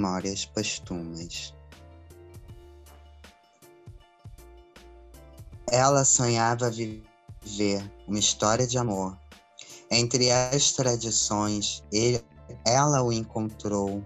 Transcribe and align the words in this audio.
Memórias 0.00 0.46
Postumas 0.46 1.54
Ela 5.70 6.06
sonhava 6.06 6.70
viver 6.70 7.92
uma 8.08 8.18
história 8.18 8.66
de 8.66 8.78
amor. 8.78 9.14
Entre 9.90 10.30
as 10.30 10.72
tradições, 10.72 11.84
ele, 11.92 12.24
ela 12.64 13.02
o 13.02 13.12
encontrou. 13.12 14.02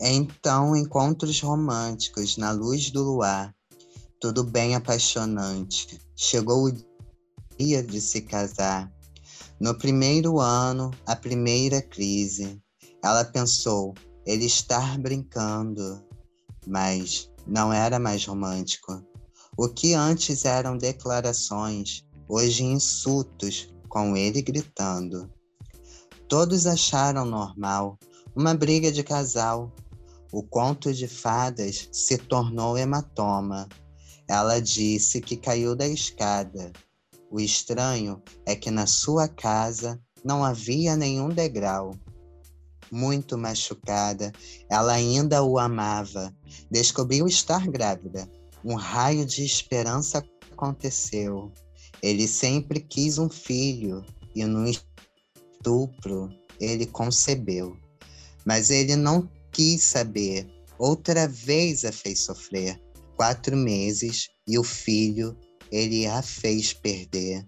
Então, 0.00 0.74
encontros 0.74 1.40
românticos 1.40 2.36
na 2.36 2.50
luz 2.50 2.90
do 2.90 3.04
luar, 3.04 3.54
tudo 4.20 4.42
bem 4.42 4.74
apaixonante. 4.74 6.00
Chegou 6.16 6.64
o 6.66 6.72
dia 7.56 7.80
de 7.80 8.00
se 8.00 8.22
casar. 8.22 8.92
No 9.60 9.72
primeiro 9.78 10.40
ano, 10.40 10.90
a 11.06 11.14
primeira 11.14 11.80
crise, 11.80 12.60
ela 13.02 13.24
pensou 13.24 13.94
ele 14.30 14.46
estar 14.46 14.98
brincando, 14.98 16.04
mas 16.66 17.30
não 17.46 17.72
era 17.72 17.98
mais 17.98 18.24
romântico. 18.24 19.02
O 19.56 19.68
que 19.68 19.94
antes 19.94 20.44
eram 20.44 20.76
declarações, 20.76 22.04
hoje 22.28 22.62
insultos, 22.64 23.72
com 23.88 24.16
ele 24.16 24.40
gritando. 24.40 25.30
Todos 26.28 26.66
acharam 26.66 27.24
normal 27.24 27.98
uma 28.36 28.54
briga 28.54 28.92
de 28.92 29.02
casal. 29.02 29.72
O 30.32 30.42
conto 30.42 30.94
de 30.94 31.08
fadas 31.08 31.88
se 31.90 32.16
tornou 32.16 32.78
hematoma. 32.78 33.68
Ela 34.28 34.60
disse 34.60 35.20
que 35.20 35.36
caiu 35.36 35.74
da 35.74 35.88
escada 35.88 36.72
o 37.30 37.38
estranho 37.38 38.20
é 38.44 38.56
que 38.56 38.72
na 38.72 38.86
sua 38.86 39.28
casa 39.28 40.00
não 40.24 40.44
havia 40.44 40.96
nenhum 40.96 41.28
degrau. 41.28 41.94
Muito 42.90 43.38
machucada, 43.38 44.32
ela 44.68 44.92
ainda 44.92 45.42
o 45.42 45.58
amava. 45.58 46.34
Descobriu 46.70 47.26
estar 47.26 47.66
grávida. 47.68 48.28
Um 48.64 48.74
raio 48.74 49.24
de 49.24 49.44
esperança 49.44 50.24
aconteceu. 50.50 51.52
Ele 52.02 52.26
sempre 52.26 52.80
quis 52.80 53.18
um 53.18 53.28
filho 53.28 54.04
e 54.34 54.44
no 54.44 54.66
estupro 54.68 56.30
ele 56.60 56.86
concebeu. 56.86 57.76
Mas 58.44 58.70
ele 58.70 58.96
não 58.96 59.30
quis 59.52 59.82
saber. 59.82 60.48
Outra 60.78 61.28
vez 61.28 61.84
a 61.84 61.92
fez 61.92 62.22
sofrer. 62.22 62.80
Quatro 63.16 63.56
meses 63.56 64.28
e 64.48 64.58
o 64.58 64.64
filho 64.64 65.36
ele 65.70 66.06
a 66.06 66.22
fez 66.22 66.72
perder. 66.72 67.46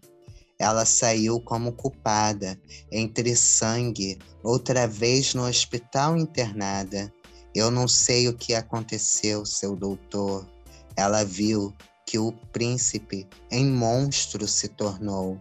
Ela 0.62 0.84
saiu 0.84 1.40
como 1.40 1.72
culpada, 1.72 2.56
entre 2.88 3.34
sangue, 3.34 4.16
outra 4.44 4.86
vez 4.86 5.34
no 5.34 5.44
hospital 5.44 6.16
internada. 6.16 7.12
Eu 7.52 7.68
não 7.68 7.88
sei 7.88 8.28
o 8.28 8.32
que 8.32 8.54
aconteceu, 8.54 9.44
seu 9.44 9.74
doutor. 9.74 10.46
Ela 10.94 11.24
viu 11.24 11.74
que 12.06 12.16
o 12.16 12.30
príncipe 12.52 13.28
em 13.50 13.66
monstro 13.66 14.46
se 14.46 14.68
tornou. 14.68 15.36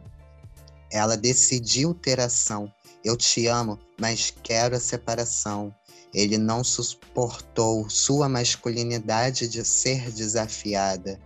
Ela 0.91 1.16
decidiu 1.16 1.94
ter 1.94 2.19
ação. 2.19 2.73
Eu 3.06 3.16
te 3.16 3.46
amo, 3.46 3.78
mas 4.00 4.34
quero 4.41 4.75
a 4.75 4.79
separação. 4.79 5.72
Ele 6.12 6.40
não 6.40 6.63
suportou 6.63 7.88
sua 7.91 8.28
masculinidade 8.28 9.47
de 9.47 9.63
ser 9.63 10.09
desafiada. 10.09 11.19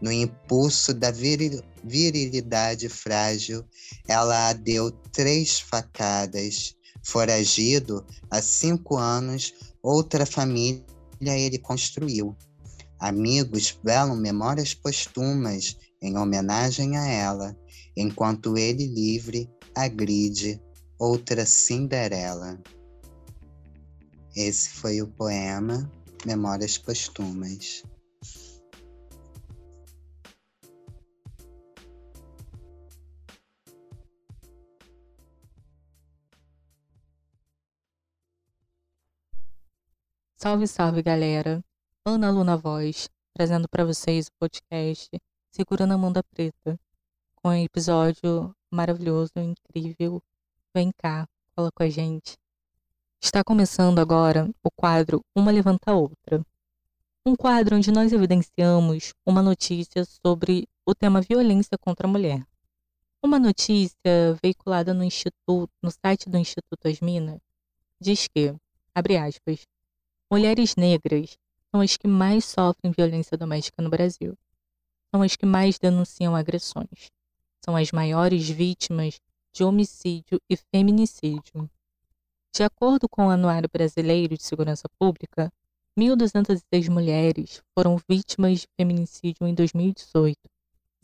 No 0.00 0.10
impulso 0.10 0.94
da 0.94 1.10
viril, 1.10 1.62
virilidade 1.84 2.88
frágil, 2.88 3.64
ela 4.08 4.48
a 4.48 4.52
deu 4.52 4.90
três 4.90 5.60
facadas. 5.60 6.74
Foragido, 7.02 8.04
há 8.30 8.40
cinco 8.42 8.96
anos, 8.96 9.54
outra 9.82 10.24
família 10.24 10.84
ele 11.20 11.58
construiu. 11.58 12.36
Amigos 12.98 13.78
velam 13.82 14.16
memórias 14.16 14.74
postumas 14.74 15.76
em 16.02 16.16
homenagem 16.16 16.96
a 16.96 17.06
ela, 17.06 17.56
enquanto 17.96 18.56
ele 18.56 18.86
livre 18.86 19.48
agride 19.74 20.60
outra 20.98 21.46
Cinderela. 21.46 22.60
Esse 24.36 24.68
foi 24.68 25.00
o 25.02 25.08
poema 25.08 25.90
Memórias 26.24 26.76
Postumas. 26.76 27.82
Salve, 40.42 40.66
salve, 40.66 41.02
galera! 41.02 41.62
Ana 42.02 42.30
Luna 42.30 42.56
Voz, 42.56 43.10
trazendo 43.34 43.68
para 43.68 43.84
vocês 43.84 44.28
o 44.28 44.32
podcast 44.38 45.10
Segurando 45.50 45.92
a 45.92 45.98
Manda 45.98 46.22
Preta, 46.22 46.80
com 47.36 47.50
um 47.50 47.62
episódio 47.62 48.56
maravilhoso, 48.70 49.32
incrível. 49.36 50.22
Vem 50.74 50.92
cá, 50.96 51.28
fala 51.54 51.70
com 51.70 51.82
a 51.82 51.90
gente. 51.90 52.38
Está 53.20 53.44
começando 53.44 53.98
agora 53.98 54.48
o 54.64 54.70
quadro 54.70 55.22
Uma 55.36 55.50
Levanta 55.50 55.90
a 55.90 55.94
Outra. 55.94 56.42
Um 57.26 57.36
quadro 57.36 57.76
onde 57.76 57.92
nós 57.92 58.10
evidenciamos 58.10 59.12
uma 59.26 59.42
notícia 59.42 60.06
sobre 60.06 60.66
o 60.86 60.94
tema 60.94 61.20
violência 61.20 61.76
contra 61.78 62.06
a 62.06 62.10
mulher. 62.10 62.42
Uma 63.22 63.38
notícia 63.38 64.38
veiculada 64.42 64.94
no 64.94 65.04
instituto, 65.04 65.70
no 65.82 65.90
site 65.90 66.30
do 66.30 66.38
Instituto 66.38 66.88
Asmina, 66.88 67.38
diz 68.00 68.26
que, 68.26 68.54
abre 68.94 69.18
aspas, 69.18 69.66
Mulheres 70.32 70.76
negras 70.76 71.36
são 71.72 71.80
as 71.80 71.96
que 71.96 72.06
mais 72.06 72.44
sofrem 72.44 72.92
violência 72.96 73.36
doméstica 73.36 73.82
no 73.82 73.90
Brasil. 73.90 74.38
São 75.10 75.22
as 75.22 75.34
que 75.34 75.44
mais 75.44 75.76
denunciam 75.76 76.36
agressões. 76.36 77.10
São 77.64 77.74
as 77.74 77.90
maiores 77.90 78.48
vítimas 78.48 79.20
de 79.52 79.64
homicídio 79.64 80.40
e 80.48 80.56
feminicídio. 80.56 81.68
De 82.54 82.62
acordo 82.62 83.08
com 83.08 83.26
o 83.26 83.30
Anuário 83.30 83.68
Brasileiro 83.72 84.36
de 84.36 84.44
Segurança 84.44 84.88
Pública, 85.00 85.52
1.206 85.98 86.88
mulheres 86.88 87.60
foram 87.76 88.00
vítimas 88.08 88.60
de 88.60 88.68
feminicídio 88.76 89.48
em 89.48 89.52
2018. 89.52 90.38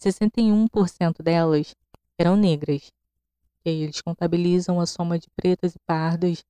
61% 0.01 1.21
delas 1.21 1.75
eram 2.17 2.37
negras. 2.37 2.93
E 3.65 3.71
eles 3.71 4.01
contabilizam 4.01 4.81
a 4.81 4.87
soma 4.87 5.19
de 5.19 5.27
pretas 5.35 5.75
e 5.75 5.79
pardas 5.81 6.45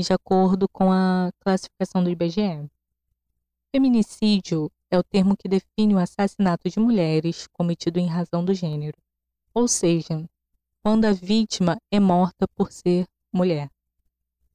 de 0.00 0.12
acordo 0.12 0.68
com 0.68 0.90
a 0.90 1.30
classificação 1.40 2.02
do 2.02 2.10
IBGE. 2.10 2.70
Feminicídio 3.70 4.70
é 4.90 4.98
o 4.98 5.04
termo 5.04 5.36
que 5.36 5.48
define 5.48 5.94
o 5.94 5.98
assassinato 5.98 6.68
de 6.68 6.80
mulheres 6.80 7.46
cometido 7.52 7.98
em 7.98 8.06
razão 8.06 8.44
do 8.44 8.52
gênero, 8.52 8.96
ou 9.54 9.68
seja, 9.68 10.28
quando 10.82 11.04
a 11.04 11.12
vítima 11.12 11.78
é 11.90 12.00
morta 12.00 12.48
por 12.48 12.72
ser 12.72 13.06
mulher. 13.32 13.70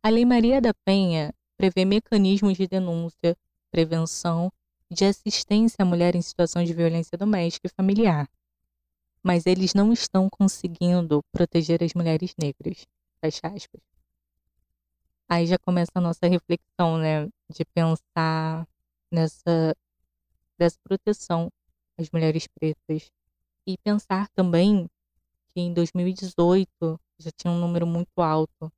A 0.04 0.10
Lei 0.10 0.26
Maria 0.26 0.60
da 0.60 0.74
Penha 0.74 1.34
prevê 1.56 1.86
mecanismos 1.86 2.58
de 2.58 2.68
denúncia, 2.68 3.38
prevenção 3.72 4.52
e 4.90 4.96
de 4.96 5.06
assistência 5.06 5.78
à 5.80 5.86
mulher 5.86 6.16
em 6.16 6.22
situação 6.22 6.64
de 6.64 6.74
violência 6.74 7.18
doméstica 7.18 7.68
e 7.68 7.76
familiar, 7.76 8.30
mas 9.24 9.46
eles 9.46 9.74
não 9.74 9.94
estão 9.94 10.30
conseguindo 10.30 11.24
proteger 11.32 11.84
as 11.84 11.94
mulheres 11.94 12.36
negras. 12.38 12.86
Fecha 13.22 13.48
aspas. 13.48 13.95
Aí 15.28 15.48
já 15.48 15.58
começa 15.58 15.92
a 15.96 16.02
nossa 16.02 16.28
reflexão, 16.28 16.98
né, 17.00 17.28
de 17.50 17.66
pensar 17.74 18.68
nessa 19.12 19.76
dessa 20.58 20.78
proteção 20.84 21.50
às 21.98 22.10
mulheres 22.12 22.48
pretas 22.48 23.12
e 23.68 23.78
pensar 23.80 24.30
também 24.30 24.88
que 25.54 25.62
em 25.62 25.74
2018 25.74 27.00
já 27.18 27.32
tinha 27.32 27.52
um 27.52 27.60
número 27.60 27.88
muito 27.88 28.22
alto, 28.22 28.72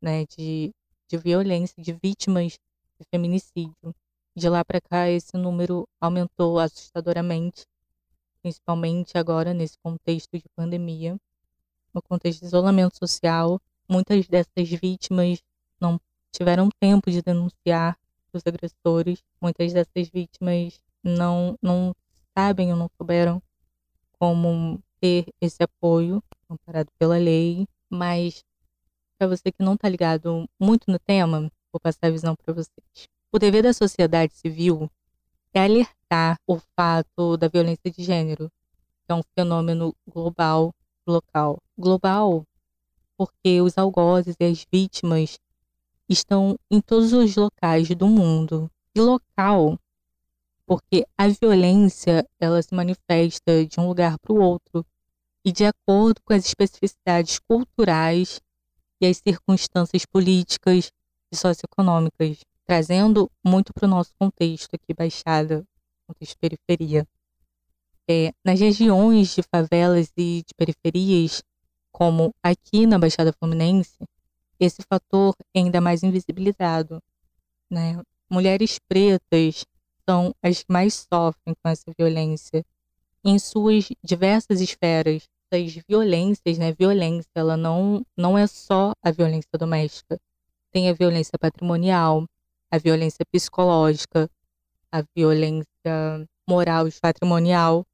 né, 0.00 0.24
de, 0.26 0.72
de 1.08 1.18
violência, 1.18 1.82
de 1.82 1.92
vítimas 1.92 2.58
de 2.98 3.06
feminicídio. 3.10 3.94
De 4.36 4.48
lá 4.48 4.64
para 4.64 4.80
cá 4.80 5.08
esse 5.10 5.36
número 5.36 5.88
aumentou 6.00 6.58
assustadoramente, 6.58 7.66
principalmente 8.42 9.18
agora 9.18 9.52
nesse 9.52 9.76
contexto 9.78 10.38
de 10.38 10.48
pandemia, 10.56 11.18
no 11.92 12.00
contexto 12.02 12.40
de 12.40 12.46
isolamento 12.46 12.96
social. 12.96 13.60
Muitas 13.88 14.26
dessas 14.28 14.68
vítimas 14.68 15.42
não 15.80 16.00
tiveram 16.32 16.68
tempo 16.80 17.10
de 17.10 17.22
denunciar 17.22 17.98
os 18.32 18.42
agressores. 18.46 19.22
Muitas 19.40 19.72
dessas 19.72 20.08
vítimas 20.08 20.80
não, 21.02 21.56
não 21.62 21.94
sabem 22.36 22.72
ou 22.72 22.78
não 22.78 22.88
souberam 22.96 23.42
como 24.18 24.80
ter 25.00 25.26
esse 25.40 25.62
apoio 25.62 26.22
amparado 26.48 26.90
pela 26.98 27.16
lei. 27.16 27.66
Mas, 27.88 28.44
para 29.18 29.28
você 29.28 29.50
que 29.50 29.62
não 29.62 29.74
está 29.74 29.88
ligado 29.88 30.48
muito 30.58 30.90
no 30.90 30.98
tema, 30.98 31.50
vou 31.72 31.80
passar 31.80 32.06
a 32.06 32.10
visão 32.10 32.36
para 32.36 32.54
vocês. 32.54 33.08
O 33.32 33.38
dever 33.38 33.62
da 33.62 33.72
sociedade 33.72 34.34
civil 34.34 34.90
é 35.52 35.64
alertar 35.64 36.36
o 36.46 36.60
fato 36.76 37.36
da 37.36 37.48
violência 37.48 37.90
de 37.90 38.02
gênero, 38.02 38.50
que 39.04 39.12
é 39.12 39.14
um 39.14 39.22
fenômeno 39.34 39.94
global, 40.06 40.72
local. 41.06 41.58
Global 41.76 42.44
porque 43.20 43.60
os 43.60 43.76
algozes 43.76 44.34
e 44.40 44.44
as 44.44 44.64
vítimas 44.72 45.38
estão 46.12 46.58
em 46.70 46.80
todos 46.80 47.12
os 47.12 47.36
locais 47.36 47.88
do 47.88 48.08
mundo. 48.08 48.70
E 48.94 49.00
local, 49.00 49.78
porque 50.66 51.06
a 51.16 51.28
violência 51.28 52.26
ela 52.38 52.60
se 52.60 52.74
manifesta 52.74 53.64
de 53.64 53.78
um 53.78 53.86
lugar 53.86 54.18
para 54.18 54.32
o 54.32 54.40
outro 54.40 54.84
e 55.44 55.52
de 55.52 55.64
acordo 55.64 56.20
com 56.24 56.32
as 56.32 56.44
especificidades 56.44 57.38
culturais 57.38 58.40
e 59.00 59.06
as 59.06 59.18
circunstâncias 59.18 60.04
políticas 60.04 60.92
e 61.32 61.36
socioeconômicas, 61.36 62.38
trazendo 62.66 63.30
muito 63.44 63.72
para 63.72 63.86
o 63.86 63.90
nosso 63.90 64.12
contexto 64.18 64.74
aqui, 64.74 64.92
Baixada, 64.92 65.64
contexto 66.06 66.36
periferia. 66.38 67.06
É, 68.08 68.32
nas 68.44 68.58
regiões 68.58 69.34
de 69.34 69.42
favelas 69.42 70.12
e 70.16 70.42
de 70.44 70.54
periferias, 70.56 71.42
como 71.92 72.34
aqui 72.42 72.86
na 72.86 72.98
Baixada 72.98 73.32
Fluminense, 73.32 73.98
esse 74.60 74.82
fator 74.82 75.34
é 75.54 75.60
ainda 75.60 75.80
mais 75.80 76.02
invisibilizado. 76.02 77.02
Né? 77.70 78.00
Mulheres 78.28 78.78
pretas 78.88 79.64
são 80.08 80.34
as 80.42 80.62
que 80.62 80.72
mais 80.72 81.06
sofrem 81.10 81.54
com 81.62 81.68
essa 81.68 81.90
violência 81.98 82.64
em 83.24 83.38
suas 83.38 83.88
diversas 84.02 84.60
esferas. 84.60 85.28
Essas 85.50 85.82
violências, 85.88 86.58
né? 86.58 86.72
Violência, 86.72 87.28
ela 87.34 87.56
não, 87.56 88.06
não 88.16 88.38
é 88.38 88.46
só 88.46 88.92
a 89.02 89.10
violência 89.10 89.58
doméstica. 89.58 90.20
Tem 90.70 90.88
a 90.88 90.92
violência 90.92 91.36
patrimonial, 91.38 92.24
a 92.70 92.78
violência 92.78 93.24
psicológica, 93.32 94.30
a 94.92 95.02
violência 95.16 95.66
moral 96.48 96.86
e 96.86 96.92
patrimonial. 97.00 97.84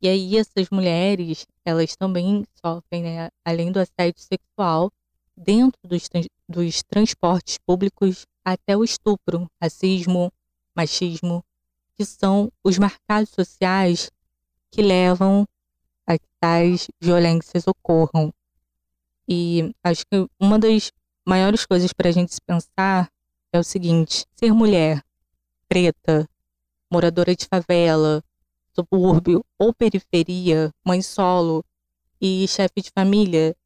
E 0.00 0.08
aí 0.08 0.36
essas 0.38 0.70
mulheres, 0.70 1.46
elas 1.64 1.96
também 1.96 2.44
sofrem, 2.64 3.02
né, 3.02 3.28
além 3.44 3.70
do 3.72 3.78
assédio 3.78 4.22
sexual, 4.22 4.90
dentro 5.36 5.78
dos, 5.84 6.08
dos 6.48 6.82
transportes 6.82 7.58
públicos 7.58 8.26
até 8.44 8.76
o 8.76 8.84
estupro, 8.84 9.50
racismo, 9.60 10.32
machismo, 10.74 11.44
que 11.94 12.04
são 12.04 12.50
os 12.62 12.78
marcados 12.78 13.30
sociais 13.30 14.10
que 14.70 14.82
levam 14.82 15.46
a 16.06 16.18
que 16.18 16.26
tais 16.40 16.86
violências 17.00 17.66
ocorram. 17.66 18.32
E 19.28 19.74
acho 19.82 20.04
que 20.06 20.26
uma 20.40 20.58
das 20.58 20.92
maiores 21.26 21.66
coisas 21.66 21.92
para 21.92 22.08
a 22.08 22.12
gente 22.12 22.32
se 22.32 22.40
pensar 22.40 23.10
é 23.52 23.58
o 23.58 23.64
seguinte: 23.64 24.24
ser 24.34 24.52
mulher, 24.52 25.02
preta, 25.68 26.28
moradora 26.90 27.34
de 27.34 27.46
favela, 27.46 28.22
subúrbio 28.72 29.44
ou 29.58 29.74
periferia, 29.74 30.70
mãe 30.84 31.02
solo 31.02 31.64
e 32.20 32.46
chefe 32.46 32.82
de 32.82 32.90
família 32.90 33.56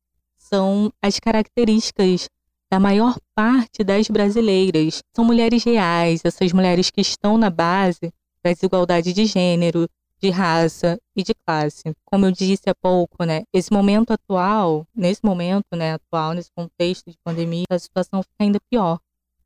são 0.52 0.92
as 1.00 1.20
características 1.20 2.28
da 2.70 2.80
maior 2.80 3.16
parte 3.34 3.84
das 3.84 4.08
brasileiras. 4.08 5.02
São 5.14 5.24
mulheres 5.24 5.64
reais, 5.64 6.20
essas 6.24 6.52
mulheres 6.52 6.90
que 6.90 7.00
estão 7.00 7.38
na 7.38 7.50
base 7.50 8.12
da 8.42 8.52
desigualdade 8.52 9.12
de 9.12 9.26
gênero, 9.26 9.88
de 10.20 10.30
raça 10.30 10.98
e 11.16 11.22
de 11.22 11.34
classe. 11.34 11.82
Como 12.04 12.26
eu 12.26 12.32
disse 12.32 12.68
há 12.68 12.74
pouco, 12.74 13.24
né, 13.24 13.42
esse 13.52 13.72
momento 13.72 14.12
atual, 14.12 14.86
nesse 14.94 15.24
momento, 15.24 15.74
né, 15.74 15.94
atual, 15.94 16.34
nesse 16.34 16.50
contexto 16.52 17.10
de 17.10 17.16
pandemia, 17.24 17.64
a 17.70 17.78
situação 17.78 18.22
fica 18.22 18.36
ainda 18.40 18.60
pior. 18.68 19.00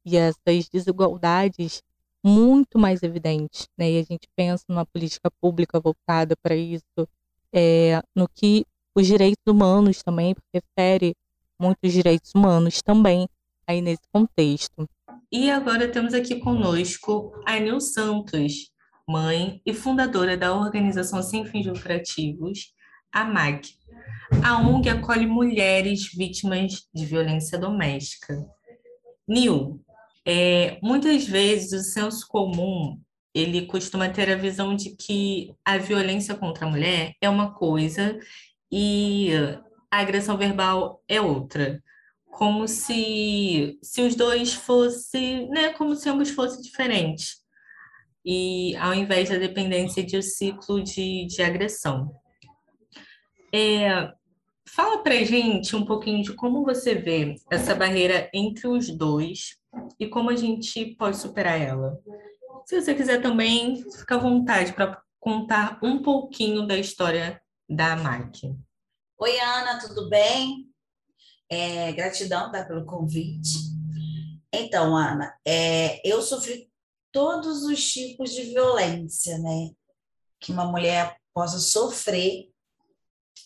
E 0.05 0.17
essas 0.17 0.69
desigualdades 0.69 1.83
muito 2.23 2.79
mais 2.79 3.03
evidentes, 3.03 3.69
né? 3.77 3.91
E 3.93 3.99
a 3.99 4.03
gente 4.03 4.27
pensa 4.35 4.65
numa 4.69 4.87
política 4.87 5.31
pública 5.43 5.79
voltada 5.79 6.35
para 6.43 6.57
isso, 6.57 7.09
é, 7.53 8.03
no 8.15 8.27
que 8.27 8.67
os 8.95 9.07
direitos 9.07 9.43
humanos 9.47 10.03
também 10.03 10.35
refere 10.53 11.15
muitos 11.61 11.93
direitos 11.93 12.33
humanos 12.35 12.81
também 12.83 13.29
aí 13.67 13.81
nesse 13.81 14.03
contexto. 14.13 14.89
E 15.33 15.51
agora 15.51 15.89
temos 15.89 16.15
aqui 16.15 16.37
conosco 16.39 17.33
a 17.47 17.59
Nil 17.59 17.81
Santos, 17.81 18.71
mãe 19.09 19.61
e 19.65 19.75
fundadora 19.75 20.37
da 20.37 20.55
organização 20.55 21.23
sem 21.23 21.45
fins 21.45 21.67
lucrativos, 21.67 22.73
a 23.13 23.25
MAC. 23.25 23.69
A 24.45 24.59
ONG 24.59 24.89
acolhe 24.89 25.27
mulheres 25.27 26.11
vítimas 26.15 26.87
de 26.95 27.05
violência 27.05 27.59
doméstica. 27.59 28.45
Nil, 29.27 29.81
é, 30.27 30.79
muitas 30.83 31.27
vezes 31.27 31.73
o 31.73 31.85
senso 31.85 32.27
comum 32.29 32.99
ele 33.35 33.67
costuma 33.67 34.09
ter 34.09 34.31
a 34.31 34.37
visão 34.37 34.77
de 34.77 34.95
que 34.95 35.53
a 35.65 35.77
violência 35.77 36.37
contra 36.37 36.67
a 36.67 36.71
mulher 36.71 37.15
é 37.21 37.29
uma 37.29 37.53
coisa 37.53 38.17
e 38.77 39.31
a 39.89 40.01
agressão 40.01 40.37
verbal 40.37 41.01
é 41.07 41.21
outra. 41.21 41.81
Como 42.27 42.67
se, 42.67 43.79
se 43.81 44.03
os 44.03 44.17
dois 44.17 44.53
fossem, 44.53 45.49
né, 45.49 45.73
como 45.75 45.95
se 45.95 46.09
ambos 46.09 46.31
fossem 46.31 46.61
diferentes 46.61 47.37
e 48.27 48.75
ao 48.79 48.93
invés 48.93 49.29
da 49.29 49.37
dependência 49.37 50.05
de 50.05 50.19
um 50.19 50.23
ciclo 50.23 50.83
de, 50.83 51.27
de 51.27 51.41
agressão. 51.41 52.11
É, 53.55 54.11
fala 54.69 55.05
para 55.05 55.23
gente 55.23 55.77
um 55.77 55.85
pouquinho 55.85 56.25
de 56.25 56.33
como 56.33 56.65
você 56.65 56.97
vê 56.97 57.37
essa 57.53 57.77
barreira 57.77 58.29
entre 58.35 58.67
os 58.67 58.91
dois 58.91 59.57
e 60.01 60.09
como 60.09 60.31
a 60.31 60.37
gente 60.37 60.97
pode 60.97 61.17
superar 61.17 61.61
ela. 61.61 61.97
Se 62.67 62.81
você 62.81 62.93
quiser 62.93 63.23
também, 63.23 63.85
fica 63.93 64.17
à 64.17 64.19
vontade 64.19 64.73
para 64.73 65.01
contar 65.21 65.79
um 65.81 66.03
pouquinho 66.03 66.67
da 66.67 66.77
história 66.77 67.41
da 67.69 67.95
MAC. 67.95 68.64
Oi, 69.17 69.39
Ana, 69.39 69.79
tudo 69.79 70.09
bem? 70.09 70.69
É, 71.49 71.93
gratidão 71.93 72.51
tá, 72.51 72.65
pelo 72.65 72.85
convite. 72.85 73.59
Então, 74.53 74.97
Ana, 74.97 75.33
é, 75.47 76.01
eu 76.07 76.21
sofri 76.21 76.69
todos 77.13 77.63
os 77.63 77.93
tipos 77.93 78.33
de 78.33 78.43
violência, 78.43 79.39
né? 79.39 79.71
Que 80.41 80.51
uma 80.51 80.65
mulher 80.65 81.17
possa 81.33 81.61
sofrer. 81.61 82.51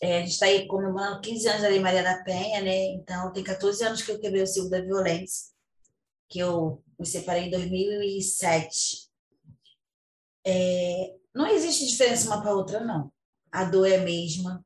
É, 0.01 0.19
a 0.19 0.21
gente 0.21 0.33
está 0.33 0.47
aí 0.47 0.67
comemorando 0.67 1.21
15 1.21 1.49
anos 1.49 1.63
da 1.63 1.69
Lei 1.69 1.81
Maria 1.81 2.03
da 2.03 2.25
Penha, 2.25 2.63
né? 2.63 2.87
Então, 2.95 3.31
tem 3.33 3.45
14 3.45 3.85
anos 3.85 4.01
que 4.01 4.11
eu 4.11 4.19
quebrei 4.19 4.43
o 4.43 4.47
ciclo 4.47 4.71
da 4.71 4.81
violência, 4.81 5.53
que 6.31 6.39
eu 6.39 6.83
me 6.99 7.05
separei 7.05 7.45
em 7.45 7.51
2007. 7.51 9.07
É, 10.47 11.15
não 11.35 11.47
existe 11.47 11.87
diferença 11.87 12.27
uma 12.27 12.41
para 12.41 12.55
outra, 12.55 12.81
não. 12.81 13.13
A 13.53 13.65
dor 13.65 13.87
é 13.87 13.97
a 13.97 14.03
mesma. 14.03 14.65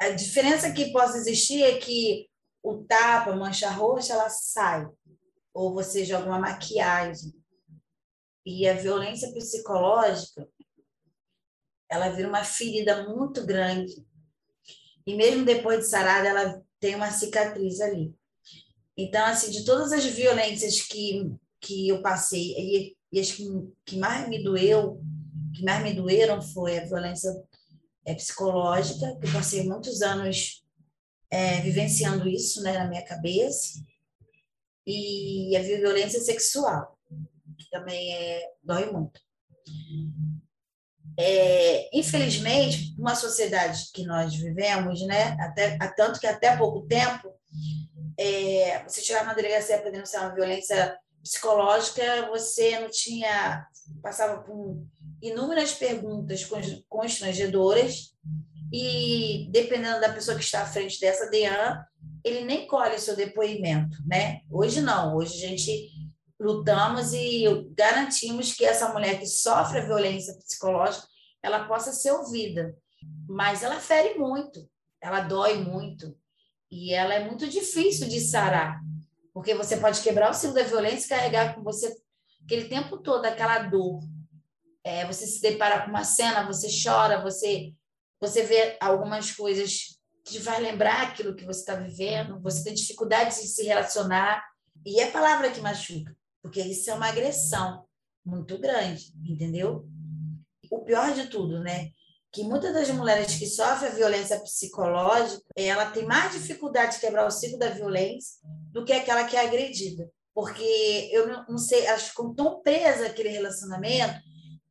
A 0.00 0.08
diferença 0.08 0.72
que 0.72 0.92
possa 0.92 1.18
existir 1.18 1.62
é 1.62 1.78
que 1.78 2.26
o 2.62 2.78
tapa, 2.84 3.32
a 3.32 3.36
mancha 3.36 3.70
roxa, 3.70 4.14
ela 4.14 4.30
sai. 4.30 4.88
Ou 5.52 5.74
você 5.74 6.06
joga 6.06 6.26
uma 6.26 6.38
maquiagem 6.38 7.34
e 8.46 8.66
a 8.66 8.74
violência 8.74 9.30
psicológica, 9.32 10.48
ela 11.88 12.08
vira 12.08 12.28
uma 12.28 12.42
ferida 12.42 13.06
muito 13.08 13.44
grande. 13.44 13.92
E 15.06 15.14
mesmo 15.14 15.44
depois 15.44 15.80
de 15.80 15.90
sarada, 15.90 16.28
ela 16.28 16.62
tem 16.78 16.94
uma 16.94 17.10
cicatriz 17.10 17.80
ali. 17.80 18.14
Então, 18.96 19.26
assim, 19.26 19.50
de 19.50 19.64
todas 19.64 19.92
as 19.92 20.04
violências 20.06 20.80
que, 20.80 21.30
que 21.60 21.88
eu 21.88 22.00
passei, 22.00 22.54
e, 22.56 22.96
e 23.12 23.20
as 23.20 23.32
que, 23.32 23.44
que 23.84 23.98
mais 23.98 24.28
me 24.28 24.42
doeu, 24.42 25.00
que 25.54 25.62
mais 25.62 25.82
me 25.82 25.92
doeram 25.92 26.40
foi 26.40 26.78
a 26.78 26.86
violência 26.86 27.30
é, 28.04 28.14
psicológica, 28.14 29.16
que 29.20 29.32
passei 29.32 29.64
muitos 29.64 30.02
anos 30.02 30.64
é, 31.30 31.60
vivenciando 31.60 32.28
isso 32.28 32.62
né, 32.62 32.78
na 32.78 32.88
minha 32.88 33.04
cabeça, 33.04 33.78
e 34.86 35.56
a 35.56 35.62
violência 35.62 36.20
sexual 36.20 36.98
que 37.60 37.70
também 37.70 38.14
é, 38.14 38.42
dói 38.62 38.90
muito. 38.90 39.20
É, 41.18 41.90
infelizmente, 41.96 42.94
uma 42.98 43.14
sociedade 43.14 43.90
que 43.92 44.04
nós 44.04 44.34
vivemos, 44.34 45.06
né, 45.06 45.36
até, 45.40 45.76
tanto 45.94 46.18
que 46.18 46.26
até 46.26 46.56
pouco 46.56 46.86
tempo, 46.86 47.32
é, 48.18 48.82
você 48.84 49.02
chegar 49.02 49.24
na 49.24 49.34
delegacia 49.34 49.78
para 49.78 49.90
denunciar 49.90 50.24
uma 50.24 50.34
violência 50.34 50.98
psicológica, 51.22 52.26
você 52.28 52.80
não 52.80 52.88
tinha, 52.88 53.66
passava 54.02 54.42
por 54.42 54.82
inúmeras 55.22 55.72
perguntas 55.72 56.48
constrangedoras 56.88 58.14
e, 58.72 59.48
dependendo 59.50 60.00
da 60.00 60.12
pessoa 60.12 60.36
que 60.36 60.44
está 60.44 60.62
à 60.62 60.66
frente 60.66 61.00
dessa 61.00 61.28
DEAN, 61.28 61.84
ele 62.24 62.44
nem 62.44 62.66
colhe 62.66 62.98
seu 62.98 63.16
depoimento, 63.16 63.96
né? 64.06 64.40
Hoje 64.50 64.80
não, 64.80 65.16
hoje 65.16 65.44
a 65.44 65.48
gente 65.48 65.90
lutamos 66.38 67.12
e 67.12 67.44
garantimos 67.76 68.52
que 68.52 68.64
essa 68.64 68.92
mulher 68.92 69.18
que 69.18 69.26
sofre 69.26 69.78
a 69.78 69.84
violência 69.84 70.34
psicológica 70.38 71.06
ela 71.42 71.66
possa 71.66 71.92
ser 71.92 72.12
ouvida. 72.12 72.74
Mas 73.28 73.62
ela 73.62 73.80
fere 73.80 74.18
muito, 74.18 74.68
ela 75.00 75.20
dói 75.20 75.58
muito 75.58 76.16
e 76.70 76.92
ela 76.92 77.14
é 77.14 77.26
muito 77.26 77.48
difícil 77.48 78.08
de 78.08 78.20
sarar, 78.20 78.80
porque 79.32 79.54
você 79.54 79.76
pode 79.76 80.00
quebrar 80.02 80.30
o 80.30 80.34
ciclo 80.34 80.54
da 80.54 80.62
violência 80.62 81.06
e 81.06 81.08
carregar 81.08 81.54
com 81.54 81.62
você 81.62 81.94
aquele 82.44 82.68
tempo 82.68 82.98
todo 82.98 83.24
aquela 83.24 83.58
dor. 83.60 84.00
É, 84.84 85.06
você 85.06 85.26
se 85.26 85.40
depara 85.40 85.82
com 85.82 85.90
uma 85.90 86.04
cena, 86.04 86.46
você 86.46 86.68
chora, 86.82 87.22
você 87.22 87.74
você 88.20 88.42
vê 88.42 88.76
algumas 88.80 89.32
coisas 89.32 89.98
que 90.24 90.38
vai 90.38 90.60
lembrar 90.60 91.02
aquilo 91.02 91.34
que 91.34 91.44
você 91.44 91.60
está 91.60 91.74
vivendo, 91.74 92.40
você 92.40 92.62
tem 92.62 92.74
dificuldade 92.74 93.34
de 93.34 93.48
se 93.48 93.64
relacionar 93.64 94.44
E 94.84 95.00
é 95.00 95.10
palavra 95.10 95.50
que 95.50 95.60
machuca, 95.60 96.14
porque 96.42 96.60
isso 96.60 96.90
é 96.90 96.94
uma 96.94 97.08
agressão 97.08 97.84
muito 98.24 98.58
grande, 98.58 99.12
entendeu? 99.26 99.86
O 100.70 100.84
pior 100.84 101.12
de 101.12 101.26
tudo, 101.26 101.60
né? 101.60 101.90
Que 102.32 102.44
muitas 102.44 102.72
das 102.72 102.90
mulheres 102.90 103.34
que 103.34 103.46
sofrem 103.46 103.90
a 103.90 103.94
violência 103.94 104.40
psicológica, 104.40 105.42
ela 105.56 105.90
tem 105.90 106.06
mais 106.06 106.32
dificuldade 106.32 106.94
de 106.94 107.00
quebrar 107.00 107.26
o 107.26 107.30
ciclo 107.30 107.58
da 107.58 107.70
violência 107.70 108.38
do 108.70 108.84
que 108.84 108.92
aquela 108.92 109.24
que 109.24 109.36
é 109.36 109.40
agredida. 109.40 110.10
Porque 110.32 111.10
eu 111.12 111.26
não 111.48 111.58
sei, 111.58 111.84
elas 111.84 112.08
ficam 112.08 112.34
tão 112.34 112.62
presas 112.62 113.10
àquele 113.10 113.30
relacionamento 113.30 114.20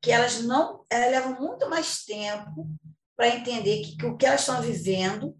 que 0.01 0.11
elas 0.11 0.41
não, 0.41 0.85
elas 0.89 1.11
levam 1.11 1.39
muito 1.39 1.69
mais 1.69 2.03
tempo 2.03 2.69
para 3.15 3.35
entender 3.35 3.81
que, 3.81 3.97
que 3.97 4.05
o 4.05 4.15
que 4.15 4.25
elas 4.25 4.41
estão 4.41 4.61
vivendo 4.61 5.37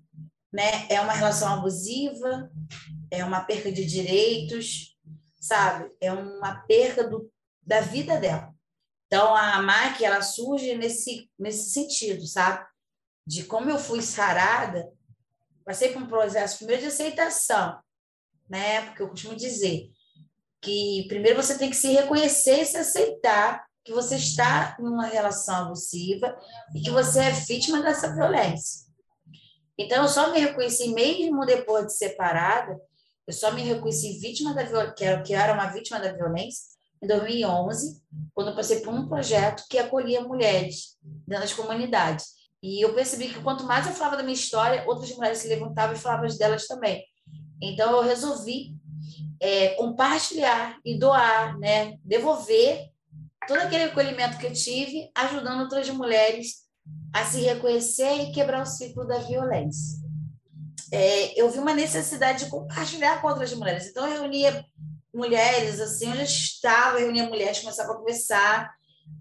né, 0.51 0.87
é 0.89 0.99
uma 0.99 1.13
relação 1.13 1.53
abusiva, 1.53 2.51
é 3.11 3.23
uma 3.23 3.41
perca 3.41 3.71
de 3.71 3.85
direitos, 3.85 4.97
sabe? 5.39 5.89
É 6.01 6.11
uma 6.11 6.61
perca 6.61 7.07
do, 7.07 7.31
da 7.61 7.81
vida 7.81 8.19
dela. 8.19 8.53
Então, 9.07 9.35
a 9.35 9.61
MAC, 9.61 10.03
ela 10.03 10.21
surge 10.21 10.75
nesse, 10.75 11.29
nesse 11.37 11.71
sentido, 11.71 12.25
sabe? 12.27 12.67
De 13.25 13.43
como 13.43 13.69
eu 13.69 13.79
fui 13.79 14.01
sarada, 14.01 14.91
passei 15.63 15.93
por 15.93 16.01
um 16.01 16.07
processo 16.07 16.57
primeiro 16.57 16.81
de 16.81 16.87
aceitação, 16.89 17.79
né? 18.49 18.85
Porque 18.87 19.01
eu 19.01 19.09
costumo 19.09 19.35
dizer 19.35 19.89
que 20.61 21.05
primeiro 21.07 21.41
você 21.41 21.57
tem 21.57 21.69
que 21.69 21.75
se 21.75 21.91
reconhecer 21.93 22.61
e 22.61 22.65
se 22.65 22.77
aceitar 22.77 23.68
que 23.83 23.93
você 23.93 24.15
está 24.15 24.75
numa 24.79 25.05
relação 25.05 25.65
abusiva 25.65 26.38
e 26.75 26.81
que 26.81 26.91
você 26.91 27.19
é 27.19 27.31
vítima 27.31 27.81
dessa 27.81 28.13
violência. 28.13 28.88
Então, 29.77 30.03
eu 30.03 30.09
só 30.09 30.31
me 30.31 30.39
reconheci, 30.39 30.93
mesmo 30.93 31.45
depois 31.45 31.88
de 31.88 31.93
separada, 31.93 32.79
eu 33.25 33.33
só 33.33 33.51
me 33.51 33.62
reconheci 33.62 34.19
vítima 34.19 34.53
da 34.53 34.63
violência, 34.63 35.24
que 35.24 35.33
eu 35.33 35.39
era 35.39 35.53
uma 35.53 35.67
vítima 35.67 36.00
da 36.00 36.12
violência, 36.12 36.69
em 37.01 37.07
2011, 37.07 38.01
quando 38.33 38.50
eu 38.50 38.55
passei 38.55 38.81
por 38.81 38.93
um 38.93 39.07
projeto 39.07 39.63
que 39.69 39.77
acolhia 39.77 40.21
mulheres 40.21 40.98
dentro 41.01 41.43
das 41.43 41.53
comunidades. 41.53 42.25
E 42.62 42.83
eu 42.83 42.93
percebi 42.93 43.29
que 43.29 43.41
quanto 43.41 43.63
mais 43.63 43.88
eu 43.88 43.93
falava 43.93 44.17
da 44.17 44.24
minha 44.24 44.33
história, 44.33 44.83
outras 44.86 45.15
mulheres 45.15 45.38
se 45.38 45.48
levantavam 45.48 45.95
e 45.95 46.00
falavam 46.00 46.27
delas 46.38 46.67
também. 46.67 47.05
Então, 47.62 47.91
eu 47.91 48.03
resolvi 48.03 48.75
é, 49.39 49.69
compartilhar 49.75 50.77
e 50.83 51.00
doar, 51.00 51.57
né? 51.57 51.98
devolver 52.03 52.89
todo 53.48 53.60
aquele 53.60 53.86
acolhimento 53.86 54.38
que 54.38 54.46
eu 54.46 54.53
tive, 54.53 55.10
ajudando 55.15 55.62
outras 55.62 55.89
mulheres 55.89 56.67
a 57.13 57.25
se 57.25 57.41
reconhecer 57.41 58.13
e 58.22 58.31
quebrar 58.31 58.62
o 58.62 58.65
ciclo 58.65 59.05
da 59.05 59.19
violência. 59.19 60.00
É, 60.91 61.39
eu 61.39 61.50
vi 61.50 61.60
uma 61.60 61.74
necessidade 61.74 62.46
de 62.46 62.51
compartilhar 62.51 63.22
com 63.22 63.27
outras 63.27 63.53
mulheres. 63.53 63.88
Então, 63.88 64.08
eu 64.08 64.22
reunia 64.22 64.65
mulheres, 65.13 65.79
assim, 65.79 66.08
onde 66.08 66.19
eu 66.19 66.24
estava, 66.24 66.98
eu 66.98 67.05
reunia 67.05 67.29
mulheres, 67.29 67.60
começava 67.60 67.93
a 67.93 67.98
conversar. 67.98 68.72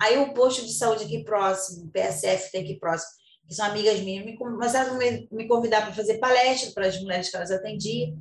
Aí, 0.00 0.18
o 0.18 0.32
posto 0.32 0.64
de 0.64 0.72
saúde 0.72 1.04
aqui 1.04 1.24
próximo, 1.24 1.86
o 1.86 1.90
PSF 1.90 2.50
tem 2.52 2.62
aqui 2.62 2.78
próximo, 2.78 3.10
que 3.46 3.54
são 3.54 3.66
amigas 3.66 4.00
minhas, 4.00 4.24
me 4.24 4.36
começaram 4.36 4.94
a 4.94 4.98
me, 4.98 5.48
convidar 5.48 5.82
para 5.82 5.94
fazer 5.94 6.18
palestra 6.18 6.70
para 6.72 6.86
as 6.86 7.00
mulheres 7.00 7.30
que 7.30 7.36
elas 7.36 7.50
atendiam. 7.50 8.16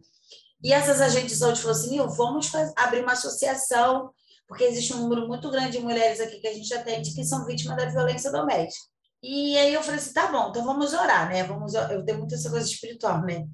E 0.64 0.74
essas 0.74 1.02
agentes 1.02 1.32
de 1.32 1.38
saúde 1.38 1.62
falaram 1.62 1.80
assim: 1.80 1.98
vamos 2.16 2.48
fazer, 2.48 2.74
abrir 2.76 3.02
uma 3.02 3.14
associação, 3.14 4.12
porque 4.48 4.64
existe 4.64 4.94
um 4.94 5.02
número 5.02 5.28
muito 5.28 5.52
grande 5.52 5.78
de 5.78 5.84
mulheres 5.84 6.20
aqui 6.22 6.40
que 6.40 6.48
a 6.48 6.54
gente 6.54 6.74
atende 6.74 7.14
que 7.14 7.24
são 7.24 7.46
vítimas 7.46 7.76
da 7.76 7.86
violência 7.86 8.32
doméstica. 8.32 8.86
E 9.22 9.58
aí 9.58 9.74
eu 9.74 9.84
falei 9.84 10.00
assim, 10.00 10.14
tá 10.14 10.32
bom, 10.32 10.50
então 10.50 10.64
vamos 10.64 10.94
orar, 10.94 11.28
né? 11.28 11.44
Vamos, 11.44 11.74
eu 11.74 12.06
tenho 12.06 12.20
muita 12.20 12.36
essa 12.36 12.50
coisa 12.50 12.66
espiritual, 12.66 13.22
né? 13.24 13.46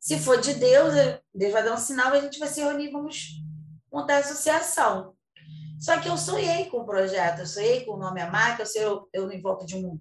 Se 0.00 0.18
for 0.18 0.40
de 0.40 0.54
Deus, 0.54 0.94
Deus 1.34 1.52
vai 1.52 1.62
dar 1.62 1.74
um 1.74 1.78
sinal, 1.78 2.12
a 2.12 2.20
gente 2.20 2.38
vai 2.38 2.48
se 2.48 2.60
reunir, 2.60 2.90
vamos 2.90 3.42
montar 3.92 4.16
a 4.16 4.18
associação. 4.20 5.14
Só 5.78 6.00
que 6.00 6.08
eu 6.08 6.16
sonhei 6.16 6.66
com 6.66 6.78
o 6.78 6.86
projeto, 6.86 7.40
eu 7.40 7.46
sonhei 7.46 7.84
com 7.84 7.92
o 7.92 7.98
nome 7.98 8.20
Amac, 8.22 8.60
eu, 8.60 8.82
eu, 8.82 9.08
eu 9.12 9.32
em 9.32 9.42
volta 9.42 9.66
de 9.66 9.76
um, 9.76 10.00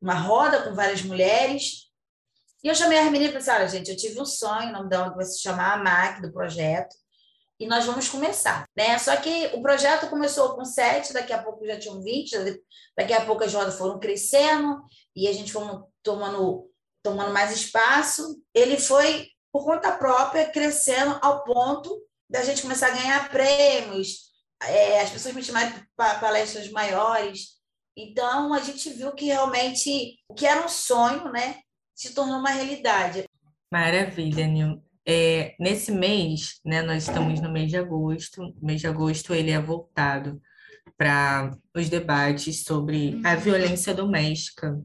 uma 0.00 0.14
roda 0.14 0.62
com 0.62 0.74
várias 0.74 1.02
mulheres. 1.02 1.88
E 2.62 2.68
eu 2.68 2.74
chamei 2.74 2.98
as 2.98 3.10
meninas 3.10 3.28
e 3.28 3.32
falei 3.32 3.38
assim, 3.38 3.50
olha, 3.50 3.68
gente, 3.68 3.90
eu 3.90 3.96
tive 3.96 4.20
um 4.20 4.24
sonho, 4.24 4.70
o 4.70 4.72
nome 4.72 4.88
da 4.88 5.08
vai 5.10 5.24
se 5.24 5.40
chamar 5.40 5.74
Amac, 5.74 6.22
do 6.22 6.32
projeto 6.32 6.94
e 7.60 7.66
nós 7.66 7.84
vamos 7.84 8.08
começar, 8.08 8.64
né? 8.76 8.98
Só 8.98 9.16
que 9.16 9.50
o 9.54 9.60
projeto 9.60 10.08
começou 10.08 10.54
com 10.54 10.64
sete, 10.64 11.12
daqui 11.12 11.32
a 11.32 11.42
pouco 11.42 11.66
já 11.66 11.78
tinham 11.78 12.00
20, 12.00 12.62
daqui 12.96 13.12
a 13.12 13.24
pouco 13.26 13.42
as 13.42 13.52
rodas 13.52 13.76
foram 13.76 13.98
crescendo 13.98 14.80
e 15.14 15.26
a 15.26 15.32
gente 15.32 15.52
foi 15.52 15.64
tomando, 16.02 16.70
tomando 17.02 17.32
mais 17.32 17.50
espaço. 17.50 18.40
Ele 18.54 18.78
foi, 18.78 19.28
por 19.52 19.64
conta 19.64 19.90
própria, 19.92 20.48
crescendo 20.50 21.18
ao 21.20 21.42
ponto 21.42 22.00
da 22.30 22.42
gente 22.44 22.62
começar 22.62 22.88
a 22.88 22.96
ganhar 22.96 23.28
prêmios, 23.30 24.28
é, 24.62 25.00
as 25.00 25.10
pessoas 25.10 25.34
me 25.34 25.42
chamarem 25.42 25.72
para 25.96 26.18
palestras 26.18 26.70
maiores. 26.70 27.58
Então, 27.96 28.52
a 28.52 28.60
gente 28.60 28.90
viu 28.90 29.12
que 29.12 29.26
realmente 29.26 30.16
o 30.28 30.34
que 30.34 30.46
era 30.46 30.64
um 30.64 30.68
sonho, 30.68 31.32
né, 31.32 31.60
se 31.94 32.14
tornou 32.14 32.38
uma 32.38 32.50
realidade. 32.50 33.24
Maravilha, 33.72 34.46
Nil. 34.46 34.87
É, 35.10 35.54
nesse 35.58 35.90
mês, 35.90 36.60
né, 36.62 36.82
nós 36.82 37.04
estamos 37.04 37.40
no 37.40 37.50
mês 37.50 37.70
de 37.70 37.78
agosto. 37.78 38.42
O 38.42 38.66
mês 38.66 38.78
de 38.78 38.86
agosto 38.86 39.32
ele 39.32 39.50
é 39.50 39.58
voltado 39.58 40.38
para 40.98 41.56
os 41.74 41.88
debates 41.88 42.62
sobre 42.64 43.18
a 43.24 43.34
violência 43.34 43.94
doméstica 43.94 44.78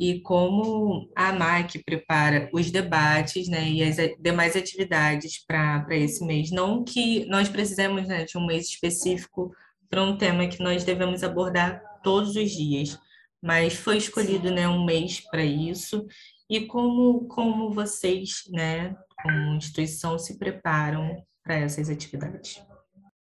e 0.00 0.20
como 0.20 1.08
a 1.14 1.28
AMAC 1.28 1.78
prepara 1.84 2.50
os 2.52 2.72
debates 2.72 3.46
né, 3.46 3.70
e 3.70 3.84
as 3.84 3.96
demais 4.18 4.56
atividades 4.56 5.44
para 5.46 5.86
esse 5.90 6.26
mês. 6.26 6.50
Não 6.50 6.82
que 6.82 7.24
nós 7.26 7.48
precisemos 7.48 8.08
né, 8.08 8.24
de 8.24 8.36
um 8.36 8.44
mês 8.44 8.66
específico 8.66 9.54
para 9.88 10.02
um 10.02 10.18
tema 10.18 10.48
que 10.48 10.60
nós 10.60 10.82
devemos 10.82 11.22
abordar 11.22 11.80
todos 12.02 12.34
os 12.34 12.50
dias, 12.50 12.98
mas 13.40 13.74
foi 13.74 13.98
escolhido 13.98 14.50
né, 14.50 14.66
um 14.66 14.84
mês 14.84 15.20
para 15.20 15.44
isso. 15.44 16.04
E 16.50 16.66
como, 16.66 17.28
como 17.28 17.70
vocês, 17.70 18.42
né, 18.50 18.94
como 19.22 19.54
instituição, 19.54 20.18
se 20.18 20.38
preparam 20.38 21.24
para 21.42 21.56
essas 21.56 21.88
atividades? 21.88 22.62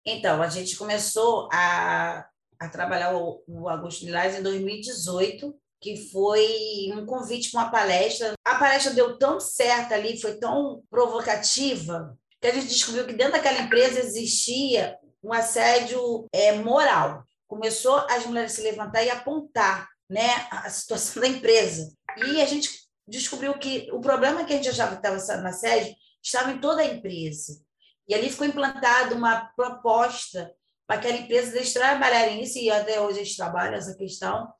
Então, 0.06 0.42
a 0.42 0.50
gente 0.50 0.76
começou 0.76 1.48
a, 1.52 2.26
a 2.60 2.70
trabalhar 2.70 3.16
o, 3.16 3.44
o 3.48 3.70
Agosto 3.70 4.06
Lilás 4.06 4.38
em 4.38 4.42
2018, 4.42 5.56
que 5.80 6.10
foi 6.12 6.92
um 6.94 7.06
convite 7.06 7.52
para 7.52 7.62
uma 7.62 7.72
palestra. 7.72 8.34
A 8.46 8.56
palestra 8.56 8.94
deu 8.94 9.18
tão 9.18 9.40
certa 9.40 9.96
ali, 9.96 10.20
foi 10.20 10.38
tão 10.38 10.84
provocativa, 10.90 12.18
que 12.40 12.48
a 12.48 12.54
gente 12.54 12.68
descobriu 12.68 13.06
que 13.06 13.14
dentro 13.14 13.34
daquela 13.34 13.62
empresa 13.62 14.00
existia 14.00 14.98
um 15.24 15.32
assédio 15.32 16.28
é, 16.34 16.54
moral. 16.54 17.24
Começou 17.48 17.96
as 18.10 18.26
mulheres 18.26 18.54
se 18.54 18.62
levantar 18.62 19.04
e 19.04 19.10
apontar 19.10 19.88
né, 20.10 20.48
a 20.50 20.70
situação 20.70 21.22
da 21.22 21.28
empresa. 21.28 21.92
E 22.18 22.42
a 22.42 22.46
gente 22.46 22.81
descobriu 23.12 23.53
que 23.60 23.89
o 23.91 24.00
problema 24.00 24.46
que 24.46 24.53
a 24.53 24.56
gente 24.56 24.70
achava 24.70 24.96
que 24.96 25.08
estava 25.08 25.41
na 25.41 25.51
sede 25.51 25.96
estava 26.24 26.51
em 26.51 26.60
toda 26.60 26.82
a 26.82 26.86
empresa. 26.86 27.62
E 28.08 28.15
ali 28.15 28.30
ficou 28.30 28.48
implantada 28.48 29.13
uma 29.13 29.51
proposta 29.56 30.51
para 30.88 30.98
aquela 30.98 31.18
empresa 31.18 31.56
eles 31.56 31.74
trabalharem 31.74 32.41
isso, 32.41 32.58
e 32.58 32.70
até 32.70 33.00
hoje 33.00 33.20
eles 33.20 33.36
trabalham 33.36 33.75
essa 33.75 33.96
questão. 33.96 34.51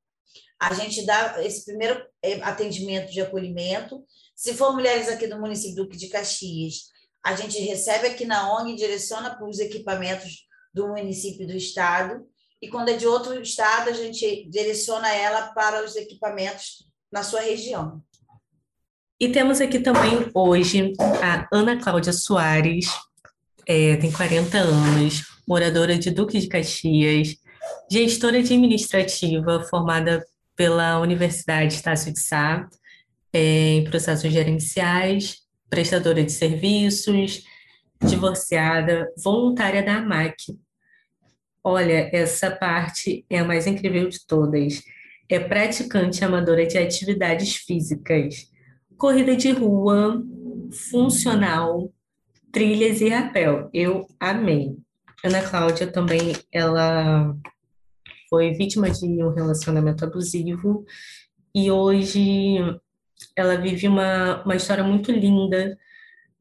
a 0.62 0.74
gente 0.76 1.04
dá 1.06 1.44
esse 1.44 1.66
primeiro 1.66 2.06
é, 2.22 2.34
atendimento 2.44 3.12
de 3.12 3.20
acolhimento. 3.20 4.06
Se 4.36 4.54
for 4.54 4.74
mulheres 4.74 5.08
aqui 5.08 5.28
do 5.28 5.40
município 5.40 5.84
Duque 5.84 5.98
de 5.98 6.10
Caxias, 6.10 6.92
a 7.24 7.36
gente 7.36 7.60
recebe 7.62 8.08
aqui 8.08 8.26
na 8.26 8.54
ONG 8.54 8.74
e 8.74 8.76
direciona 8.76 9.36
para 9.36 9.48
os 9.48 9.60
equipamentos 9.60 10.48
do 10.74 10.88
município 10.88 11.46
do 11.46 11.56
estado. 11.56 12.26
E 12.62 12.68
quando 12.68 12.90
é 12.90 12.98
de 12.98 13.06
outro 13.06 13.40
estado, 13.42 13.90
a 13.90 13.94
gente 13.94 14.48
direciona 14.50 15.14
ela 15.14 15.54
para 15.54 15.84
os 15.84 15.96
equipamentos 15.96 16.88
na 17.12 17.24
sua 17.24 17.42
região. 17.42 18.02
E 19.20 19.30
temos 19.30 19.62
aqui 19.62 19.80
também 19.80 20.32
hoje 20.34 20.94
a 21.22 21.48
Ana 21.54 21.80
Cláudia 21.80 22.12
Soares, 22.12 22.88
é, 23.68 23.96
tem 23.98 24.12
40 24.12 24.58
anos, 24.58 25.24
moradora 25.48 25.98
de 25.98 26.10
Duque 26.10 26.40
de 26.40 26.48
Caxias, 26.48 27.36
gestora 27.90 28.40
administrativa 28.40 29.64
formada 29.70 30.26
pela 30.56 31.00
Universidade 31.00 31.76
Estácio 31.76 32.12
de 32.12 32.20
Sá, 32.20 32.68
em 33.34 33.84
processos 33.86 34.32
gerenciais, 34.32 35.38
prestadora 35.70 36.24
de 36.24 36.32
serviços, 36.32 37.44
divorciada, 38.04 39.12
voluntária 39.24 39.84
da 39.84 39.98
AMAC. 39.98 40.36
Olha, 41.64 42.10
essa 42.12 42.50
parte 42.52 43.26
é 43.30 43.40
a 43.40 43.46
mais 43.46 43.68
incrível 43.68 44.10
de 44.10 44.26
todas. 44.26 44.82
É 45.30 45.40
praticante 45.40 46.26
amadora 46.26 46.66
de 46.66 46.78
atividades 46.78 47.56
físicas, 47.56 48.50
corrida 48.98 49.36
de 49.36 49.52
rua, 49.52 50.22
funcional, 50.90 51.94
trilhas 52.52 53.00
e 53.00 53.10
rapel. 53.10 53.70
Eu 53.74 54.08
amei. 54.20 54.76
Ana 55.24 55.42
Cláudia 55.42 55.88
também, 55.88 56.36
ela 56.52 57.36
foi 58.30 58.52
vítima 58.54 58.90
de 58.90 59.06
um 59.06 59.34
relacionamento 59.34 60.04
abusivo 60.04 60.84
e 61.54 61.70
hoje 61.70 62.58
ela 63.36 63.58
vive 63.58 63.88
uma, 63.88 64.44
uma 64.44 64.56
história 64.56 64.84
muito 64.84 65.12
linda 65.12 65.78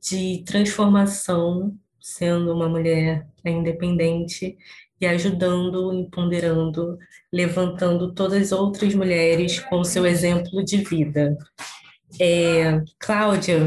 de 0.01 0.43
transformação, 0.47 1.77
sendo 2.01 2.53
uma 2.53 2.69
mulher 2.69 3.27
independente 3.45 4.57
e 5.01 5.07
ajudando, 5.07 5.93
empoderando, 5.93 6.99
levantando 7.33 8.13
todas 8.13 8.43
as 8.43 8.53
outras 8.53 8.95
mulheres 8.95 9.59
com 9.61 9.83
seu 9.85 10.07
exemplo 10.07 10.65
de 10.65 10.79
vida. 10.79 11.37
É, 12.19 12.83
Cláudia, 12.99 13.67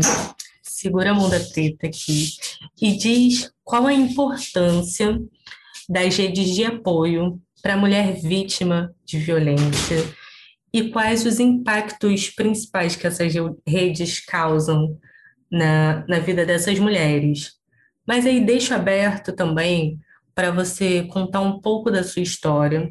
segura 0.62 1.12
a 1.12 1.13
mão 1.13 1.29
da 1.29 1.39
treta 1.39 1.88
aqui 1.88 2.32
e 2.82 2.98
diz 2.98 3.51
qual 3.63 3.88
a 3.88 3.93
importância 3.93 5.20
das 5.88 6.17
redes 6.17 6.53
de 6.53 6.65
apoio 6.65 7.39
para 7.62 7.75
a 7.75 7.77
mulher 7.77 8.20
vítima 8.22 8.93
de 9.06 9.17
violência 9.17 9.97
e 10.73 10.89
quais 10.89 11.25
os 11.25 11.39
impactos 11.39 12.29
principais 12.31 12.95
que 12.95 13.05
essas 13.05 13.33
redes 13.65 14.19
causam 14.25 14.97
na, 15.51 16.05
na 16.07 16.19
vida 16.19 16.45
dessas 16.45 16.79
mulheres. 16.79 17.53
Mas 18.07 18.25
aí 18.25 18.43
deixo 18.43 18.73
aberto 18.73 19.33
também 19.33 19.99
para 20.33 20.49
você 20.49 21.03
contar 21.03 21.41
um 21.41 21.62
pouco 21.62 21.91
da 21.91 22.03
sua 22.03 22.23
história 22.23 22.89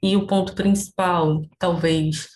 e 0.00 0.16
o 0.16 0.26
ponto 0.26 0.54
principal, 0.54 1.42
talvez, 1.58 2.28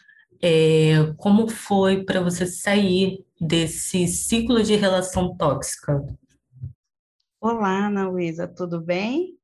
é 0.42 1.12
como 1.16 1.48
foi 1.48 2.04
para 2.04 2.20
você 2.20 2.46
sair 2.46 3.24
desse 3.40 4.06
ciclo 4.06 4.62
de 4.62 4.76
relação 4.76 5.36
tóxica. 5.36 6.04
Olá, 7.40 7.86
Ana 7.86 8.08
Luísa, 8.08 8.48
tudo 8.48 8.80
bem? 8.80 9.35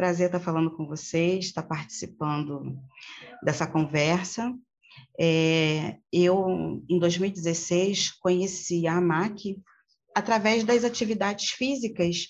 Prazer 0.00 0.28
estar 0.28 0.40
falando 0.40 0.74
com 0.74 0.86
vocês, 0.86 1.44
estar 1.44 1.62
participando 1.62 2.74
dessa 3.42 3.66
conversa. 3.66 4.50
É, 5.20 5.98
eu, 6.10 6.82
em 6.88 6.98
2016, 6.98 8.12
conheci 8.12 8.86
a 8.86 8.96
AMAC 8.96 9.60
através 10.16 10.64
das 10.64 10.84
atividades 10.84 11.50
físicas 11.50 12.28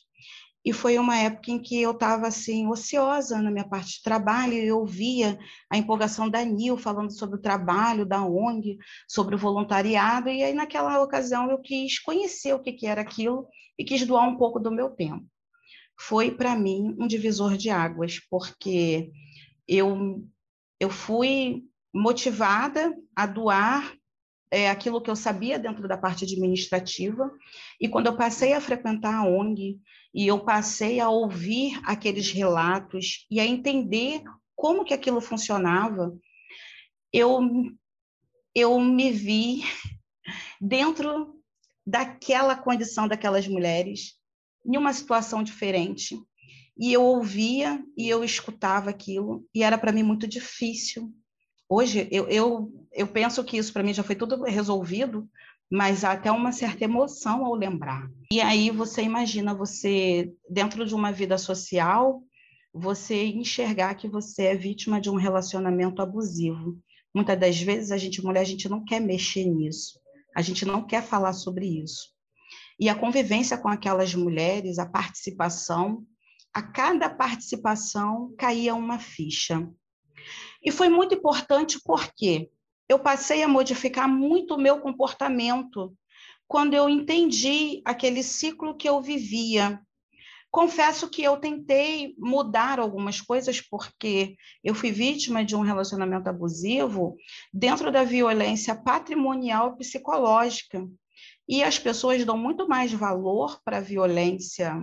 e 0.65 0.73
foi 0.73 0.99
uma 0.99 1.17
época 1.17 1.53
em 1.53 1.63
que 1.63 1.81
eu 1.81 1.93
estava 1.93 2.27
assim 2.27 2.67
ociosa 2.67 3.41
na 3.41 3.53
minha 3.53 3.69
parte 3.69 3.99
de 3.99 4.03
trabalho 4.03 4.55
e 4.55 4.67
eu 4.67 4.85
via 4.85 5.39
a 5.71 5.79
empolgação 5.79 6.29
da 6.29 6.45
Nil 6.45 6.77
falando 6.77 7.17
sobre 7.17 7.37
o 7.37 7.41
trabalho 7.41 8.05
da 8.05 8.21
ONG, 8.21 8.79
sobre 9.07 9.37
o 9.37 9.39
voluntariado 9.39 10.29
e 10.29 10.43
aí 10.43 10.53
naquela 10.53 11.01
ocasião 11.01 11.49
eu 11.49 11.59
quis 11.61 12.01
conhecer 12.01 12.53
o 12.53 12.59
que, 12.59 12.73
que 12.73 12.89
era 12.89 13.03
aquilo 13.03 13.47
e 13.79 13.85
quis 13.85 14.05
doar 14.05 14.29
um 14.29 14.37
pouco 14.37 14.59
do 14.59 14.73
meu 14.73 14.91
tempo. 14.91 15.25
Foi 16.01 16.31
para 16.31 16.57
mim 16.57 16.97
um 16.99 17.07
divisor 17.07 17.57
de 17.59 17.69
águas 17.69 18.19
porque 18.31 19.13
eu 19.69 20.27
eu 20.81 20.89
fui 20.89 21.63
motivada 21.93 22.97
a 23.15 23.27
doar 23.27 23.95
é, 24.51 24.71
aquilo 24.71 25.01
que 25.03 25.11
eu 25.11 25.15
sabia 25.15 25.59
dentro 25.59 25.87
da 25.87 25.99
parte 25.99 26.25
administrativa. 26.25 27.31
E 27.79 27.87
quando 27.87 28.07
eu 28.07 28.17
passei 28.17 28.55
a 28.55 28.61
frequentar 28.63 29.15
a 29.15 29.25
ONG 29.25 29.79
e 30.15 30.27
eu 30.27 30.41
passei 30.41 31.01
a 31.01 31.11
ouvir 31.11 31.79
aqueles 31.85 32.33
relatos 32.33 33.27
e 33.31 33.39
a 33.39 33.45
entender 33.45 34.23
como 34.57 34.85
que 34.85 34.95
aquilo 34.95 35.21
funcionava, 35.21 36.17
eu, 37.13 37.41
eu 38.55 38.81
me 38.81 39.13
vi 39.13 39.63
dentro 40.59 41.39
daquela 41.87 42.57
condição 42.57 43.07
daquelas 43.07 43.47
mulheres, 43.47 44.19
em 44.65 44.77
uma 44.77 44.93
situação 44.93 45.43
diferente. 45.43 46.19
E 46.79 46.93
eu 46.93 47.03
ouvia 47.03 47.83
e 47.97 48.09
eu 48.09 48.25
escutava 48.25 48.91
aquilo, 48.91 49.45
e 49.55 49.63
era 49.63 49.77
para 49.77 49.93
mim 49.93 50.03
muito 50.03 50.27
difícil 50.27 51.13
Hoje, 51.73 52.09
eu, 52.11 52.29
eu, 52.29 52.87
eu 52.93 53.07
penso 53.07 53.45
que 53.45 53.57
isso 53.57 53.73
para 53.73 53.85
mim 53.85 53.95
já 53.95 54.03
foi 54.03 54.17
tudo 54.17 54.43
resolvido, 54.43 55.31
mas 55.71 56.03
há 56.03 56.11
até 56.11 56.29
uma 56.33 56.51
certa 56.51 56.83
emoção 56.83 57.45
ao 57.45 57.55
lembrar. 57.55 58.11
E 58.33 58.41
aí 58.41 58.73
você 58.73 59.03
imagina 59.03 59.55
você, 59.55 60.35
dentro 60.51 60.85
de 60.85 60.97
uma 60.97 61.13
vida 61.13 61.39
social, 61.39 62.25
você 62.75 63.25
enxergar 63.25 63.95
que 63.95 64.09
você 64.09 64.47
é 64.47 64.57
vítima 64.57 65.01
de 65.01 65.09
um 65.09 65.15
relacionamento 65.15 66.03
abusivo. 66.03 66.77
Muitas 67.15 67.39
das 67.39 67.61
vezes 67.61 67.93
a 67.93 67.97
gente, 67.97 68.21
mulher, 68.21 68.41
a 68.41 68.45
gente 68.45 68.69
não 68.69 68.85
quer 68.85 68.99
mexer 68.99 69.45
nisso, 69.45 70.01
a 70.35 70.43
gente 70.43 70.65
não 70.65 70.85
quer 70.85 71.05
falar 71.05 71.35
sobre 71.35 71.67
isso. 71.67 72.09
E 72.81 72.89
a 72.89 72.95
convivência 72.95 73.59
com 73.59 73.69
aquelas 73.69 74.15
mulheres, 74.15 74.79
a 74.79 74.87
participação, 74.87 76.07
a 76.53 76.63
cada 76.63 77.11
participação 77.11 78.35
caía 78.39 78.75
uma 78.75 78.99
ficha. 78.99 79.69
E 80.65 80.71
foi 80.71 80.89
muito 80.89 81.15
importante 81.15 81.79
porque 81.85 82.51
eu 82.89 82.99
passei 82.99 83.43
a 83.43 83.49
modificar 83.49 84.09
muito 84.09 84.55
o 84.55 84.59
meu 84.59 84.81
comportamento 84.81 85.95
quando 86.49 86.75
eu 86.75 86.89
entendi 86.89 87.83
aquele 87.85 88.23
ciclo 88.23 88.75
que 88.75 88.89
eu 88.89 89.01
vivia. 89.01 89.81
Confesso 90.51 91.09
que 91.09 91.23
eu 91.23 91.37
tentei 91.37 92.15
mudar 92.19 92.81
algumas 92.81 93.21
coisas 93.21 93.61
porque 93.61 94.37
eu 94.65 94.75
fui 94.75 94.91
vítima 94.91 95.45
de 95.45 95.55
um 95.55 95.61
relacionamento 95.61 96.29
abusivo 96.29 97.17
dentro 97.53 97.93
da 97.93 98.03
violência 98.03 98.75
patrimonial 98.75 99.77
psicológica. 99.77 100.89
E 101.51 101.65
as 101.65 101.79
pessoas 101.79 102.25
dão 102.25 102.39
muito 102.39 102.69
mais 102.69 102.93
valor 102.93 103.61
para 103.65 103.79
a 103.79 103.83
violência 103.83 104.81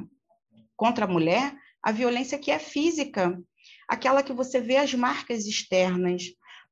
contra 0.76 1.06
a 1.06 1.08
mulher, 1.08 1.58
a 1.82 1.92
violência 1.92 2.38
que 2.38 2.52
é 2.52 2.60
física 2.60 3.42
aquela 3.88 4.22
que 4.22 4.34
você 4.34 4.60
vê 4.60 4.78
as 4.78 4.94
marcas 4.94 5.46
externas, 5.46 6.24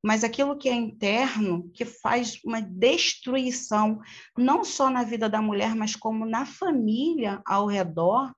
mas 0.04 0.22
aquilo 0.22 0.58
que 0.58 0.68
é 0.68 0.74
interno, 0.74 1.70
que 1.72 1.84
faz 1.84 2.38
uma 2.44 2.60
destruição, 2.60 4.00
não 4.36 4.62
só 4.62 4.90
na 4.90 5.02
vida 5.02 5.28
da 5.28 5.40
mulher, 5.40 5.74
mas 5.74 5.96
como 5.96 6.26
na 6.26 6.44
família 6.44 7.40
ao 7.46 7.66
redor, 7.66 8.32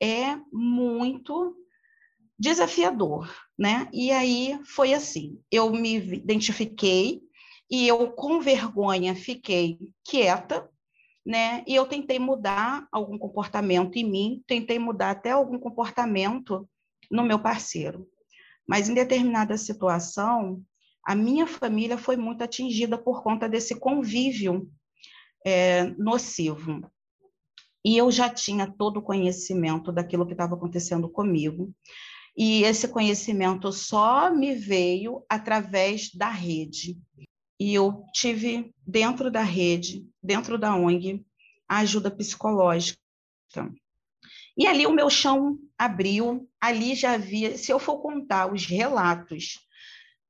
é 0.00 0.36
muito 0.52 1.56
desafiador, 2.38 3.32
né? 3.58 3.88
E 3.92 4.10
aí 4.10 4.60
foi 4.66 4.92
assim, 4.92 5.40
eu 5.50 5.70
me 5.72 5.96
identifiquei 5.96 7.22
e 7.70 7.88
eu 7.88 8.12
com 8.12 8.40
vergonha 8.40 9.14
fiquei 9.14 9.78
quieta, 10.04 10.68
né? 11.24 11.64
E 11.66 11.74
eu 11.74 11.86
tentei 11.86 12.18
mudar 12.18 12.86
algum 12.92 13.18
comportamento 13.18 13.96
em 13.96 14.08
mim, 14.08 14.44
tentei 14.46 14.78
mudar 14.78 15.10
até 15.10 15.30
algum 15.30 15.58
comportamento 15.58 16.68
no 17.10 17.22
meu 17.22 17.38
parceiro. 17.38 18.06
Mas 18.66 18.88
em 18.88 18.94
determinada 18.94 19.56
situação, 19.56 20.62
a 21.04 21.14
minha 21.14 21.46
família 21.46 21.98
foi 21.98 22.16
muito 22.16 22.42
atingida 22.42 22.98
por 22.98 23.22
conta 23.22 23.48
desse 23.48 23.78
convívio 23.78 24.70
é, 25.44 25.84
nocivo. 25.98 26.90
E 27.84 27.96
eu 27.96 28.10
já 28.10 28.30
tinha 28.30 28.66
todo 28.66 28.98
o 28.98 29.02
conhecimento 29.02 29.92
daquilo 29.92 30.26
que 30.26 30.32
estava 30.32 30.54
acontecendo 30.54 31.08
comigo. 31.08 31.74
E 32.36 32.64
esse 32.64 32.88
conhecimento 32.88 33.70
só 33.70 34.34
me 34.34 34.54
veio 34.54 35.22
através 35.28 36.10
da 36.14 36.28
rede. 36.28 36.98
E 37.64 37.72
eu 37.72 38.04
tive 38.12 38.74
dentro 38.86 39.30
da 39.30 39.40
rede, 39.40 40.06
dentro 40.22 40.58
da 40.58 40.76
ONG, 40.76 41.24
a 41.66 41.78
ajuda 41.78 42.10
psicológica. 42.10 43.00
E 44.54 44.66
ali 44.66 44.86
o 44.86 44.92
meu 44.92 45.08
chão 45.08 45.58
abriu, 45.78 46.46
ali 46.60 46.94
já 46.94 47.14
havia, 47.14 47.56
se 47.56 47.72
eu 47.72 47.78
for 47.78 48.02
contar 48.02 48.52
os 48.52 48.66
relatos 48.66 49.66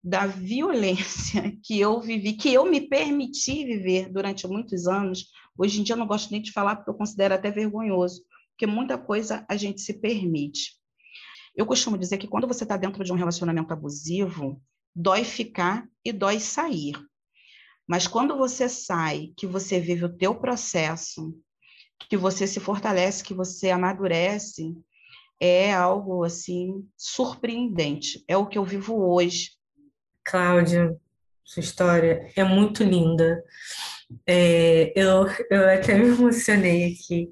da 0.01 0.29
violência 0.29 1.59
que 1.65 1.81
eu 1.81 2.01
vivi, 2.01 2.35
que 2.35 2.55
eu 2.55 2.67
me 2.67 2.83
permiti 2.83 3.65
viver 3.65 4.13
durante 4.13 4.47
muitos 4.47 4.87
anos, 4.87 5.27
hoje 5.59 5.81
em 5.81 5.83
dia 5.83 5.95
eu 5.95 5.99
não 5.99 6.07
gosto 6.07 6.31
nem 6.31 6.41
de 6.41 6.53
falar 6.53 6.77
porque 6.77 6.91
eu 6.91 6.95
considero 6.95 7.35
até 7.35 7.51
vergonhoso, 7.51 8.23
porque 8.51 8.65
muita 8.65 8.97
coisa 8.97 9.45
a 9.49 9.57
gente 9.57 9.81
se 9.81 9.95
permite. 9.95 10.75
Eu 11.57 11.67
costumo 11.67 11.99
dizer 11.99 12.17
que 12.17 12.29
quando 12.29 12.47
você 12.47 12.63
está 12.63 12.77
dentro 12.77 13.03
de 13.03 13.13
um 13.13 13.17
relacionamento 13.17 13.73
abusivo, 13.73 14.63
dói 14.95 15.25
ficar 15.25 15.85
e 16.05 16.13
dói 16.13 16.39
sair. 16.39 16.95
Mas 17.87 18.07
quando 18.07 18.37
você 18.37 18.69
sai, 18.69 19.33
que 19.37 19.47
você 19.47 19.81
vive 19.81 20.05
o 20.05 20.17
teu 20.17 20.35
processo, 20.35 21.35
que 22.09 22.17
você 22.17 22.47
se 22.47 22.61
fortalece, 22.61 23.25
que 23.25 23.35
você 23.35 23.71
amadurece, 23.71 24.75
é 25.41 25.73
algo 25.73 26.25
assim 26.25 26.87
surpreendente. 26.97 28.25
É 28.27 28.37
o 28.37 28.47
que 28.47 28.59
eu 28.59 28.65
vivo 28.65 28.95
hoje 28.95 29.51
Cláudia, 30.25 30.97
sua 31.45 31.61
história 31.61 32.33
é 32.35 32.43
muito 32.43 32.83
linda. 32.83 33.45
É, 34.27 34.93
eu, 34.97 35.27
eu 35.51 35.69
até 35.69 35.95
me 35.99 36.09
emocionei 36.09 36.95
aqui. 36.95 37.31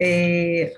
É, 0.00 0.74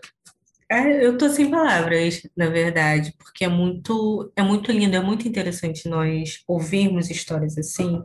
é 0.70 1.06
eu 1.06 1.16
tô 1.16 1.28
sem 1.30 1.50
palavras, 1.50 2.22
na 2.36 2.50
verdade, 2.50 3.14
porque 3.18 3.44
é 3.44 3.48
muito, 3.48 4.30
é 4.36 4.42
muito 4.42 4.70
lindo, 4.70 4.94
é 4.94 5.00
muito 5.00 5.26
interessante 5.26 5.88
nós 5.88 6.42
ouvirmos 6.46 7.10
histórias 7.10 7.56
assim, 7.56 8.02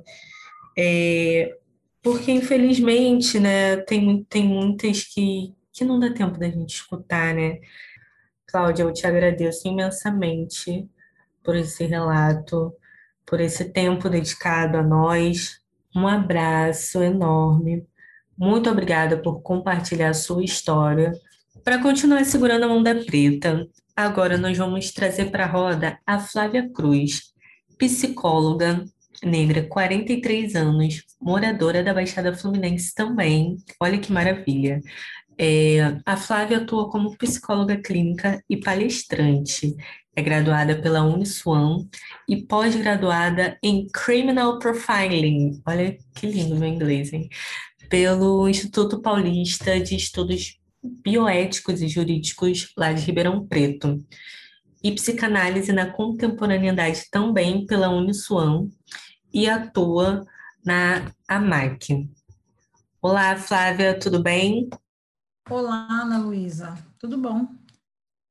é, 0.78 1.58
porque 2.02 2.32
infelizmente, 2.32 3.40
né, 3.40 3.78
tem, 3.78 4.24
tem 4.26 4.46
muitas 4.46 5.04
que, 5.04 5.54
que 5.74 5.84
não 5.84 6.00
dá 6.00 6.14
tempo 6.14 6.38
da 6.40 6.50
gente 6.50 6.76
escutar, 6.76 7.34
né? 7.34 7.60
Cláudia, 8.46 8.84
eu 8.84 8.94
te 8.94 9.06
agradeço 9.06 9.68
imensamente 9.68 10.88
por 11.44 11.56
esse 11.56 11.86
relato 11.86 12.74
por 13.28 13.42
esse 13.42 13.66
tempo 13.66 14.10
dedicado 14.10 14.78
a 14.78 14.82
nós. 14.82 15.60
Um 15.94 16.08
abraço 16.08 17.04
enorme. 17.04 17.86
Muito 18.38 18.70
obrigada 18.70 19.18
por 19.18 19.42
compartilhar 19.42 20.10
a 20.10 20.14
sua 20.14 20.44
história. 20.44 21.12
Para 21.64 21.82
continuar 21.82 22.24
segurando 22.24 22.64
a 22.64 22.68
mão 22.70 22.82
da 22.82 22.96
preta, 22.96 23.68
agora 23.94 24.38
nós 24.38 24.58
vamos 24.58 24.92
trazer 24.92 25.30
para 25.30 25.44
a 25.44 25.48
roda 25.48 26.00
a 26.06 26.18
Flávia 26.20 26.70
Cruz, 26.70 27.34
psicóloga 27.78 28.86
negra, 29.24 29.64
43 29.68 30.56
anos, 30.56 31.04
moradora 31.22 31.84
da 31.84 31.94
Baixada 31.94 32.36
Fluminense 32.36 32.94
também. 32.94 33.58
Olha 33.82 33.98
que 33.98 34.12
maravilha. 34.12 34.82
É, 35.38 36.00
a 36.06 36.18
Flávia 36.18 36.58
atua 36.58 36.90
como 36.90 37.16
psicóloga 37.16 37.78
clínica 37.78 38.44
e 38.50 38.58
palestrante 38.58 39.76
é 40.16 40.22
graduada 40.22 40.82
pela 40.82 41.04
Uniswan 41.04 41.86
e 42.28 42.38
pós-graduada 42.38 43.56
em 43.62 43.88
Criminal 43.88 44.58
Profiling. 44.58 45.62
Olha 45.64 45.96
que 46.16 46.26
lindo 46.26 46.56
meu 46.56 46.68
inglês, 46.68 47.14
hein? 47.14 47.30
Pelo 47.88 48.50
Instituto 48.50 49.00
Paulista 49.00 49.80
de 49.80 49.96
Estudos 49.96 50.60
Bioéticos 50.84 51.84
e 51.84 51.88
Jurídicos 51.88 52.74
lá 52.76 52.92
de 52.92 53.06
Ribeirão 53.06 53.46
Preto. 53.46 54.04
E 54.84 54.92
psicanálise 54.92 55.72
na 55.72 55.86
contemporaneidade 55.86 57.04
também 57.12 57.68
pela 57.68 57.90
Uniswan 57.90 58.68
e 59.34 59.50
atua 59.50 60.26
na 60.66 61.12
AMAC. 61.28 62.10
Olá, 63.02 63.36
Flávia, 63.36 63.98
tudo 64.00 64.22
bem? 64.22 64.70
Olá, 65.50 65.88
Ana 65.90 66.18
Luísa, 66.18 66.78
tudo 67.00 67.18
bom? 67.18 67.48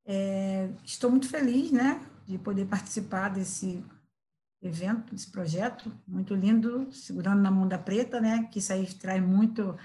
É, 0.04 0.68
estou 0.84 1.10
muito 1.10 1.28
feliz, 1.28 1.70
né, 1.70 2.00
de 2.26 2.38
poder 2.38 2.66
participar 2.66 3.30
desse 3.30 3.84
evento, 4.62 5.14
desse 5.14 5.30
projeto 5.30 5.92
muito 6.06 6.34
lindo, 6.34 6.88
segurando 6.92 7.40
na 7.40 7.50
mão 7.50 7.66
da 7.66 7.78
preta, 7.78 8.20
né, 8.20 8.48
que 8.50 8.58
isso 8.58 8.72
aí 8.72 8.86
traz 8.94 9.22
muito 9.22 9.76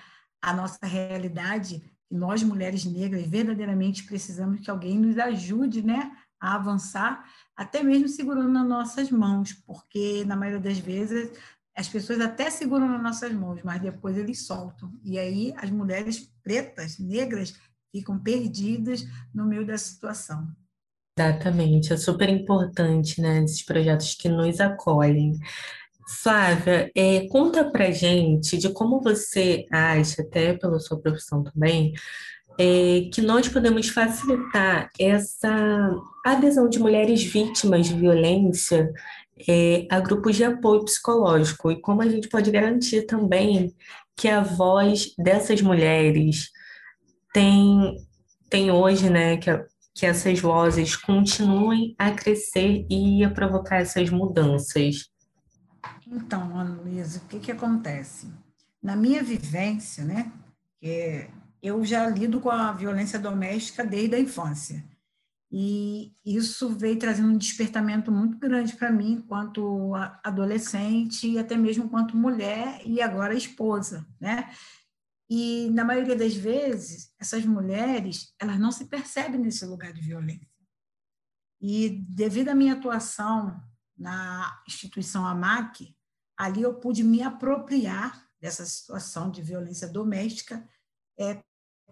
a 0.41 0.54
nossa 0.54 0.86
realidade, 0.86 1.84
nós, 2.10 2.43
mulheres 2.43 2.84
negras, 2.84 3.26
verdadeiramente 3.26 4.04
precisamos 4.04 4.60
que 4.60 4.69
alguém 4.69 5.00
nos 5.00 5.17
ajude, 5.17 5.82
né, 5.82 6.12
a 6.39 6.56
avançar, 6.56 7.24
até 7.62 7.84
mesmo 7.84 8.08
segurando 8.08 8.50
nas 8.50 8.67
nossas 8.67 9.12
mãos, 9.12 9.54
porque 9.54 10.26
na 10.26 10.36
maioria 10.36 10.60
das 10.60 10.80
vezes 10.80 11.32
as 11.76 11.88
pessoas 11.88 12.19
até 12.19 12.50
seguram 12.50 12.88
nas 12.88 13.04
nossas 13.04 13.32
mãos, 13.32 13.62
mas 13.63 13.80
depois 13.80 14.17
eles 14.17 14.47
soltam. 14.47 14.91
E 15.04 15.19
aí 15.19 15.54
as 15.56 15.69
mulheres 15.69 16.28
pretas, 16.41 16.97
negras, 16.97 17.54
ficam 17.91 18.17
perdidas 18.17 19.06
no 19.32 19.45
meio 19.45 19.65
da 19.65 19.78
situação. 19.78 20.47
Exatamente, 21.15 21.93
é 21.93 21.97
super 21.97 22.30
importante, 22.30 23.21
né, 23.21 23.43
esses 23.43 23.63
projetos 23.63 24.15
que 24.15 24.28
nos 24.28 24.60
acolhem. 24.60 25.38
Flávia, 26.08 26.91
é, 26.95 27.28
conta 27.28 27.69
pra 27.69 27.91
gente 27.91 28.58
de 28.58 28.74
como 28.74 29.02
você 29.02 29.67
acha, 29.71 30.24
até 30.24 30.58
pela 30.58 30.80
sua 30.80 31.00
profissão 31.00 31.43
também, 31.43 31.93
é, 32.63 33.10
que 33.12 33.24
nós 33.24 33.47
podemos 33.47 33.89
facilitar 33.89 34.91
essa 35.00 35.89
adesão 36.24 36.69
de 36.69 36.78
mulheres 36.78 37.24
vítimas 37.24 37.88
de 37.88 37.95
violência 37.95 38.93
é, 39.50 39.88
a 39.89 40.00
grupos 40.00 40.36
de 40.36 40.43
apoio 40.43 40.86
psicológico 40.86 41.71
e 41.71 41.82
como 41.82 42.04
a 42.04 42.08
gente 42.08 42.30
pode 42.30 42.52
garantir 42.52 43.08
também 43.08 43.74
que 44.15 44.28
a 44.28 44.41
voz 44.41 45.12
dessas 45.17 45.60
mulheres 45.60 46.52
tem, 47.34 47.97
tem 48.47 48.69
hoje, 48.69 49.10
né, 49.10 49.38
que, 49.38 49.50
que 49.95 50.06
essas 50.06 50.39
vozes 50.39 50.95
continuem 50.95 51.95
a 51.97 52.12
crescer 52.12 52.86
e 52.88 53.24
a 53.24 53.32
provocar 53.32 53.78
essas 53.78 54.12
mudanças. 54.12 55.10
Então, 56.06 56.56
Ana 56.56 56.80
Luísa, 56.80 57.24
o 57.26 57.28
que, 57.28 57.39
que 57.39 57.52
acontece? 57.52 58.32
Na 58.84 58.95
minha 58.95 59.24
vivência, 59.24 60.04
né, 60.04 60.32
é, 60.84 61.28
eu 61.62 61.84
já 61.86 62.08
lido 62.10 62.39
com 62.39 62.50
a 62.50 62.71
violência 62.71 63.19
doméstica 63.19 63.86
desde 63.86 64.15
a 64.15 64.19
infância. 64.19 64.84
E 65.52 66.15
isso 66.26 66.69
veio 66.69 66.97
trazendo 66.97 67.30
um 67.30 67.38
despertamento 67.38 68.10
muito 68.12 68.38
grande 68.38 68.74
para 68.76 68.89
mim, 68.89 69.13
enquanto 69.13 69.93
adolescente 70.24 71.28
e 71.28 71.38
até 71.38 71.58
mesmo 71.58 71.86
enquanto 71.86 72.15
mulher 72.15 72.82
e 72.86 73.02
agora 73.02 73.34
esposa, 73.34 74.08
né? 74.19 74.50
E, 75.30 75.69
na 75.71 75.86
maioria 75.86 76.15
das 76.15 76.36
vezes, 76.36 77.13
essas 77.17 77.45
mulheres, 77.45 78.34
elas 78.38 78.60
não 78.60 78.71
se 78.71 78.86
percebem 78.86 79.39
nesse 79.39 79.65
lugar 79.65 79.93
de 79.93 80.02
violência. 80.02 80.47
E, 81.62 81.89
devido 82.10 82.50
à 82.50 82.56
minha 82.56 82.74
atuação 82.74 83.62
na 83.97 84.62
instituição 84.67 85.26
AMAC, 85.26 85.95
ali 86.38 86.63
eu 86.63 86.74
pude 86.74 87.04
me 87.04 87.21
apropriar 87.21 88.28
dessa 88.41 88.65
situação 88.65 89.32
de 89.32 89.41
violência 89.41 89.88
doméstica, 89.88 90.67
é, 91.17 91.41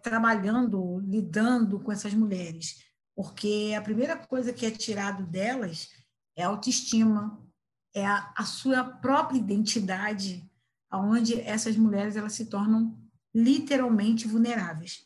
trabalhando, 0.01 0.99
lidando 0.99 1.79
com 1.79 1.91
essas 1.91 2.13
mulheres. 2.13 2.83
Porque 3.15 3.73
a 3.77 3.81
primeira 3.81 4.15
coisa 4.15 4.53
que 4.53 4.65
é 4.65 4.71
tirado 4.71 5.25
delas 5.25 5.89
é 6.35 6.43
a 6.43 6.47
autoestima, 6.47 7.45
é 7.93 8.05
a, 8.05 8.33
a 8.37 8.45
sua 8.45 8.83
própria 8.83 9.37
identidade, 9.37 10.49
aonde 10.89 11.39
essas 11.41 11.75
mulheres 11.75 12.15
elas 12.15 12.33
se 12.33 12.45
tornam 12.45 12.97
literalmente 13.33 14.27
vulneráveis. 14.27 15.05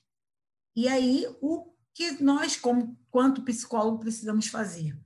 E 0.76 0.88
aí, 0.88 1.26
o 1.42 1.74
que 1.94 2.24
nós, 2.24 2.56
como 2.56 2.98
quanto 3.10 3.44
psicólogo, 3.44 4.00
precisamos 4.00 4.48
fazer? 4.48 4.98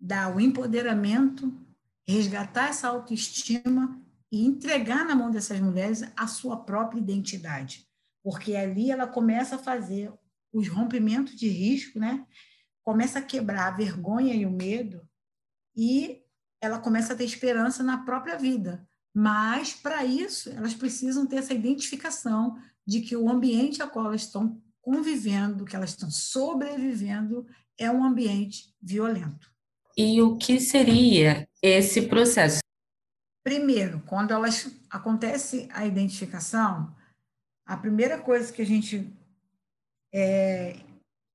Dar 0.00 0.34
o 0.34 0.40
empoderamento, 0.40 1.52
resgatar 2.06 2.68
essa 2.68 2.88
autoestima 2.88 4.00
e 4.30 4.44
entregar 4.44 5.04
na 5.04 5.14
mão 5.14 5.30
dessas 5.30 5.60
mulheres 5.60 6.02
a 6.14 6.26
sua 6.26 6.58
própria 6.58 7.00
identidade. 7.00 7.87
Porque 8.28 8.54
ali 8.54 8.90
ela 8.90 9.06
começa 9.06 9.56
a 9.56 9.58
fazer 9.58 10.12
os 10.52 10.68
rompimentos 10.68 11.34
de 11.34 11.48
risco, 11.48 11.98
né? 11.98 12.26
Começa 12.84 13.20
a 13.20 13.22
quebrar 13.22 13.68
a 13.68 13.76
vergonha 13.76 14.34
e 14.34 14.44
o 14.44 14.50
medo 14.50 15.00
e 15.74 16.20
ela 16.60 16.78
começa 16.78 17.14
a 17.14 17.16
ter 17.16 17.24
esperança 17.24 17.82
na 17.82 18.04
própria 18.04 18.36
vida. 18.36 18.86
Mas, 19.14 19.72
para 19.72 20.04
isso, 20.04 20.50
elas 20.50 20.74
precisam 20.74 21.26
ter 21.26 21.36
essa 21.36 21.54
identificação 21.54 22.58
de 22.86 23.00
que 23.00 23.16
o 23.16 23.30
ambiente 23.30 23.82
a 23.82 23.86
qual 23.86 24.04
elas 24.04 24.20
estão 24.24 24.60
convivendo, 24.82 25.64
que 25.64 25.74
elas 25.74 25.90
estão 25.90 26.10
sobrevivendo, 26.10 27.46
é 27.78 27.90
um 27.90 28.04
ambiente 28.04 28.74
violento. 28.78 29.50
E 29.96 30.20
o 30.20 30.36
que 30.36 30.60
seria 30.60 31.48
esse 31.62 32.02
processo? 32.02 32.58
Primeiro, 33.42 34.02
quando 34.06 34.32
elas 34.32 34.70
acontece 34.90 35.66
a 35.72 35.86
identificação, 35.86 36.94
a 37.68 37.76
primeira 37.76 38.18
coisa 38.18 38.50
que 38.50 38.62
a 38.62 38.66
gente 38.66 39.14
é, 40.10 40.80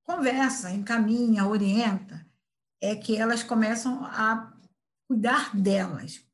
conversa, 0.04 0.72
encaminha, 0.72 1.46
orienta, 1.46 2.26
é 2.82 2.96
que 2.96 3.16
elas 3.16 3.44
começam 3.44 4.04
a 4.04 4.52
cuidar 5.08 5.56
delas, 5.56 6.26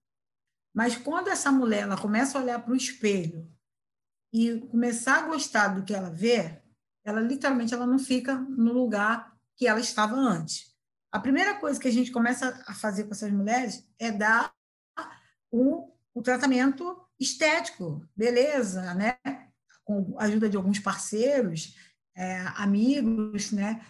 mas 0.73 0.95
quando 0.95 1.27
essa 1.27 1.51
mulher 1.51 1.81
ela 1.81 1.97
começa 1.97 2.37
a 2.37 2.41
olhar 2.41 2.63
para 2.63 2.71
o 2.71 2.77
espelho 2.77 3.51
e 4.33 4.61
começar 4.71 5.17
a 5.17 5.27
gostar 5.27 5.67
do 5.67 5.83
que 5.83 5.93
ela 5.93 6.09
vê, 6.09 6.61
ela 7.03 7.19
literalmente 7.19 7.73
ela 7.73 7.85
não 7.85 7.99
fica 7.99 8.35
no 8.35 8.71
lugar 8.71 9.35
que 9.57 9.67
ela 9.67 9.81
estava 9.81 10.15
antes. 10.15 10.73
A 11.11 11.19
primeira 11.19 11.59
coisa 11.59 11.79
que 11.79 11.89
a 11.89 11.91
gente 11.91 12.11
começa 12.11 12.63
a 12.65 12.73
fazer 12.73 13.03
com 13.03 13.11
essas 13.11 13.31
mulheres 13.31 13.85
é 13.99 14.11
dar 14.11 14.53
o, 15.51 15.91
o 16.13 16.21
tratamento 16.21 17.05
estético, 17.19 18.07
beleza, 18.15 18.93
né? 18.93 19.17
Com 19.89 20.15
a 20.19 20.25
ajuda 20.25 20.47
de 20.47 20.55
alguns 20.55 20.77
parceiros, 20.77 21.75
é, 22.15 22.41
amigos, 22.57 23.51
né? 23.51 23.81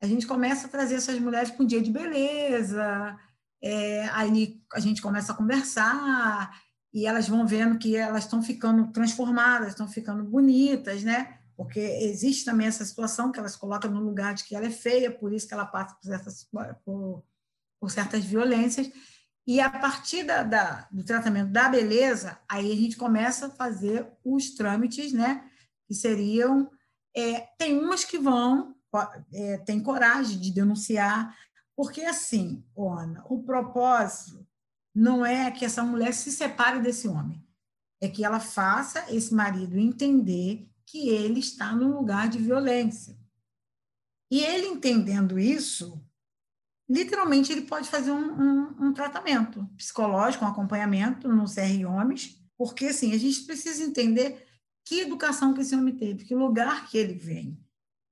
A 0.00 0.06
gente 0.06 0.24
começa 0.24 0.68
a 0.68 0.70
trazer 0.70 0.94
essas 0.94 1.18
mulheres 1.18 1.50
para 1.50 1.64
um 1.64 1.66
dia 1.66 1.82
de 1.82 1.90
beleza, 1.90 3.18
é, 3.60 4.08
aí 4.10 4.62
a 4.72 4.78
gente 4.78 5.02
começa 5.02 5.32
a 5.32 5.34
conversar 5.34 6.56
e 6.94 7.06
elas 7.06 7.28
vão 7.28 7.44
vendo 7.44 7.76
que 7.76 7.96
elas 7.96 8.22
estão 8.22 8.40
ficando 8.40 8.92
transformadas, 8.92 9.70
estão 9.70 9.88
ficando 9.88 10.22
bonitas, 10.22 11.02
né? 11.02 11.38
Porque 11.56 11.80
existe 11.80 12.44
também 12.44 12.68
essa 12.68 12.84
situação 12.84 13.32
que 13.32 13.40
elas 13.40 13.56
colocam 13.56 13.90
no 13.90 14.00
lugar 14.00 14.34
de 14.34 14.44
que 14.44 14.54
ela 14.54 14.66
é 14.66 14.70
feia, 14.70 15.10
por 15.10 15.32
isso 15.32 15.48
que 15.48 15.54
ela 15.54 15.66
passa 15.66 15.96
por 15.96 16.06
certas, 16.06 16.48
por, 16.84 17.24
por 17.80 17.90
certas 17.90 18.24
violências. 18.24 18.88
E 19.44 19.60
a 19.60 19.70
partir 19.70 20.24
da, 20.24 20.42
da, 20.42 20.86
do 20.92 21.02
tratamento 21.02 21.50
da 21.50 21.68
beleza, 21.68 22.38
aí 22.48 22.70
a 22.70 22.76
gente 22.76 22.96
começa 22.96 23.46
a 23.46 23.50
fazer 23.50 24.06
os 24.22 24.50
trâmites, 24.50 25.12
né? 25.12 25.47
Que 25.88 25.94
seriam. 25.94 26.70
É, 27.16 27.40
tem 27.58 27.78
umas 27.78 28.04
que 28.04 28.18
vão, 28.18 28.76
é, 29.32 29.56
tem 29.58 29.82
coragem 29.82 30.38
de 30.38 30.52
denunciar, 30.52 31.36
porque 31.74 32.02
assim, 32.02 32.64
Ana, 32.76 33.24
o 33.28 33.42
propósito 33.42 34.46
não 34.94 35.24
é 35.24 35.50
que 35.50 35.64
essa 35.64 35.82
mulher 35.82 36.12
se 36.12 36.30
separe 36.30 36.80
desse 36.80 37.08
homem, 37.08 37.42
é 38.00 38.08
que 38.08 38.24
ela 38.24 38.40
faça 38.40 39.04
esse 39.14 39.32
marido 39.32 39.78
entender 39.78 40.68
que 40.84 41.08
ele 41.08 41.40
está 41.40 41.72
num 41.74 41.94
lugar 41.94 42.28
de 42.28 42.38
violência. 42.38 43.16
E 44.30 44.40
ele 44.40 44.66
entendendo 44.66 45.38
isso, 45.38 46.04
literalmente 46.88 47.52
ele 47.52 47.62
pode 47.62 47.88
fazer 47.88 48.10
um, 48.10 48.16
um, 48.16 48.86
um 48.86 48.92
tratamento 48.92 49.64
psicológico, 49.76 50.44
um 50.44 50.48
acompanhamento 50.48 51.28
no 51.28 51.44
CR 51.44 51.86
Homens, 51.86 52.42
porque 52.56 52.86
assim, 52.86 53.12
a 53.12 53.18
gente 53.18 53.42
precisa 53.42 53.84
entender 53.84 54.47
que 54.88 55.00
educação 55.00 55.52
que 55.52 55.60
esse 55.60 55.76
homem 55.76 55.94
teve, 55.94 56.24
que 56.24 56.34
lugar 56.34 56.88
que 56.88 56.96
ele 56.96 57.12
vem. 57.12 57.58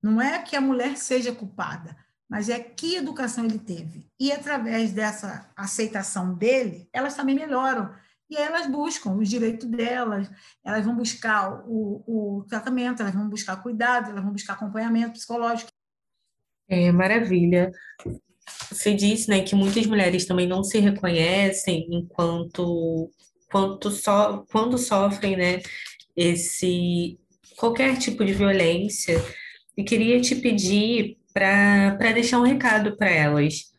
Não 0.01 0.21
é 0.21 0.37
que 0.43 0.55
a 0.55 0.61
mulher 0.61 0.95
seja 0.95 1.33
culpada, 1.33 1.97
mas 2.29 2.49
é 2.49 2.59
que 2.59 2.95
educação 2.95 3.45
ele 3.45 3.57
teve. 3.57 4.07
E 4.19 4.31
através 4.31 4.93
dessa 4.93 5.51
aceitação 5.55 6.35
dele, 6.35 6.87
elas 6.93 7.15
também 7.15 7.33
melhoram. 7.33 7.91
E 8.29 8.37
aí 8.37 8.43
elas 8.43 8.67
buscam 8.67 9.15
os 9.15 9.27
direitos 9.27 9.67
delas, 9.67 10.29
elas 10.63 10.85
vão 10.85 10.95
buscar 10.95 11.63
o, 11.65 12.03
o 12.05 12.45
tratamento, 12.47 13.01
elas 13.01 13.15
vão 13.15 13.27
buscar 13.27 13.55
cuidado, 13.63 14.11
elas 14.11 14.23
vão 14.23 14.31
buscar 14.31 14.53
acompanhamento 14.53 15.13
psicológico. 15.13 15.71
É, 16.69 16.91
maravilha. 16.91 17.71
Você 18.69 18.93
disse, 18.93 19.29
né, 19.29 19.41
que 19.41 19.55
muitas 19.55 19.87
mulheres 19.87 20.27
também 20.27 20.45
não 20.45 20.63
se 20.63 20.77
reconhecem 20.77 21.87
enquanto 21.89 23.09
quanto 23.49 23.89
so, 23.89 24.45
quando 24.51 24.77
sofrem, 24.77 25.37
né, 25.37 25.61
esse 26.17 27.19
qualquer 27.55 27.97
tipo 27.97 28.25
de 28.25 28.33
violência. 28.33 29.23
E 29.77 29.83
queria 29.83 30.19
te 30.19 30.35
pedir 30.35 31.19
para 31.31 32.11
deixar 32.13 32.39
um 32.39 32.43
recado 32.43 32.97
para 32.97 33.09
elas. 33.09 33.71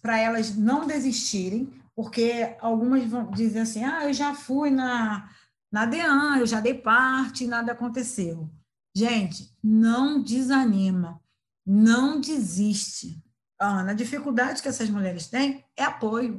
Para 0.00 0.18
elas 0.18 0.56
não 0.56 0.86
desistirem, 0.86 1.68
porque 1.96 2.54
algumas 2.60 3.04
vão 3.04 3.30
dizer 3.32 3.60
assim: 3.60 3.82
ah, 3.84 4.04
eu 4.04 4.12
já 4.12 4.32
fui 4.34 4.70
na, 4.70 5.28
na 5.72 5.86
DEAN, 5.86 6.38
eu 6.38 6.46
já 6.46 6.60
dei 6.60 6.74
parte, 6.74 7.46
nada 7.46 7.72
aconteceu. 7.72 8.48
Gente, 8.96 9.50
não 9.62 10.22
desanima, 10.22 11.20
não 11.66 12.20
desiste. 12.20 13.20
Ana, 13.60 13.90
a 13.90 13.94
dificuldade 13.94 14.62
que 14.62 14.68
essas 14.68 14.88
mulheres 14.88 15.26
têm 15.26 15.64
é 15.76 15.82
apoio. 15.82 16.38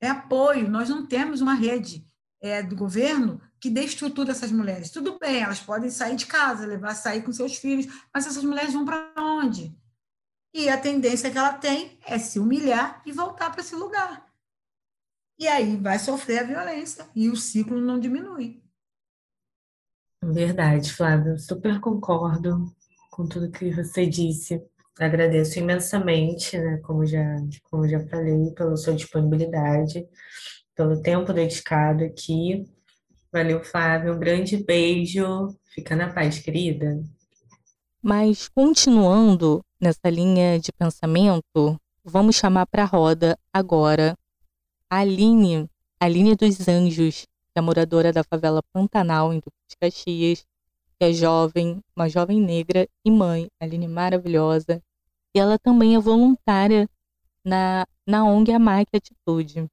É 0.00 0.08
apoio. 0.08 0.68
Nós 0.68 0.88
não 0.88 1.06
temos 1.06 1.40
uma 1.40 1.54
rede 1.54 2.06
é, 2.40 2.62
do 2.62 2.76
governo 2.76 3.40
que 3.62 3.70
dê 3.70 3.84
estrutura 3.84 4.30
a 4.30 4.32
essas 4.32 4.50
mulheres. 4.50 4.90
Tudo 4.90 5.20
bem, 5.20 5.40
elas 5.40 5.60
podem 5.60 5.88
sair 5.88 6.16
de 6.16 6.26
casa, 6.26 6.66
levar 6.66 6.96
sair 6.96 7.22
com 7.22 7.32
seus 7.32 7.56
filhos, 7.56 7.86
mas 8.12 8.26
essas 8.26 8.42
mulheres 8.42 8.74
vão 8.74 8.84
para 8.84 9.14
onde? 9.16 9.72
E 10.52 10.68
a 10.68 10.76
tendência 10.76 11.30
que 11.30 11.38
ela 11.38 11.52
tem 11.52 11.96
é 12.04 12.18
se 12.18 12.40
humilhar 12.40 13.00
e 13.06 13.12
voltar 13.12 13.50
para 13.52 13.60
esse 13.60 13.76
lugar. 13.76 14.26
E 15.38 15.46
aí 15.46 15.76
vai 15.76 15.96
sofrer 16.00 16.40
a 16.40 16.42
violência 16.42 17.08
e 17.14 17.30
o 17.30 17.36
ciclo 17.36 17.80
não 17.80 18.00
diminui. 18.00 18.60
Verdade, 20.20 20.92
Flávia, 20.92 21.38
super 21.38 21.78
concordo 21.80 22.74
com 23.12 23.28
tudo 23.28 23.50
que 23.50 23.70
você 23.70 24.04
disse. 24.06 24.60
Agradeço 24.98 25.60
imensamente, 25.60 26.58
né, 26.58 26.78
como 26.78 27.06
já, 27.06 27.24
como 27.70 27.88
já 27.88 28.04
falei, 28.08 28.50
pela 28.56 28.76
sua 28.76 28.94
disponibilidade, 28.94 30.04
pelo 30.74 31.00
tempo 31.00 31.32
dedicado 31.32 32.02
aqui 32.04 32.66
Valeu, 33.32 33.64
Flávio. 33.64 34.14
Um 34.14 34.18
grande 34.18 34.62
beijo. 34.62 35.48
Fica 35.74 35.96
na 35.96 36.12
paz, 36.12 36.38
querida. 36.38 37.02
Mas, 38.02 38.48
continuando 38.48 39.64
nessa 39.80 40.10
linha 40.10 40.58
de 40.58 40.70
pensamento, 40.72 41.80
vamos 42.04 42.36
chamar 42.36 42.66
para 42.66 42.82
a 42.82 42.86
roda 42.86 43.38
agora 43.52 44.16
a 44.90 44.98
Aline, 44.98 45.66
Aline 45.98 46.36
dos 46.36 46.68
Anjos, 46.68 47.22
que 47.22 47.58
é 47.58 47.60
moradora 47.60 48.12
da 48.12 48.22
favela 48.22 48.62
Pantanal, 48.72 49.32
em 49.32 49.36
Duque 49.36 49.56
de 49.70 49.76
Caxias, 49.80 50.44
que 50.98 51.06
é 51.06 51.12
jovem, 51.12 51.80
uma 51.96 52.08
jovem 52.10 52.38
negra 52.38 52.86
e 53.02 53.10
mãe, 53.10 53.48
Aline 53.58 53.88
maravilhosa. 53.88 54.82
E 55.34 55.38
ela 55.38 55.58
também 55.58 55.94
é 55.94 55.98
voluntária 55.98 56.86
na, 57.42 57.86
na 58.06 58.24
ONG 58.24 58.52
AMAC 58.52 58.88
Atitude. 58.94 59.66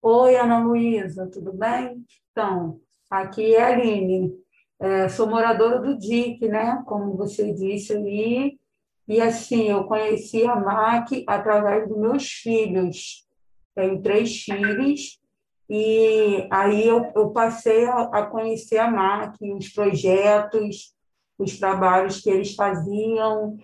Oi, 0.00 0.36
Ana 0.36 0.60
Luísa, 0.60 1.26
tudo 1.26 1.52
bem? 1.52 2.06
Então, 2.30 2.80
Aqui 3.12 3.54
é 3.54 3.62
a 3.62 3.66
Aline. 3.66 4.32
É, 4.80 5.06
sou 5.10 5.26
moradora 5.26 5.80
do 5.80 5.98
DIC, 5.98 6.48
né? 6.48 6.82
Como 6.86 7.14
você 7.14 7.52
disse 7.52 7.92
aí. 7.92 8.58
E 9.06 9.20
assim, 9.20 9.68
eu 9.68 9.84
conheci 9.84 10.46
a 10.46 10.56
MAC 10.56 11.22
através 11.26 11.86
dos 11.86 11.98
meus 11.98 12.26
filhos. 12.26 13.28
Tenho 13.74 14.00
três 14.00 14.42
filhos. 14.42 15.20
E 15.68 16.48
aí 16.50 16.88
eu, 16.88 17.12
eu 17.14 17.30
passei 17.32 17.84
a, 17.84 18.04
a 18.04 18.24
conhecer 18.24 18.78
a 18.78 18.90
MAC, 18.90 19.36
os 19.52 19.68
projetos, 19.68 20.94
os 21.38 21.58
trabalhos 21.58 22.18
que 22.22 22.30
eles 22.30 22.54
faziam. 22.54 23.58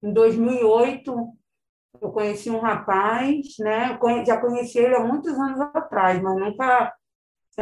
Em 0.00 0.12
2008, 0.12 1.32
eu 2.00 2.12
conheci 2.12 2.48
um 2.48 2.60
rapaz, 2.60 3.56
né? 3.58 3.98
já 4.24 4.40
conheci 4.40 4.78
ele 4.78 4.94
há 4.94 5.00
muitos 5.00 5.32
anos 5.32 5.60
atrás, 5.60 6.22
mas 6.22 6.36
nunca 6.36 6.94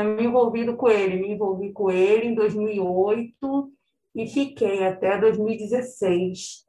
me 0.02 0.24
envolvido 0.24 0.76
com 0.76 0.88
ele. 0.88 1.16
Me 1.16 1.32
envolvi 1.32 1.72
com 1.72 1.90
ele 1.90 2.28
em 2.28 2.34
2008 2.34 3.72
e 4.14 4.26
fiquei 4.26 4.84
até 4.84 5.18
2016 5.18 6.64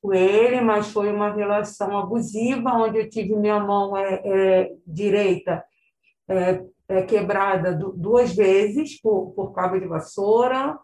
com 0.00 0.12
ele, 0.12 0.60
mas 0.60 0.90
foi 0.90 1.12
uma 1.12 1.32
relação 1.32 1.96
abusiva, 1.96 2.72
onde 2.74 2.98
eu 2.98 3.08
tive 3.08 3.36
minha 3.36 3.60
mão 3.60 3.96
é, 3.96 4.20
é 4.24 4.72
direita 4.86 5.64
é, 6.28 6.64
é 6.88 7.02
quebrada 7.02 7.72
duas 7.72 8.34
vezes 8.34 9.00
por, 9.00 9.32
por 9.32 9.52
cabo 9.52 9.78
de 9.78 9.86
vassoura, 9.86 10.78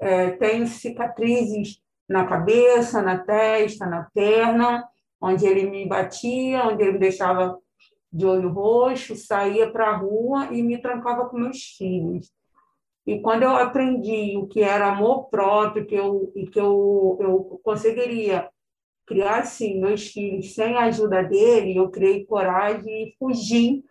é, 0.00 0.30
tenho 0.32 0.66
cicatrizes 0.66 1.80
na 2.08 2.26
cabeça, 2.26 3.02
na 3.02 3.18
testa, 3.18 3.86
na 3.86 4.08
perna, 4.14 4.88
onde 5.20 5.46
ele 5.46 5.68
me 5.68 5.86
batia, 5.86 6.64
onde 6.64 6.82
ele 6.82 6.92
me 6.92 6.98
deixava 6.98 7.58
de 8.12 8.24
olho 8.26 8.50
roxo, 8.50 9.14
saía 9.16 9.70
para 9.70 9.90
a 9.90 9.96
rua 9.96 10.48
e 10.52 10.62
me 10.62 10.78
trancava 10.78 11.28
com 11.28 11.38
meus 11.38 11.62
filhos. 11.76 12.32
E 13.06 13.20
quando 13.20 13.42
eu 13.42 13.56
aprendi 13.56 14.36
o 14.36 14.46
que 14.46 14.60
era 14.60 14.88
amor 14.92 15.28
próprio, 15.30 15.86
que 15.86 15.94
eu, 15.94 16.30
e 16.36 16.46
que 16.46 16.60
eu, 16.60 17.16
eu 17.20 17.60
conseguiria 17.62 18.48
criar, 19.06 19.44
sim, 19.44 19.80
meus 19.80 20.08
filhos 20.08 20.54
sem 20.54 20.76
a 20.76 20.84
ajuda 20.84 21.22
dele, 21.22 21.76
eu 21.76 21.90
criei 21.90 22.26
coragem 22.26 23.04
e 23.04 23.14
fugi 23.18 23.82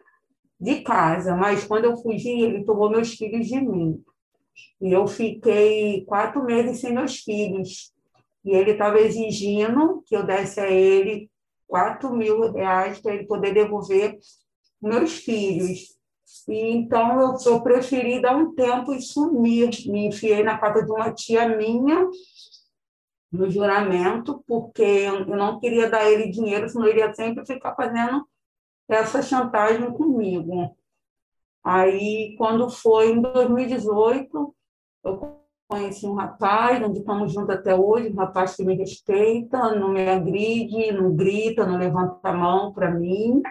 de 0.60 0.82
casa. 0.82 1.36
Mas 1.36 1.64
quando 1.64 1.86
eu 1.86 1.98
fugi, 1.98 2.30
ele 2.30 2.64
tomou 2.64 2.90
meus 2.90 3.16
filhos 3.16 3.48
de 3.48 3.60
mim. 3.60 4.04
E 4.80 4.92
eu 4.92 5.08
fiquei 5.08 6.06
quatro 6.06 6.44
meses 6.44 6.80
sem 6.80 6.94
meus 6.94 7.18
filhos. 7.18 7.92
E 8.46 8.52
ele 8.52 8.72
estava 8.72 9.00
exigindo 9.00 10.04
que 10.06 10.16
eu 10.16 10.24
desse 10.24 10.60
a 10.60 10.70
ele 10.70 11.30
4 11.68 12.14
mil 12.16 12.52
reais 12.52 13.00
para 13.00 13.14
ele 13.14 13.26
poder 13.26 13.54
devolver 13.54 14.18
meus 14.82 15.18
filhos. 15.18 15.98
E, 16.48 16.72
então, 16.72 17.20
eu, 17.20 17.36
eu 17.46 17.62
preferi 17.62 18.22
dar 18.22 18.36
um 18.36 18.54
tempo 18.54 18.94
e 18.94 19.02
sumir. 19.02 19.70
Me 19.88 20.08
enfiei 20.08 20.44
na 20.44 20.58
casa 20.58 20.84
de 20.84 20.92
uma 20.92 21.14
tia 21.14 21.48
minha, 21.48 22.08
no 23.32 23.50
juramento, 23.50 24.44
porque 24.48 24.82
eu 24.82 25.26
não 25.26 25.60
queria 25.60 25.90
dar 25.90 26.10
ele 26.10 26.32
dinheiro, 26.32 26.70
senão 26.70 26.88
ele 26.88 27.00
ia 27.00 27.14
sempre 27.14 27.46
ficar 27.46 27.76
fazendo 27.76 28.26
essa 28.88 29.22
chantagem 29.22 29.92
comigo. 29.92 30.76
Aí, 31.64 32.36
quando 32.38 32.70
foi 32.70 33.12
em 33.12 33.22
2018, 33.22 34.56
eu 35.04 35.37
conheci 35.68 36.08
um 36.08 36.14
rapaz, 36.14 36.82
onde 36.82 37.00
estamos 37.00 37.34
juntos 37.34 37.50
até 37.50 37.76
hoje, 37.76 38.10
um 38.10 38.16
rapaz 38.16 38.56
que 38.56 38.64
me 38.64 38.76
respeita, 38.76 39.76
não 39.76 39.90
me 39.90 40.08
agride, 40.08 40.92
não 40.94 41.14
grita, 41.14 41.66
não 41.66 41.78
levanta 41.78 42.18
a 42.24 42.34
mão 42.34 42.72
para 42.72 42.92
mim. 42.92 43.42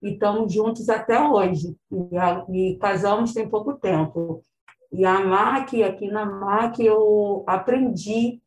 E 0.00 0.12
estamos 0.12 0.52
juntos 0.52 0.88
até 0.88 1.20
hoje. 1.20 1.76
E, 1.90 2.70
e, 2.70 2.76
casamos 2.78 3.32
tem 3.32 3.48
pouco 3.48 3.74
tempo. 3.74 4.40
E 4.92 5.04
a 5.04 5.20
MAC, 5.20 5.82
aqui 5.82 6.08
na 6.08 6.24
MAC, 6.24 6.84
eu 6.84 7.42
aprendi 7.46 8.40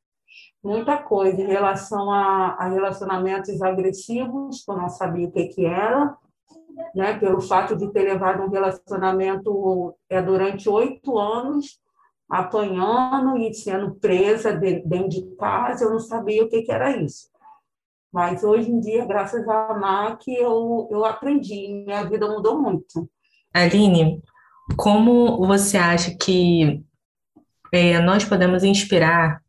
muita 0.64 0.98
coisa 0.98 1.42
em 1.42 1.48
relação 1.48 2.10
a, 2.10 2.56
a 2.58 2.70
relacionamentos 2.70 3.62
agressivos, 3.62 4.64
que 4.64 4.72
eu 4.72 4.78
não 4.78 4.88
sabia 4.88 5.28
o 5.28 5.32
que, 5.32 5.48
que 5.48 5.66
era, 5.66 6.16
né? 6.96 7.20
pelo 7.20 7.42
fato 7.42 7.76
de 7.76 7.92
ter 7.92 8.04
levado 8.04 8.44
um 8.44 8.50
relacionamento 8.50 9.94
é, 10.10 10.22
durante 10.22 10.70
oito 10.70 11.18
anos, 11.18 11.82
apanhando 12.32 13.38
e 13.38 13.54
sendo 13.54 13.94
presa 13.96 14.54
dentro 14.54 15.10
de 15.10 15.22
casa, 15.36 15.84
eu 15.84 15.92
não 15.92 16.00
sabia 16.00 16.46
o 16.46 16.48
que, 16.48 16.62
que 16.62 16.72
era 16.72 16.96
isso. 16.96 17.30
Mas 18.12 18.42
hoje 18.42 18.72
em 18.72 18.80
dia, 18.80 19.06
graças 19.06 19.46
à 19.50 19.74
MAC, 19.74 20.34
eu, 20.34 20.88
eu 20.90 21.04
aprendi, 21.04 21.84
minha 21.86 22.04
vida 22.04 22.26
mudou 22.28 22.58
muito. 22.58 23.10
Aline, 23.54 24.22
como 24.78 25.46
você 25.46 25.78
acha 25.78 26.16
que 26.18 26.82
é, 27.74 28.00
nós 28.00 28.24
podemos 28.24 28.64
inspirar 28.64 29.42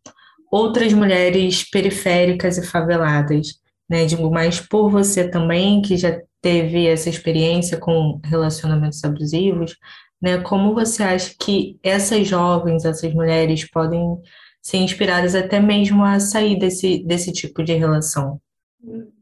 outras 0.50 0.92
mulheres 0.92 1.68
periféricas 1.70 2.58
e 2.58 2.66
faveladas? 2.66 3.60
Né? 3.88 4.06
Digo 4.06 4.28
mais 4.28 4.60
por 4.60 4.90
você 4.90 5.28
também, 5.28 5.82
que 5.82 5.96
já 5.96 6.20
teve 6.40 6.88
essa 6.88 7.08
experiência 7.08 7.78
com 7.78 8.20
relacionamentos 8.24 9.02
abusivos, 9.04 9.76
né? 10.22 10.40
Como 10.40 10.74
você 10.74 11.02
acha 11.02 11.34
que 11.38 11.78
essas 11.82 12.26
jovens, 12.26 12.84
essas 12.84 13.12
mulheres 13.12 13.68
podem 13.68 14.20
ser 14.62 14.78
inspiradas 14.78 15.34
até 15.34 15.58
mesmo 15.58 16.04
a 16.04 16.20
sair 16.20 16.56
desse, 16.58 17.02
desse 17.04 17.32
tipo 17.32 17.64
de 17.64 17.74
relação? 17.74 18.40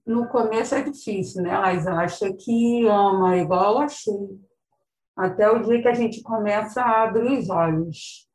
No 0.06 0.28
começo 0.28 0.74
é 0.74 0.82
difícil, 0.82 1.42
né? 1.42 1.50
Elas 1.50 1.86
acham 1.86 2.36
que 2.36 2.86
ama 2.86 3.36
igual 3.38 3.74
eu 3.74 3.78
achei. 3.80 4.40
Até 5.16 5.50
o 5.50 5.62
dia 5.62 5.80
que 5.80 5.88
a 5.88 5.94
gente 5.94 6.22
começa 6.22 6.82
a 6.82 7.04
abrir 7.04 7.38
os 7.38 7.48
olhos. 7.48 8.28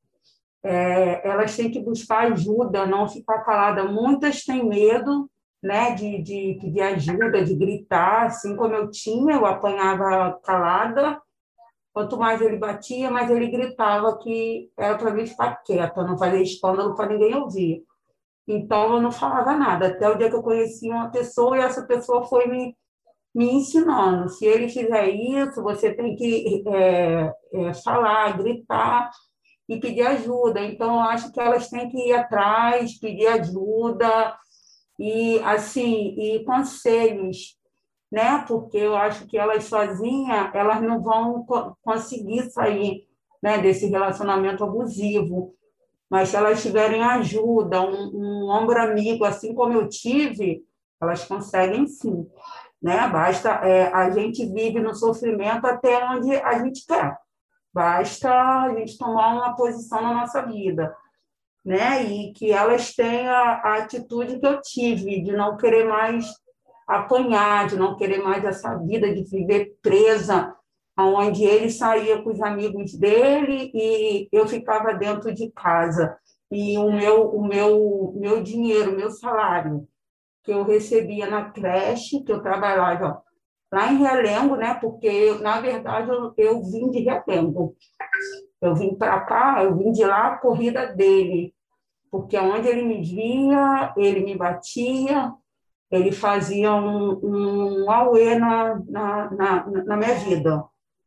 É, 0.63 1.27
elas 1.27 1.55
têm 1.55 1.69
que 1.69 1.79
buscar 1.79 2.31
ajuda, 2.31 2.87
não 2.87 3.07
ficar 3.07 3.43
calada. 3.43 3.83
Muitas 3.83 4.43
têm 4.43 4.67
medo 4.67 5.29
né, 5.61 5.93
de, 5.93 6.21
de 6.21 6.57
pedir 6.61 6.81
ajuda, 6.81 7.43
de 7.43 7.55
gritar, 7.55 8.27
assim 8.27 8.55
como 8.55 8.73
eu 8.73 8.89
tinha, 8.89 9.35
eu 9.35 9.45
apanhava 9.45 10.39
calada, 10.43 11.19
Quanto 11.95 12.17
mais 12.17 12.41
ele 12.41 12.57
batia, 12.57 13.09
mais 13.09 13.31
ele 13.31 13.47
gritava 13.47 14.17
que 14.17 14.69
era 14.77 14.97
para 14.97 15.13
mim 15.13 15.25
ficar 15.25 15.63
quieta, 15.63 16.03
não 16.03 16.17
fazer 16.17 16.41
escândalo 16.41 16.93
para 16.93 17.07
ninguém 17.07 17.33
ouvir. 17.33 17.85
Então, 18.45 18.95
eu 18.95 19.01
não 19.01 19.13
falava 19.13 19.55
nada, 19.55 19.87
até 19.87 20.09
o 20.09 20.17
dia 20.17 20.29
que 20.29 20.35
eu 20.35 20.43
conheci 20.43 20.89
uma 20.89 21.09
pessoa 21.09 21.57
e 21.57 21.61
essa 21.61 21.83
pessoa 21.87 22.25
foi 22.25 22.47
me, 22.47 22.75
me 23.33 23.49
ensinando. 23.49 24.27
Se 24.27 24.45
ele 24.45 24.67
fizer 24.67 25.07
isso, 25.07 25.63
você 25.63 25.93
tem 25.93 26.17
que 26.17 26.65
é, 26.67 27.33
é, 27.53 27.73
falar, 27.75 28.37
gritar 28.37 29.09
e 29.69 29.79
pedir 29.79 30.05
ajuda. 30.05 30.59
Então, 30.65 30.95
eu 30.95 30.99
acho 30.99 31.31
que 31.31 31.39
elas 31.39 31.69
têm 31.69 31.87
que 31.87 32.09
ir 32.09 32.13
atrás, 32.13 32.99
pedir 32.99 33.27
ajuda 33.27 34.35
e, 34.99 35.39
assim, 35.45 36.13
e 36.19 36.43
conselhos 36.43 37.55
né? 38.15 38.45
Porque 38.47 38.77
eu 38.77 38.95
acho 38.95 39.27
que 39.27 39.37
elas 39.37 39.65
sozinhas, 39.65 40.49
elas 40.53 40.81
não 40.81 41.03
vão 41.03 41.45
conseguir 41.81 42.49
sair, 42.49 43.05
né, 43.43 43.57
desse 43.57 43.87
relacionamento 43.87 44.63
abusivo. 44.63 45.53
Mas 46.09 46.29
se 46.29 46.37
elas 46.37 46.63
tiverem 46.63 47.03
ajuda, 47.03 47.81
um, 47.81 48.11
um 48.15 48.49
ombro 48.49 48.81
amigo, 48.81 49.25
assim 49.25 49.53
como 49.53 49.73
eu 49.73 49.89
tive, 49.89 50.63
elas 51.01 51.25
conseguem 51.25 51.87
sim, 51.87 52.25
né? 52.81 53.05
Basta 53.09 53.49
é, 53.67 53.91
a 53.93 54.09
gente 54.09 54.45
vive 54.45 54.79
no 54.79 54.95
sofrimento 54.95 55.67
até 55.67 56.01
onde 56.05 56.33
a 56.37 56.59
gente 56.59 56.85
quer. 56.85 57.17
Basta 57.73 58.31
a 58.31 58.73
gente 58.75 58.97
tomar 58.97 59.33
uma 59.33 59.55
posição 59.57 60.01
na 60.01 60.13
nossa 60.13 60.41
vida, 60.41 60.95
né? 61.65 62.01
E 62.01 62.31
que 62.31 62.53
elas 62.53 62.95
tenham 62.95 63.35
a 63.35 63.75
atitude 63.79 64.39
que 64.39 64.47
eu 64.47 64.61
tive 64.61 65.21
de 65.21 65.33
não 65.33 65.57
querer 65.57 65.83
mais 65.83 66.44
apanhar, 66.87 67.67
de 67.67 67.75
não 67.75 67.95
querer 67.95 68.21
mais 68.21 68.43
essa 68.43 68.75
vida 68.77 69.13
de 69.13 69.23
viver 69.23 69.75
presa, 69.81 70.55
onde 70.97 71.43
ele 71.43 71.69
saía 71.69 72.21
com 72.21 72.31
os 72.31 72.41
amigos 72.41 72.93
dele 72.97 73.71
e 73.73 74.29
eu 74.31 74.47
ficava 74.47 74.93
dentro 74.93 75.33
de 75.33 75.51
casa. 75.51 76.17
E 76.51 76.77
o 76.77 76.91
meu, 76.91 77.29
o 77.29 77.45
meu, 77.45 78.13
meu 78.15 78.41
dinheiro, 78.41 78.95
meu 78.95 79.09
salário 79.09 79.87
que 80.45 80.51
eu 80.51 80.63
recebia 80.63 81.27
na 81.27 81.49
creche, 81.49 82.21
que 82.21 82.31
eu 82.31 82.41
trabalhava 82.41 83.21
lá 83.73 83.91
em 83.91 83.97
Realengo, 83.97 84.55
né? 84.55 84.75
Porque, 84.75 85.33
na 85.39 85.59
verdade, 85.59 86.07
eu, 86.09 86.33
eu 86.37 86.63
vim 86.63 86.91
de 86.91 86.99
Realengo. 86.99 87.75
Eu 88.61 88.75
vim 88.75 88.95
para 88.95 89.19
cá, 89.21 89.63
eu 89.63 89.75
vim 89.75 89.91
de 89.91 90.05
lá 90.05 90.27
a 90.27 90.37
corrida 90.37 90.93
dele, 90.93 91.53
porque 92.09 92.37
onde 92.37 92.67
ele 92.67 92.83
me 92.83 93.01
via, 93.01 93.93
ele 93.97 94.23
me 94.23 94.37
batia, 94.37 95.33
ele 95.95 96.11
fazia 96.11 96.73
um, 96.73 97.19
um 97.83 97.91
auê 97.91 98.35
na, 98.35 98.81
na, 98.87 99.31
na, 99.31 99.65
na 99.67 99.97
minha 99.97 100.15
vida. 100.15 100.63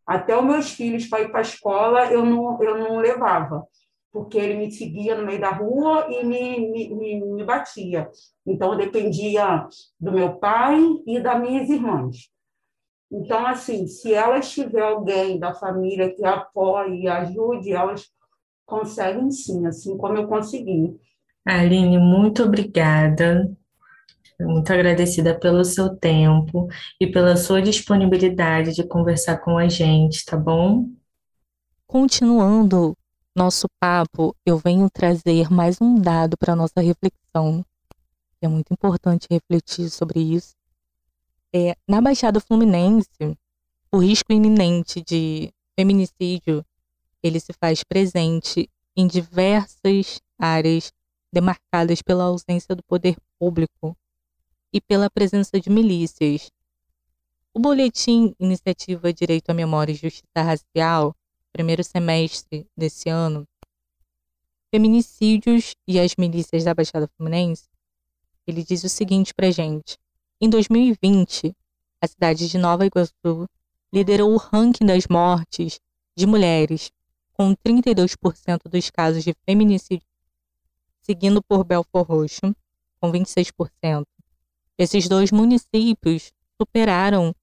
Até 0.07 0.37
os 0.37 0.45
meus 0.45 0.71
filhos 0.71 1.07
para 1.07 1.21
ir 1.23 1.31
para 1.31 1.41
a 1.41 1.43
escola 1.43 2.07
eu 2.07 2.25
não, 2.25 2.63
eu 2.63 2.79
não 2.79 2.99
levava, 2.99 3.67
porque 4.13 4.39
ele 4.39 4.55
me 4.55 4.71
seguia 4.71 5.15
no 5.15 5.27
meio 5.27 5.41
da 5.41 5.51
rua 5.51 6.07
e 6.09 6.25
me, 6.25 6.71
me, 6.71 6.95
me, 6.95 7.21
me 7.21 7.45
batia. 7.45 8.09
Então, 8.47 8.73
eu 8.73 8.79
dependia 8.79 9.67
do 10.01 10.13
meu 10.13 10.37
pai 10.37 10.79
e 11.07 11.21
das 11.21 11.41
minhas 11.41 11.69
irmãs. 11.69 12.31
Então, 13.11 13.47
assim, 13.47 13.87
se 13.87 14.13
elas 14.13 14.51
tiver 14.51 14.83
alguém 14.83 15.39
da 15.39 15.55
família 15.55 16.15
que 16.15 16.25
apoie 16.25 17.03
e 17.03 17.09
ajude, 17.09 17.73
elas 17.73 18.07
conseguem 18.67 19.31
sim, 19.31 19.67
assim 19.67 19.97
como 19.97 20.17
eu 20.17 20.29
consegui. 20.29 20.99
Aline, 21.47 21.99
muito 21.99 22.43
obrigada 22.43 23.51
muito 24.45 24.73
agradecida 24.73 25.39
pelo 25.39 25.65
seu 25.65 25.97
tempo 25.97 26.69
e 27.01 27.07
pela 27.07 27.37
sua 27.37 27.61
disponibilidade 27.61 28.73
de 28.73 28.87
conversar 28.87 29.39
com 29.39 29.59
a 29.59 29.69
gente, 29.69 30.25
tá 30.25 30.37
bom? 30.37 30.89
Continuando 31.87 32.97
nosso 33.35 33.67
papo, 33.81 34.35
eu 34.45 34.59
venho 34.59 34.89
trazer 34.91 35.51
mais 35.51 35.81
um 35.81 35.95
dado 35.95 36.37
para 36.37 36.57
nossa 36.57 36.81
reflexão. 36.81 37.65
É 38.41 38.49
muito 38.49 38.73
importante 38.73 39.27
refletir 39.31 39.91
sobre 39.91 40.21
isso. 40.21 40.55
É, 41.53 41.75
na 41.89 42.01
Baixada 42.01 42.41
Fluminense, 42.41 43.37
o 43.91 43.99
risco 43.99 44.33
iminente 44.33 45.03
de 45.03 45.51
feminicídio 45.79 46.65
ele 47.23 47.41
se 47.41 47.53
faz 47.53 47.83
presente 47.83 48.69
em 48.97 49.07
diversas 49.07 50.21
áreas 50.39 50.93
demarcadas 51.33 52.03
pela 52.03 52.25
ausência 52.25 52.75
do 52.75 52.83
poder 52.85 53.17
público 53.39 53.97
e 54.73 54.81
pela 54.81 55.11
presença 55.11 55.61
de 55.61 55.71
milícias. 55.71 56.51
O 57.55 57.59
boletim 57.59 58.35
Iniciativa 58.39 59.13
Direito 59.13 59.51
à 59.51 59.55
Memória 59.55 59.93
e 59.93 59.97
Justiça 59.97 60.43
Racial, 60.43 61.15
primeiro 61.53 61.83
semestre 61.83 62.67
desse 62.77 63.09
ano, 63.09 63.47
Feminicídios 64.71 65.75
e 65.87 65.99
as 65.99 66.15
Milícias 66.17 66.63
da 66.63 66.75
Baixada 66.75 67.09
Fluminense, 67.17 67.69
ele 68.47 68.63
diz 68.63 68.85
o 68.85 68.89
seguinte 68.89 69.33
pra 69.35 69.51
gente. 69.51 69.97
Em 70.41 70.49
2020, 70.49 71.57
a 72.01 72.07
cidade 72.07 72.49
de 72.49 72.59
Nova 72.59 72.85
Iguaçu 72.85 73.49
liderou 73.93 74.33
o 74.33 74.37
ranking 74.37 74.85
das 74.85 75.07
mortes 75.07 75.81
de 76.17 76.27
mulheres, 76.27 76.93
com 77.33 77.55
32% 77.57 78.69
dos 78.69 78.91
casos 78.91 79.25
de 79.25 79.35
feminicídio, 79.47 80.07
seguindo 81.01 81.43
por 81.43 81.65
Belfor 81.65 82.03
Roxo, 82.03 82.55
com 83.01 83.11
26%, 83.11 84.05
esses 84.79 85.09
dois 85.09 85.33
municípios 85.33 86.33
superaram 86.57 87.35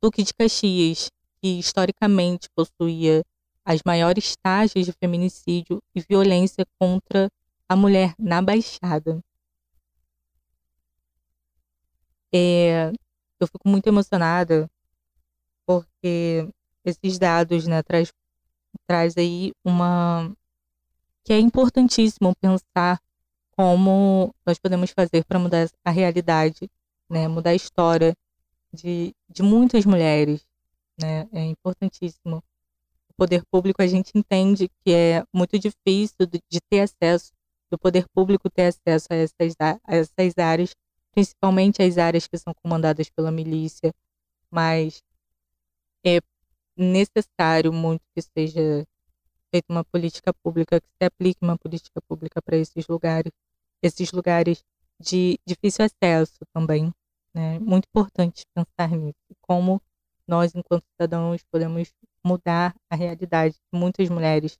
Duque 0.00 0.22
de 0.22 0.32
Caxias, 0.32 1.10
que 1.40 1.58
historicamente 1.58 2.48
possuía 2.54 3.22
as 3.64 3.82
maiores 3.84 4.34
taxas 4.42 4.86
de 4.86 4.92
feminicídio 4.92 5.82
e 5.94 6.00
violência 6.00 6.66
contra 6.78 7.30
a 7.68 7.76
mulher 7.76 8.14
na 8.18 8.40
Baixada. 8.40 9.22
É, 12.32 12.90
eu 13.38 13.46
fico 13.46 13.68
muito 13.68 13.86
emocionada 13.86 14.70
porque 15.66 16.48
esses 16.84 17.18
dados 17.18 17.66
né, 17.66 17.82
traz, 17.82 18.12
traz 18.86 19.16
aí 19.16 19.52
uma 19.64 20.32
que 21.24 21.32
é 21.32 21.38
importantíssimo 21.38 22.34
pensar 22.36 23.00
como 23.60 24.34
nós 24.46 24.58
podemos 24.58 24.90
fazer 24.90 25.22
para 25.22 25.38
mudar 25.38 25.68
a 25.84 25.90
realidade, 25.90 26.66
né, 27.10 27.28
mudar 27.28 27.50
a 27.50 27.54
história 27.54 28.16
de, 28.72 29.14
de 29.28 29.42
muitas 29.42 29.84
mulheres, 29.84 30.46
né, 30.98 31.28
é 31.30 31.44
importantíssimo. 31.44 32.42
poder 33.18 33.42
público, 33.50 33.82
a 33.82 33.86
gente 33.86 34.12
entende 34.14 34.70
que 34.82 34.90
é 34.94 35.22
muito 35.30 35.58
difícil 35.58 36.26
de 36.26 36.58
ter 36.70 36.80
acesso, 36.80 37.32
do 37.70 37.78
poder 37.78 38.06
público 38.14 38.48
ter 38.48 38.68
acesso 38.68 39.08
a 39.10 39.16
essas, 39.16 39.54
a 39.60 39.78
essas 39.94 40.38
áreas, 40.38 40.74
principalmente 41.12 41.82
as 41.82 41.98
áreas 41.98 42.26
que 42.26 42.38
são 42.38 42.54
comandadas 42.62 43.10
pela 43.10 43.30
milícia, 43.30 43.92
mas 44.50 45.02
é 46.02 46.18
necessário 46.74 47.74
muito 47.74 48.00
que 48.14 48.22
seja 48.22 48.86
feita 49.50 49.70
uma 49.70 49.84
política 49.84 50.32
pública, 50.32 50.80
que 50.80 50.88
se 50.98 51.04
aplique 51.04 51.42
uma 51.42 51.58
política 51.58 52.00
pública 52.08 52.40
para 52.40 52.56
esses 52.56 52.88
lugares, 52.88 53.30
esses 53.82 54.12
lugares 54.12 54.64
de 55.00 55.38
difícil 55.46 55.84
acesso 55.84 56.38
também. 56.52 56.92
Né? 57.34 57.58
Muito 57.58 57.86
importante 57.88 58.44
pensar 58.54 58.90
nisso, 58.90 59.16
como 59.40 59.80
nós, 60.26 60.54
enquanto 60.54 60.84
cidadãos, 60.92 61.42
podemos 61.50 61.92
mudar 62.24 62.74
a 62.88 62.96
realidade 62.96 63.54
de 63.54 63.78
muitas 63.78 64.08
mulheres 64.08 64.58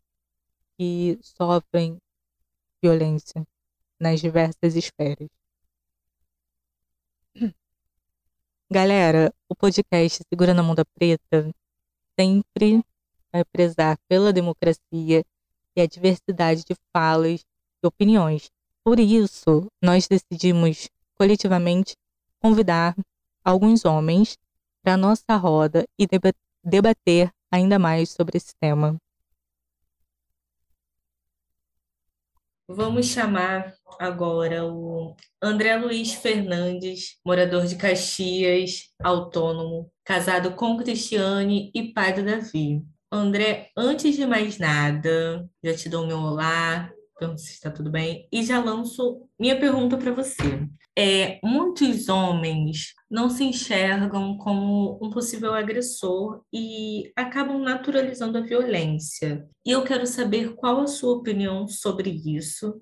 que 0.78 1.18
sofrem 1.22 1.98
violência 2.82 3.46
nas 4.00 4.20
diversas 4.20 4.74
esferas. 4.74 5.28
Galera, 8.72 9.34
o 9.48 9.54
podcast 9.54 10.22
Segura 10.28 10.54
na 10.54 10.62
Mão 10.62 10.74
da 10.74 10.84
Preta 10.84 11.52
sempre 12.18 12.84
vai 13.32 13.44
prezar 13.44 13.98
pela 14.08 14.32
democracia 14.32 15.24
e 15.76 15.80
a 15.80 15.86
diversidade 15.86 16.64
de 16.64 16.74
falas 16.92 17.44
e 17.82 17.86
opiniões. 17.86 18.50
Por 18.84 18.98
isso, 18.98 19.66
nós 19.82 20.08
decidimos 20.08 20.88
coletivamente 21.18 21.94
convidar 22.40 22.96
alguns 23.44 23.84
homens 23.84 24.36
para 24.82 24.96
nossa 24.96 25.36
roda 25.36 25.84
e 25.98 26.06
debater 26.64 27.30
ainda 27.52 27.78
mais 27.78 28.10
sobre 28.10 28.38
esse 28.38 28.54
tema. 28.58 28.96
Vamos 32.66 33.06
chamar 33.06 33.74
agora 33.98 34.64
o 34.64 35.16
André 35.42 35.76
Luiz 35.76 36.12
Fernandes, 36.12 37.18
morador 37.26 37.66
de 37.66 37.74
Caxias, 37.74 38.92
autônomo, 39.02 39.90
casado 40.04 40.54
com 40.54 40.76
Cristiane 40.78 41.70
e 41.74 41.92
pai 41.92 42.14
do 42.14 42.24
Davi. 42.24 42.80
André, 43.10 43.70
antes 43.76 44.14
de 44.14 44.24
mais 44.24 44.56
nada, 44.56 45.50
já 45.64 45.74
te 45.74 45.88
dou 45.88 46.06
meu 46.06 46.18
olá, 46.18 46.92
se 47.36 47.52
está 47.52 47.70
tudo 47.70 47.90
bem, 47.90 48.28
e 48.32 48.42
já 48.42 48.62
lanço 48.62 49.26
minha 49.38 49.58
pergunta 49.58 49.96
para 49.96 50.12
você. 50.12 50.66
É, 50.98 51.38
muitos 51.42 52.08
homens 52.08 52.94
não 53.10 53.30
se 53.30 53.44
enxergam 53.44 54.36
como 54.36 54.98
um 55.02 55.10
possível 55.10 55.54
agressor 55.54 56.42
e 56.52 57.12
acabam 57.16 57.58
naturalizando 57.60 58.38
a 58.38 58.42
violência. 58.42 59.48
E 59.64 59.70
eu 59.70 59.84
quero 59.84 60.06
saber 60.06 60.54
qual 60.56 60.80
a 60.80 60.86
sua 60.86 61.14
opinião 61.14 61.66
sobre 61.66 62.10
isso. 62.10 62.80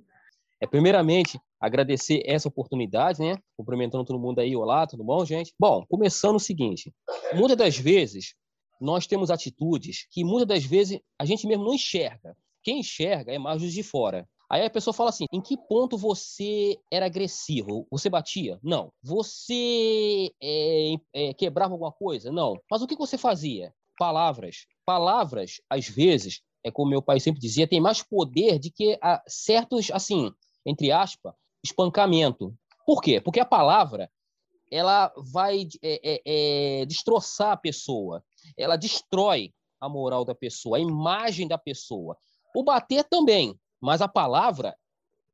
É, 0.60 0.66
primeiramente, 0.66 1.38
agradecer 1.60 2.22
essa 2.24 2.48
oportunidade, 2.48 3.20
né? 3.20 3.36
Cumprimentando 3.56 4.04
todo 4.04 4.18
mundo 4.18 4.40
aí. 4.40 4.56
Olá, 4.56 4.86
tudo 4.86 5.04
bom, 5.04 5.24
gente? 5.24 5.54
Bom, 5.58 5.84
começando 5.88 6.36
o 6.36 6.40
seguinte: 6.40 6.92
muitas 7.34 7.56
das 7.56 7.78
vezes 7.78 8.34
nós 8.80 9.06
temos 9.06 9.30
atitudes 9.30 10.06
que 10.10 10.24
muitas 10.24 10.48
das 10.48 10.64
vezes 10.64 11.00
a 11.18 11.24
gente 11.24 11.46
mesmo 11.46 11.64
não 11.64 11.74
enxerga. 11.74 12.36
Quem 12.62 12.80
enxerga 12.80 13.32
é 13.32 13.38
mais 13.38 13.62
os 13.62 13.72
de 13.72 13.82
fora. 13.82 14.28
Aí 14.50 14.64
a 14.64 14.70
pessoa 14.70 14.94
fala 14.94 15.10
assim: 15.10 15.26
em 15.32 15.40
que 15.40 15.56
ponto 15.56 15.98
você 15.98 16.78
era 16.90 17.06
agressivo? 17.06 17.86
Você 17.90 18.08
batia? 18.08 18.58
Não. 18.62 18.92
Você 19.02 20.30
é, 20.42 20.94
é, 21.12 21.34
quebrava 21.34 21.74
alguma 21.74 21.92
coisa? 21.92 22.32
Não. 22.32 22.58
Mas 22.70 22.80
o 22.82 22.86
que 22.86 22.96
você 22.96 23.18
fazia? 23.18 23.72
Palavras. 23.98 24.66
Palavras, 24.86 25.60
às 25.68 25.88
vezes, 25.88 26.40
é 26.64 26.70
como 26.70 26.90
meu 26.90 27.02
pai 27.02 27.20
sempre 27.20 27.40
dizia, 27.40 27.68
tem 27.68 27.80
mais 27.80 28.02
poder 28.02 28.58
de 28.58 28.70
que 28.70 28.98
a, 29.02 29.22
certos, 29.26 29.90
assim, 29.90 30.32
entre 30.64 30.90
aspas, 30.90 31.34
espancamento. 31.62 32.54
Por 32.86 33.02
quê? 33.02 33.20
Porque 33.20 33.40
a 33.40 33.44
palavra 33.44 34.10
ela 34.70 35.12
vai 35.16 35.68
é, 35.82 36.00
é, 36.02 36.22
é, 36.82 36.86
destroçar 36.86 37.52
a 37.52 37.56
pessoa, 37.56 38.22
ela 38.56 38.76
destrói 38.76 39.52
a 39.80 39.88
moral 39.88 40.24
da 40.24 40.34
pessoa, 40.34 40.76
a 40.76 40.80
imagem 40.80 41.46
da 41.46 41.58
pessoa. 41.58 42.16
O 42.54 42.62
bater 42.62 43.04
também, 43.04 43.58
mas 43.80 44.00
a 44.00 44.08
palavra 44.08 44.76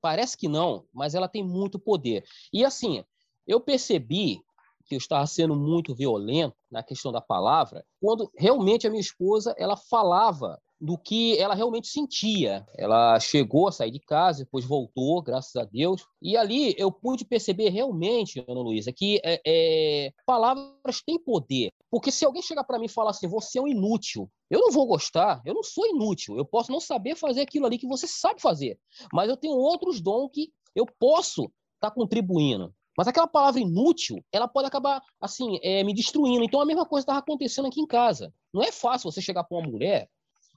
parece 0.00 0.36
que 0.36 0.48
não, 0.48 0.84
mas 0.92 1.14
ela 1.14 1.28
tem 1.28 1.42
muito 1.42 1.78
poder. 1.78 2.24
E 2.52 2.64
assim, 2.64 3.02
eu 3.46 3.60
percebi 3.60 4.40
que 4.86 4.94
eu 4.94 4.98
estava 4.98 5.26
sendo 5.26 5.56
muito 5.56 5.94
violento 5.94 6.54
na 6.70 6.82
questão 6.82 7.10
da 7.10 7.20
palavra, 7.20 7.84
quando 8.00 8.30
realmente 8.36 8.86
a 8.86 8.90
minha 8.90 9.00
esposa 9.00 9.54
ela 9.56 9.76
falava 9.76 10.60
do 10.84 10.98
que 10.98 11.38
ela 11.38 11.54
realmente 11.54 11.88
sentia. 11.88 12.66
Ela 12.76 13.18
chegou 13.18 13.68
a 13.68 13.72
sair 13.72 13.90
de 13.90 13.98
casa, 13.98 14.44
depois 14.44 14.66
voltou, 14.66 15.22
graças 15.22 15.56
a 15.56 15.64
Deus. 15.64 16.04
E 16.20 16.36
ali 16.36 16.74
eu 16.76 16.92
pude 16.92 17.24
perceber 17.24 17.70
realmente, 17.70 18.44
Ana 18.46 18.60
Luísa, 18.60 18.92
que 18.92 19.18
é, 19.24 19.40
é, 19.46 20.12
palavras 20.26 21.00
têm 21.06 21.18
poder. 21.18 21.72
Porque 21.90 22.12
se 22.12 22.26
alguém 22.26 22.42
chegar 22.42 22.64
para 22.64 22.78
mim 22.78 22.84
e 22.84 22.90
falar 22.90 23.12
assim, 23.12 23.26
você 23.26 23.58
é 23.58 23.62
um 23.62 23.66
inútil, 23.66 24.30
eu 24.50 24.60
não 24.60 24.70
vou 24.70 24.86
gostar, 24.86 25.40
eu 25.46 25.54
não 25.54 25.62
sou 25.62 25.86
inútil. 25.86 26.36
Eu 26.36 26.44
posso 26.44 26.70
não 26.70 26.80
saber 26.80 27.16
fazer 27.16 27.40
aquilo 27.40 27.64
ali 27.64 27.78
que 27.78 27.88
você 27.88 28.06
sabe 28.06 28.42
fazer, 28.42 28.78
mas 29.10 29.30
eu 29.30 29.38
tenho 29.38 29.54
outros 29.54 30.02
dons 30.02 30.28
que 30.34 30.52
eu 30.76 30.84
posso 30.98 31.44
estar 31.76 31.88
tá 31.88 31.90
contribuindo. 31.90 32.74
Mas 32.96 33.08
aquela 33.08 33.26
palavra 33.26 33.58
inútil, 33.58 34.22
ela 34.30 34.46
pode 34.46 34.68
acabar, 34.68 35.02
assim, 35.18 35.58
é, 35.62 35.82
me 35.82 35.94
destruindo. 35.94 36.44
Então, 36.44 36.60
a 36.60 36.66
mesma 36.66 36.86
coisa 36.86 37.04
estava 37.04 37.18
acontecendo 37.20 37.66
aqui 37.66 37.80
em 37.80 37.86
casa. 37.86 38.32
Não 38.52 38.62
é 38.62 38.70
fácil 38.70 39.10
você 39.10 39.20
chegar 39.20 39.42
para 39.44 39.58
uma 39.58 39.66
mulher 39.68 40.08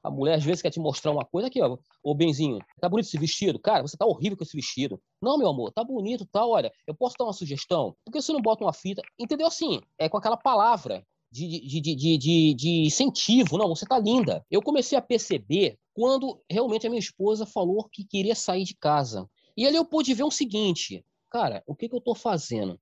a 0.08 0.12
mulher 0.12 0.36
às 0.36 0.44
vezes 0.44 0.62
quer 0.62 0.70
te 0.70 0.80
mostrar 0.80 1.12
uma 1.12 1.26
coisa 1.26 1.48
aqui, 1.48 1.62
ó. 1.62 1.78
Ô, 2.04 2.16
Benzinho, 2.16 2.60
tá 2.80 2.90
bonito 2.90 3.08
esse 3.08 3.18
vestido? 3.18 3.60
Cara, 3.60 3.82
você 3.82 3.98
tá 3.98 4.06
horrível 4.06 4.38
com 4.38 4.44
esse 4.44 4.56
vestido. 4.56 5.00
Não, 5.22 5.38
meu 5.38 5.50
amor, 5.50 5.72
tá 5.72 5.84
bonito, 5.84 6.26
tá? 6.26 6.46
Olha, 6.46 6.72
eu 6.86 6.96
posso 6.96 7.16
dar 7.18 7.26
uma 7.26 7.34
sugestão? 7.34 7.96
Por 8.04 8.12
que 8.12 8.22
você 8.22 8.32
não 8.34 8.42
bota 8.42 8.64
uma 8.64 8.74
fita? 8.74 9.02
Entendeu 9.20 9.48
assim? 9.48 9.80
É 9.98 10.10
com 10.10 10.18
aquela 10.18 10.38
palavra 10.38 11.06
de, 11.32 11.48
de, 11.48 11.82
de, 11.82 11.96
de, 11.96 12.18
de, 12.18 12.54
de 12.54 12.70
incentivo. 12.86 13.58
Não, 13.58 13.68
você 13.68 13.86
tá 13.86 14.00
linda. 14.00 14.46
Eu 14.50 14.62
comecei 14.62 14.98
a 14.98 15.02
perceber 15.02 15.78
quando 15.94 16.42
realmente 16.50 16.88
a 16.88 16.90
minha 16.90 17.00
esposa 17.00 17.46
falou 17.46 17.88
que 17.92 18.04
queria 18.06 18.36
sair 18.36 18.64
de 18.64 18.76
casa. 18.76 19.30
E 19.56 19.66
ali 19.66 19.76
eu 19.76 19.86
pude 19.86 20.14
ver 20.14 20.24
o 20.24 20.32
seguinte, 20.32 21.04
cara, 21.30 21.64
o 21.66 21.76
que, 21.76 21.90
que 21.90 21.96
eu 21.96 22.02
tô 22.02 22.14
fazendo? 22.14 22.80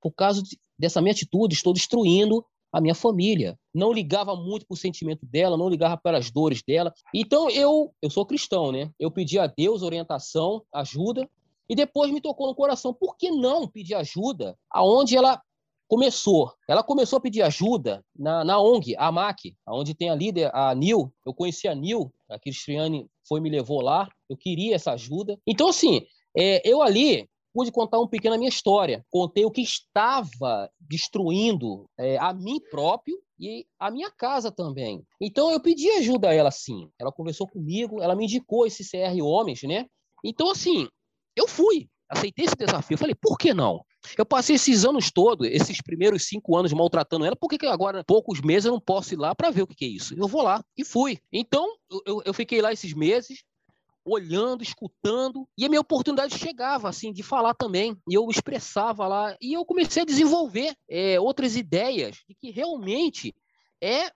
Por 0.00 0.12
causa 0.12 0.42
de, 0.42 0.58
dessa 0.78 1.00
minha 1.00 1.12
atitude, 1.12 1.54
estou 1.54 1.72
destruindo 1.72 2.44
a 2.76 2.80
minha 2.80 2.94
família. 2.94 3.58
Não 3.74 3.90
ligava 3.90 4.36
muito 4.36 4.66
para 4.66 4.74
o 4.74 4.76
sentimento 4.76 5.24
dela, 5.24 5.56
não 5.56 5.66
ligava 5.66 5.96
para 5.96 6.18
as 6.18 6.30
dores 6.30 6.62
dela. 6.62 6.92
Então 7.14 7.48
eu, 7.48 7.90
eu 8.02 8.10
sou 8.10 8.26
cristão, 8.26 8.70
né? 8.70 8.90
Eu 9.00 9.10
pedi 9.10 9.38
a 9.38 9.46
Deus 9.46 9.80
orientação, 9.80 10.62
ajuda, 10.74 11.26
e 11.70 11.74
depois 11.74 12.12
me 12.12 12.20
tocou 12.20 12.48
no 12.48 12.54
coração. 12.54 12.92
Por 12.92 13.16
que 13.16 13.30
não 13.30 13.66
pedir 13.66 13.94
ajuda 13.94 14.58
aonde 14.70 15.16
ela 15.16 15.40
começou? 15.88 16.52
Ela 16.68 16.82
começou 16.82 17.16
a 17.16 17.20
pedir 17.20 17.40
ajuda 17.40 18.04
na, 18.14 18.44
na 18.44 18.60
ONG, 18.60 18.94
a 18.98 19.10
MAC, 19.10 19.56
onde 19.66 19.94
tem 19.94 20.10
a 20.10 20.14
líder, 20.14 20.54
a 20.54 20.74
Nil. 20.74 21.10
Eu 21.24 21.32
conheci 21.32 21.66
a 21.66 21.74
Nil, 21.74 22.12
a 22.28 22.38
Cristiane 22.38 23.06
foi 23.26 23.40
me 23.40 23.48
levou 23.48 23.80
lá. 23.80 24.06
Eu 24.28 24.36
queria 24.36 24.74
essa 24.74 24.92
ajuda. 24.92 25.38
Então, 25.46 25.68
assim, 25.68 26.02
é, 26.36 26.60
eu 26.68 26.82
ali 26.82 27.26
pude 27.56 27.72
contar 27.72 27.98
um 27.98 28.06
pouquinho 28.06 28.34
a 28.34 28.36
minha 28.36 28.50
história. 28.50 29.02
Contei 29.08 29.46
o 29.46 29.50
que 29.50 29.62
estava 29.62 30.70
destruindo 30.78 31.88
é, 31.98 32.18
a 32.18 32.34
mim 32.34 32.60
próprio 32.70 33.18
e 33.40 33.64
a 33.80 33.90
minha 33.90 34.10
casa 34.10 34.52
também. 34.52 35.02
Então 35.18 35.50
eu 35.50 35.58
pedi 35.58 35.88
ajuda 35.92 36.28
a 36.28 36.34
ela 36.34 36.50
sim. 36.50 36.90
Ela 37.00 37.10
conversou 37.10 37.48
comigo, 37.48 38.02
ela 38.02 38.14
me 38.14 38.24
indicou 38.24 38.66
esse 38.66 38.84
CR 38.84 39.18
Homens, 39.22 39.62
né? 39.62 39.86
Então, 40.22 40.50
assim, 40.50 40.86
eu 41.34 41.48
fui, 41.48 41.88
aceitei 42.10 42.44
esse 42.44 42.56
desafio. 42.56 42.98
Falei, 42.98 43.14
por 43.14 43.38
que 43.38 43.54
não? 43.54 43.82
Eu 44.18 44.26
passei 44.26 44.56
esses 44.56 44.84
anos 44.84 45.10
todos, 45.10 45.48
esses 45.48 45.80
primeiros 45.80 46.28
cinco 46.28 46.58
anos 46.58 46.74
maltratando 46.74 47.24
ela, 47.24 47.34
por 47.34 47.48
que, 47.48 47.56
que 47.56 47.66
agora, 47.66 48.04
poucos 48.04 48.42
meses, 48.42 48.66
eu 48.66 48.72
não 48.72 48.80
posso 48.80 49.14
ir 49.14 49.16
lá 49.16 49.34
para 49.34 49.50
ver 49.50 49.62
o 49.62 49.66
que, 49.66 49.74
que, 49.74 49.84
é 49.86 49.88
isso? 49.88 50.14
Eu 50.14 50.28
vou 50.28 50.42
lá 50.42 50.62
e 50.76 50.84
fui. 50.84 51.18
Então, 51.32 51.66
eu, 52.04 52.22
eu 52.22 52.34
fiquei 52.34 52.60
lá 52.60 52.70
esses 52.70 52.92
meses, 52.92 53.42
olhando, 54.06 54.62
escutando, 54.62 55.48
e 55.58 55.66
a 55.66 55.68
minha 55.68 55.80
oportunidade 55.80 56.38
chegava, 56.38 56.88
assim, 56.88 57.12
de 57.12 57.24
falar 57.24 57.54
também, 57.54 57.96
e 58.08 58.14
eu 58.14 58.28
expressava 58.30 59.08
lá, 59.08 59.36
e 59.40 59.52
eu 59.52 59.64
comecei 59.64 60.02
a 60.02 60.06
desenvolver 60.06 60.74
é, 60.88 61.18
outras 61.18 61.56
ideias 61.56 62.16
de 62.28 62.34
que 62.34 62.52
realmente 62.52 63.34
é 63.82 64.10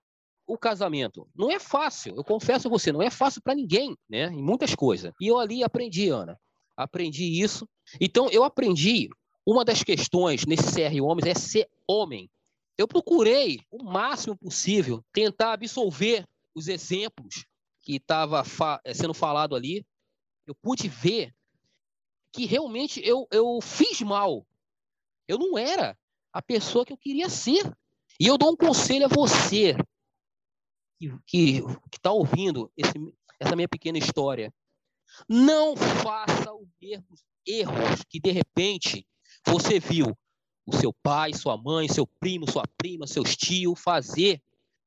o 0.46 0.56
casamento. 0.56 1.28
Não 1.34 1.50
é 1.50 1.58
fácil, 1.58 2.14
eu 2.14 2.22
confesso 2.22 2.68
a 2.68 2.70
você, 2.70 2.92
não 2.92 3.02
é 3.02 3.10
fácil 3.10 3.42
para 3.42 3.54
ninguém, 3.54 3.96
né, 4.08 4.26
em 4.26 4.42
muitas 4.42 4.76
coisas. 4.76 5.12
E 5.20 5.26
eu 5.26 5.40
ali 5.40 5.64
aprendi, 5.64 6.08
Ana, 6.08 6.38
aprendi 6.76 7.24
isso. 7.42 7.68
Então, 8.00 8.28
eu 8.30 8.44
aprendi, 8.44 9.10
uma 9.44 9.64
das 9.64 9.82
questões 9.82 10.46
nesse 10.46 10.72
CR 10.72 11.02
Homens 11.02 11.26
é 11.26 11.34
ser 11.34 11.68
homem. 11.86 12.30
Eu 12.78 12.86
procurei, 12.86 13.58
o 13.70 13.82
máximo 13.82 14.36
possível, 14.36 15.04
tentar 15.12 15.52
absolver 15.52 16.24
os 16.54 16.68
exemplos 16.68 17.44
que 17.90 17.96
estava 17.96 18.44
fa 18.44 18.80
eh, 18.84 18.94
sendo 18.94 19.12
falado 19.12 19.56
ali, 19.56 19.84
eu 20.46 20.54
pude 20.54 20.88
ver 20.88 21.34
que 22.32 22.46
realmente 22.46 23.00
eu, 23.04 23.26
eu 23.32 23.58
fiz 23.60 24.00
mal. 24.00 24.46
Eu 25.26 25.38
não 25.38 25.58
era 25.58 25.98
a 26.32 26.40
pessoa 26.40 26.86
que 26.86 26.92
eu 26.92 26.96
queria 26.96 27.28
ser. 27.28 27.66
E 28.20 28.26
eu 28.26 28.38
dou 28.38 28.52
um 28.52 28.56
conselho 28.56 29.06
a 29.06 29.08
você. 29.08 29.74
que 31.26 31.64
está 31.92 32.12
ouvindo 32.12 32.70
esse, 32.76 32.92
essa 33.40 33.56
minha 33.56 33.68
pequena 33.68 33.98
história, 33.98 34.54
não 35.28 35.76
faça 35.76 36.52
os 36.54 36.68
mesmos 36.80 37.24
erros 37.44 38.04
que 38.08 38.20
de 38.20 38.30
repente 38.30 39.04
você 39.44 39.80
viu 39.80 40.16
o 40.64 40.76
seu 40.76 40.92
pai, 40.92 41.32
sua 41.32 41.56
mãe, 41.56 41.88
seu 41.88 42.06
primo, 42.06 42.48
sua 42.48 42.62
prima, 42.78 43.08
seus 43.08 43.36
tios 43.36 43.80
fazer. 43.80 44.40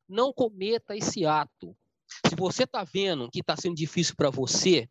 Não 0.08 0.32
cometa 0.32 0.96
esse 0.96 1.26
ato. 1.26 1.76
Se 2.28 2.36
você 2.36 2.64
está 2.64 2.84
vendo 2.84 3.30
que 3.30 3.40
está 3.40 3.56
sendo 3.56 3.76
difícil 3.76 4.16
para 4.16 4.30
você, 4.30 4.88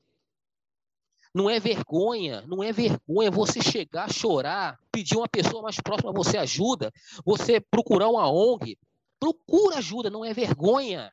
não 1.35 1.49
é 1.49 1.59
vergonha, 1.59 2.43
não 2.43 2.63
é 2.63 2.73
vergonha 2.73 3.31
você 3.31 3.63
chegar, 3.63 4.13
chorar, 4.13 4.79
pedir 4.91 5.17
uma 5.17 5.29
pessoa 5.29 5.63
mais 5.63 5.77
próxima 5.77 6.11
a 6.11 6.15
você 6.15 6.37
ajuda, 6.37 6.93
você 7.25 7.59
procurar 7.61 8.09
uma 8.09 8.31
ONG, 8.31 8.79
procura 9.19 9.79
ajuda, 9.79 10.11
não 10.11 10.25
é 10.25 10.35
vergonha. 10.35 11.13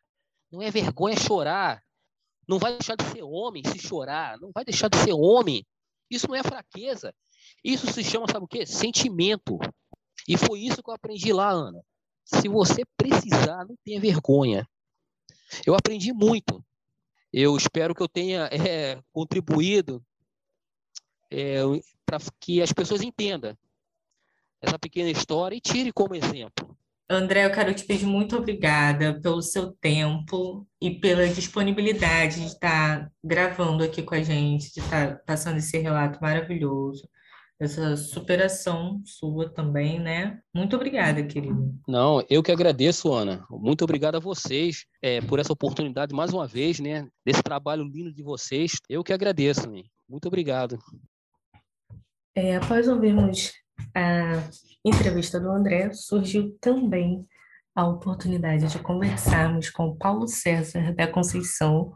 Não 0.52 0.62
é 0.62 0.72
vergonha 0.72 1.16
chorar. 1.16 1.84
Não 2.48 2.58
vai 2.58 2.72
deixar 2.72 2.96
de 2.96 3.04
ser 3.06 3.22
homem 3.22 3.62
se 3.64 3.78
chorar, 3.78 4.40
não 4.40 4.52
vai 4.52 4.66
deixar 4.66 4.90
de 4.90 4.98
ser 4.98 5.14
homem. 5.14 5.64
Isso 6.10 6.28
não 6.28 6.36
é 6.36 6.42
fraqueza. 6.42 7.14
Isso 7.64 7.86
se 7.94 8.04
chama, 8.04 8.26
sabe 8.28 8.46
o 8.46 8.48
quê? 8.48 8.66
Sentimento. 8.66 9.60
E 10.28 10.36
foi 10.36 10.62
isso 10.62 10.82
que 10.82 10.90
eu 10.90 10.96
aprendi 10.96 11.32
lá, 11.32 11.52
Ana. 11.52 11.82
Se 12.26 12.48
você 12.48 12.84
precisar, 12.98 13.66
não 13.66 13.76
tenha 13.86 14.02
vergonha. 14.02 14.68
Eu 15.66 15.76
aprendi 15.76 16.14
muito. 16.14 16.64
Eu 17.32 17.56
espero 17.56 17.94
que 17.94 18.02
eu 18.02 18.08
tenha 18.08 18.50
é, 18.54 19.02
contribuído 19.12 20.04
é, 21.32 21.58
para 22.06 22.18
que 22.40 22.62
as 22.62 22.74
pessoas 22.74 23.02
entendam 23.02 23.58
essa 24.62 24.78
pequena 24.78 25.10
história 25.10 25.56
e 25.56 25.62
tire 25.62 25.92
como 25.92 26.16
exemplo. 26.16 26.78
André, 27.12 27.46
eu 27.46 27.52
quero 27.52 27.74
te 27.74 27.84
pedir 27.86 28.06
muito 28.06 28.36
obrigada 28.36 29.20
pelo 29.20 29.42
seu 29.42 29.72
tempo 29.72 30.68
e 30.80 30.92
pela 30.92 31.28
disponibilidade 31.28 32.42
de 32.42 32.48
estar 32.48 33.12
gravando 33.24 33.84
aqui 33.84 34.04
com 34.04 34.14
a 34.14 34.22
gente, 34.22 34.72
de 34.72 34.80
estar 34.80 35.18
passando 35.26 35.58
esse 35.58 35.76
relato 35.80 36.20
maravilhoso 36.22 37.10
essa 37.60 37.98
superação 37.98 39.02
sua 39.06 39.50
também, 39.50 40.00
né? 40.00 40.40
Muito 40.56 40.76
obrigada, 40.78 41.22
querido. 41.24 41.76
Não, 41.86 42.24
eu 42.30 42.42
que 42.42 42.52
agradeço, 42.52 43.14
Ana. 43.14 43.46
Muito 43.50 43.84
obrigado 43.84 44.16
a 44.16 44.20
vocês 44.20 44.86
é, 45.02 45.20
por 45.20 45.40
essa 45.40 45.52
oportunidade 45.52 46.16
mais 46.16 46.32
uma 46.32 46.48
vez, 46.48 46.80
né? 46.80 47.08
Desse 47.26 47.44
trabalho 47.44 47.84
lindo 47.84 48.14
de 48.14 48.24
vocês. 48.24 48.72
Eu 48.90 49.04
que 49.04 49.12
agradeço, 49.12 49.70
né? 49.70 49.84
Muito 50.08 50.28
obrigado. 50.28 50.80
É, 52.34 52.56
após 52.56 52.88
ouvirmos 52.88 53.52
a 53.94 54.42
entrevista 54.86 55.38
do 55.40 55.50
André, 55.50 55.92
surgiu 55.92 56.58
também 56.62 57.28
a 57.76 57.86
oportunidade 57.86 58.68
de 58.68 58.80
conversarmos 58.80 59.70
com 59.70 59.98
Paulo 59.98 60.28
César 60.28 60.94
da 60.96 61.08
Conceição, 61.08 61.92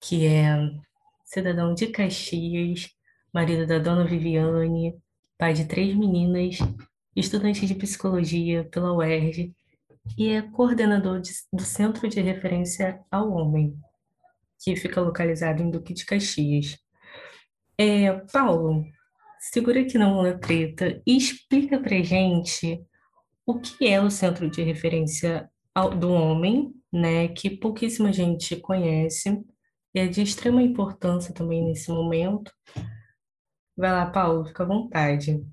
que 0.00 0.26
é 0.26 0.56
cidadão 1.24 1.74
de 1.74 1.86
Caxias, 1.86 2.88
marido 3.32 3.66
da 3.66 3.78
dona 3.78 4.04
Viviane, 4.04 4.94
pai 5.38 5.52
de 5.52 5.64
três 5.64 5.96
meninas, 5.96 6.58
estudante 7.14 7.66
de 7.66 7.74
psicologia 7.74 8.64
pela 8.64 8.92
UERJ 8.92 9.54
e 10.16 10.28
é 10.28 10.42
coordenador 10.42 11.20
de, 11.20 11.30
do 11.52 11.62
Centro 11.62 12.08
de 12.08 12.20
Referência 12.20 13.00
ao 13.10 13.30
Homem, 13.30 13.76
que 14.62 14.76
fica 14.76 15.00
localizado 15.00 15.62
em 15.62 15.70
Duque 15.70 15.94
de 15.94 16.04
Caxias. 16.04 16.78
É, 17.78 18.12
Paulo, 18.32 18.84
segura 19.38 19.80
aqui 19.80 19.96
na 19.96 20.08
mão 20.08 20.38
preta 20.38 21.00
e 21.06 21.16
explica 21.16 21.78
para 21.78 22.02
gente 22.02 22.82
o 23.46 23.58
que 23.58 23.86
é 23.86 24.00
o 24.00 24.10
Centro 24.10 24.50
de 24.50 24.62
Referência 24.62 25.48
ao, 25.74 25.90
do 25.96 26.12
Homem, 26.12 26.74
né, 26.92 27.28
que 27.28 27.48
pouquíssima 27.48 28.12
gente 28.12 28.56
conhece, 28.56 29.42
é 29.94 30.06
de 30.06 30.22
extrema 30.22 30.62
importância 30.62 31.32
também 31.32 31.64
nesse 31.64 31.90
momento, 31.90 32.52
Vai 33.76 33.92
lá, 33.92 34.10
Paulo, 34.10 34.44
fica 34.44 34.62
à 34.62 34.66
vontade. 34.66 35.46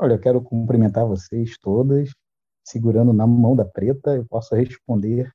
Olha, 0.00 0.14
eu 0.14 0.20
quero 0.20 0.42
cumprimentar 0.42 1.06
vocês 1.06 1.56
todas. 1.58 2.10
Segurando 2.64 3.12
na 3.12 3.26
mão 3.26 3.56
da 3.56 3.64
preta, 3.64 4.14
eu 4.16 4.26
posso 4.26 4.54
responder 4.54 5.32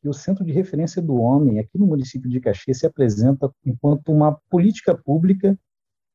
que 0.00 0.08
o 0.08 0.12
Centro 0.12 0.44
de 0.44 0.52
Referência 0.52 1.02
do 1.02 1.16
Homem, 1.16 1.58
aqui 1.58 1.78
no 1.78 1.86
município 1.86 2.30
de 2.30 2.40
Caxias, 2.40 2.78
se 2.78 2.86
apresenta 2.86 3.52
enquanto 3.64 4.12
uma 4.12 4.38
política 4.48 4.96
pública 4.96 5.58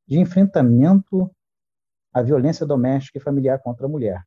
de 0.08 0.20
enfrentamento 0.20 1.30
à 2.14 2.22
violência 2.22 2.66
doméstica 2.66 3.18
e 3.18 3.22
familiar 3.22 3.60
contra 3.60 3.86
a 3.86 3.90
mulher. 3.90 4.24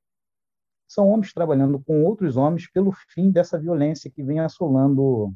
São 0.89 1.09
homens 1.09 1.33
trabalhando 1.33 1.83
com 1.83 2.05
outros 2.05 2.37
homens 2.37 2.71
pelo 2.71 2.93
fim 3.11 3.31
dessa 3.31 3.59
violência 3.59 4.11
que 4.11 4.23
vem 4.23 4.41
assolando 4.41 5.35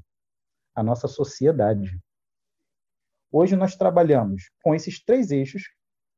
a 0.75 0.83
nossa 0.83 1.09
sociedade. 1.09 1.99
Hoje 3.33 3.55
nós 3.55 3.77
trabalhamos 3.77 4.51
com 4.63 4.75
esses 4.75 5.03
três 5.03 5.31
eixos: 5.31 5.63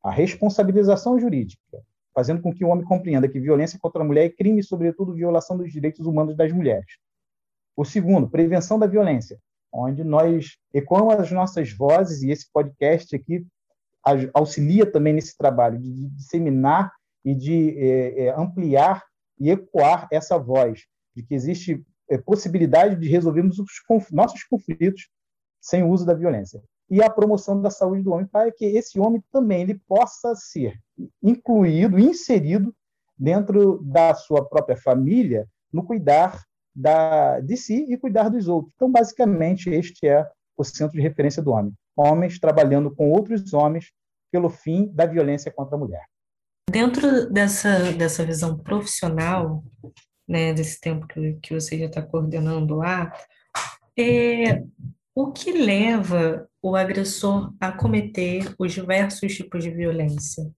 a 0.03 0.11
responsabilização 0.11 1.19
jurídica, 1.19 1.83
fazendo 2.15 2.41
com 2.41 2.55
que 2.55 2.65
o 2.65 2.69
homem 2.69 2.85
compreenda 2.85 3.29
que 3.29 3.39
violência 3.39 3.79
contra 3.79 4.03
a 4.03 4.05
mulher 4.05 4.25
é 4.25 4.31
crime, 4.31 4.63
sobretudo 4.63 5.13
violação 5.13 5.59
dos 5.59 5.71
direitos 5.71 6.07
humanos 6.07 6.35
das 6.35 6.51
mulheres. 6.53 6.97
O 7.77 7.85
segundo, 7.85 8.31
prevenção 8.31 8.79
da 8.79 8.87
violência, 8.87 9.39
onde 9.71 10.03
nós 10.03 10.57
ecoamos 10.73 11.15
as 11.15 11.31
nossas 11.31 11.71
vozes, 11.73 12.23
e 12.23 12.31
esse 12.31 12.51
podcast 12.51 13.15
aqui 13.15 13.47
auxilia 14.33 14.91
também 14.91 15.13
nesse 15.13 15.37
trabalho 15.37 15.79
de 15.79 16.09
disseminar 16.09 16.93
e 17.25 17.35
de 17.35 17.79
é, 17.79 18.25
é, 18.25 18.31
ampliar 18.31 19.05
e 19.39 19.51
ecoar 19.51 20.09
essa 20.11 20.39
voz 20.39 20.87
de 21.15 21.23
que 21.23 21.35
existe 21.35 21.85
é, 22.11 22.19
possibilidade 22.19 22.97
de 22.97 23.09
resolvermos 23.09 23.59
os 23.59 23.79
conf 23.87 24.11
nossos 24.11 24.43
conflitos 24.45 25.09
sem 25.61 25.85
o 25.85 25.89
uso 25.89 26.05
da 26.05 26.15
violência 26.15 26.61
e 26.93 27.03
a 27.03 27.09
promoção 27.09 27.59
da 27.59 27.71
saúde 27.71 28.03
do 28.03 28.13
homem, 28.13 28.27
para 28.27 28.53
que 28.53 28.67
esse 28.67 29.01
homem 29.01 29.25
também 29.33 29.63
ele 29.63 29.81
possa 29.89 30.35
ser 30.37 30.79
incluído, 31.23 31.99
inserido 31.99 32.75
dentro 33.19 33.83
da 33.83 34.13
sua 34.13 34.47
própria 34.47 34.77
família, 34.77 35.49
no 35.73 35.83
cuidar 35.83 36.45
da, 36.77 37.41
de 37.41 37.57
si 37.57 37.87
e 37.89 37.97
cuidar 37.97 38.29
dos 38.29 38.47
outros. 38.47 38.75
Então, 38.77 38.93
basicamente, 38.93 39.71
este 39.71 40.07
é 40.07 40.29
o 40.55 40.63
centro 40.63 40.93
de 40.95 41.01
referência 41.01 41.43
do 41.43 41.53
homem. 41.53 41.73
Homens 41.97 42.39
trabalhando 42.39 42.95
com 42.95 43.11
outros 43.11 43.55
homens 43.55 43.91
pelo 44.31 44.51
fim 44.51 44.93
da 44.93 45.07
violência 45.07 45.51
contra 45.51 45.77
a 45.77 45.79
mulher. 45.79 46.05
Dentro 46.71 47.31
dessa, 47.31 47.93
dessa 47.93 48.23
visão 48.23 48.59
profissional, 48.59 49.65
né, 50.29 50.53
desse 50.53 50.79
tempo 50.79 51.07
que, 51.07 51.39
que 51.43 51.55
você 51.55 51.79
já 51.79 51.87
está 51.87 52.03
coordenando 52.03 52.75
lá, 52.75 53.11
é, 53.99 54.63
o 55.15 55.31
que 55.31 55.53
leva 55.53 56.49
o 56.63 56.75
agressor 56.75 57.53
a 57.61 57.73
cometer 57.73 58.55
os 58.59 58.73
diversos 58.73 59.35
tipos 59.35 59.63
de 59.63 59.71
violência? 59.71 60.51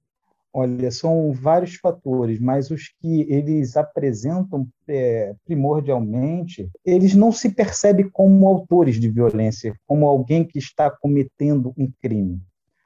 Olha, 0.56 0.88
são 0.92 1.32
vários 1.32 1.74
fatores, 1.74 2.38
mas 2.38 2.70
os 2.70 2.94
que 3.00 3.22
eles 3.22 3.76
apresentam 3.76 4.68
é, 4.86 5.34
primordialmente, 5.44 6.70
eles 6.84 7.12
não 7.12 7.32
se 7.32 7.50
percebem 7.50 8.08
como 8.08 8.46
autores 8.46 9.00
de 9.00 9.10
violência, 9.10 9.74
como 9.84 10.06
alguém 10.06 10.44
que 10.44 10.58
está 10.58 10.88
cometendo 10.88 11.74
um 11.76 11.90
crime. 12.00 12.40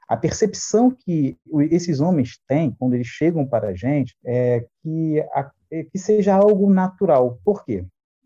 A 0.07 0.17
percepção 0.17 0.89
que 0.89 1.37
esses 1.69 1.99
homens 1.99 2.39
têm 2.47 2.71
quando 2.71 2.95
eles 2.95 3.05
chegam 3.05 3.45
para 3.45 3.67
a 3.67 3.75
gente 3.75 4.15
é 4.25 4.65
que, 4.81 5.19
a, 5.31 5.51
é 5.69 5.83
que 5.83 5.99
seja 5.99 6.33
algo 6.33 6.73
natural. 6.73 7.39
Por 7.45 7.63
quê? 7.63 7.85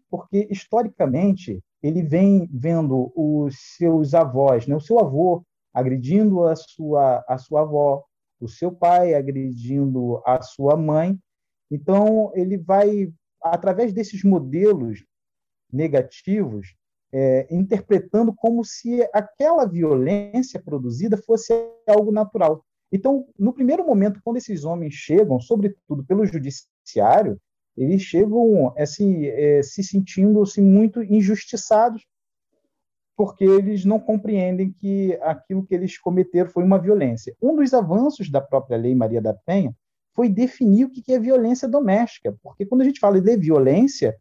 Porque, 0.09 0.47
historicamente, 0.49 1.61
ele 1.84 2.01
vem 2.01 2.49
vendo 2.51 3.11
os 3.13 3.55
seus 3.75 4.13
avós, 4.13 4.65
né? 4.65 4.75
o 4.75 4.79
seu 4.79 4.99
avô 4.99 5.43
agredindo 5.73 6.43
a 6.43 6.55
sua, 6.55 7.23
a 7.27 7.38
sua 7.38 7.61
avó, 7.61 8.03
o 8.39 8.47
seu 8.47 8.71
pai 8.71 9.13
agredindo 9.13 10.21
a 10.25 10.41
sua 10.41 10.77
mãe. 10.77 11.19
Então, 11.69 12.31
ele 12.36 12.57
vai, 12.57 13.11
através 13.41 13.91
desses 13.91 14.23
modelos 14.23 15.03
negativos, 15.71 16.73
é, 17.11 17.47
interpretando 17.53 18.34
como 18.34 18.63
se 18.63 19.07
aquela 19.13 19.65
violência 19.65 20.61
produzida 20.61 21.17
fosse 21.17 21.53
algo 21.88 22.11
natural. 22.11 22.63
Então, 22.91 23.27
no 23.38 23.53
primeiro 23.53 23.86
momento, 23.86 24.21
quando 24.23 24.38
esses 24.38 24.63
homens 24.63 24.93
chegam, 24.93 25.39
sobretudo 25.39 26.05
pelo 26.05 26.25
judiciário, 26.25 27.39
eles 27.76 28.01
chegam 28.01 28.74
assim, 28.78 29.26
é, 29.26 29.61
se 29.63 29.84
sentindo 29.84 30.41
assim, 30.41 30.61
muito 30.61 31.01
injustiçados, 31.03 32.05
porque 33.15 33.43
eles 33.43 33.86
não 33.86 33.99
compreendem 33.99 34.71
que 34.71 35.17
aquilo 35.21 35.65
que 35.65 35.74
eles 35.74 35.97
cometeram 35.97 36.49
foi 36.49 36.63
uma 36.63 36.80
violência. 36.80 37.36
Um 37.41 37.55
dos 37.55 37.74
avanços 37.74 38.30
da 38.30 38.41
própria 38.41 38.78
Lei 38.78 38.95
Maria 38.95 39.21
da 39.21 39.34
Penha 39.34 39.74
foi 40.15 40.30
definir 40.30 40.86
o 40.86 40.89
que 40.89 41.13
é 41.13 41.19
violência 41.19 41.67
doméstica, 41.67 42.36
porque 42.41 42.65
quando 42.65 42.82
a 42.82 42.86
gente 42.86 42.99
fala 42.99 43.19
de 43.19 43.38
violência, 43.38 44.15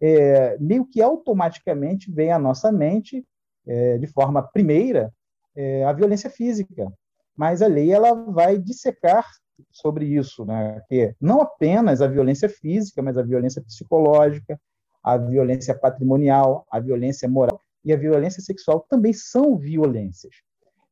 é, 0.00 0.56
meio 0.58 0.86
que 0.86 1.02
automaticamente 1.02 2.10
vem 2.10 2.32
à 2.32 2.38
nossa 2.38 2.70
mente, 2.70 3.24
é, 3.66 3.98
de 3.98 4.06
forma 4.06 4.42
primeira, 4.42 5.12
é, 5.54 5.84
a 5.84 5.92
violência 5.92 6.30
física. 6.30 6.92
Mas 7.36 7.62
a 7.62 7.66
lei 7.66 7.92
ela 7.92 8.14
vai 8.14 8.58
dissecar 8.58 9.26
sobre 9.70 10.06
isso, 10.06 10.44
né? 10.44 10.82
que 10.88 11.14
não 11.20 11.40
apenas 11.40 12.00
a 12.00 12.06
violência 12.06 12.48
física, 12.48 13.02
mas 13.02 13.16
a 13.16 13.22
violência 13.22 13.62
psicológica, 13.62 14.60
a 15.02 15.16
violência 15.16 15.74
patrimonial, 15.74 16.66
a 16.70 16.80
violência 16.80 17.28
moral 17.28 17.60
e 17.84 17.92
a 17.92 17.96
violência 17.96 18.42
sexual 18.42 18.84
também 18.88 19.12
são 19.12 19.56
violências. 19.56 20.34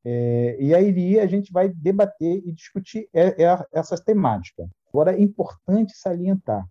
É, 0.04 0.56
e 0.60 0.74
aí 0.74 1.18
a 1.18 1.26
gente 1.26 1.52
vai 1.52 1.68
debater 1.68 2.40
e 2.46 2.52
discutir 2.52 3.08
é, 3.12 3.42
é, 3.42 3.66
essas 3.72 4.00
temáticas. 4.00 4.68
Agora, 4.88 5.16
é 5.16 5.20
importante 5.20 5.96
salientar, 5.96 6.64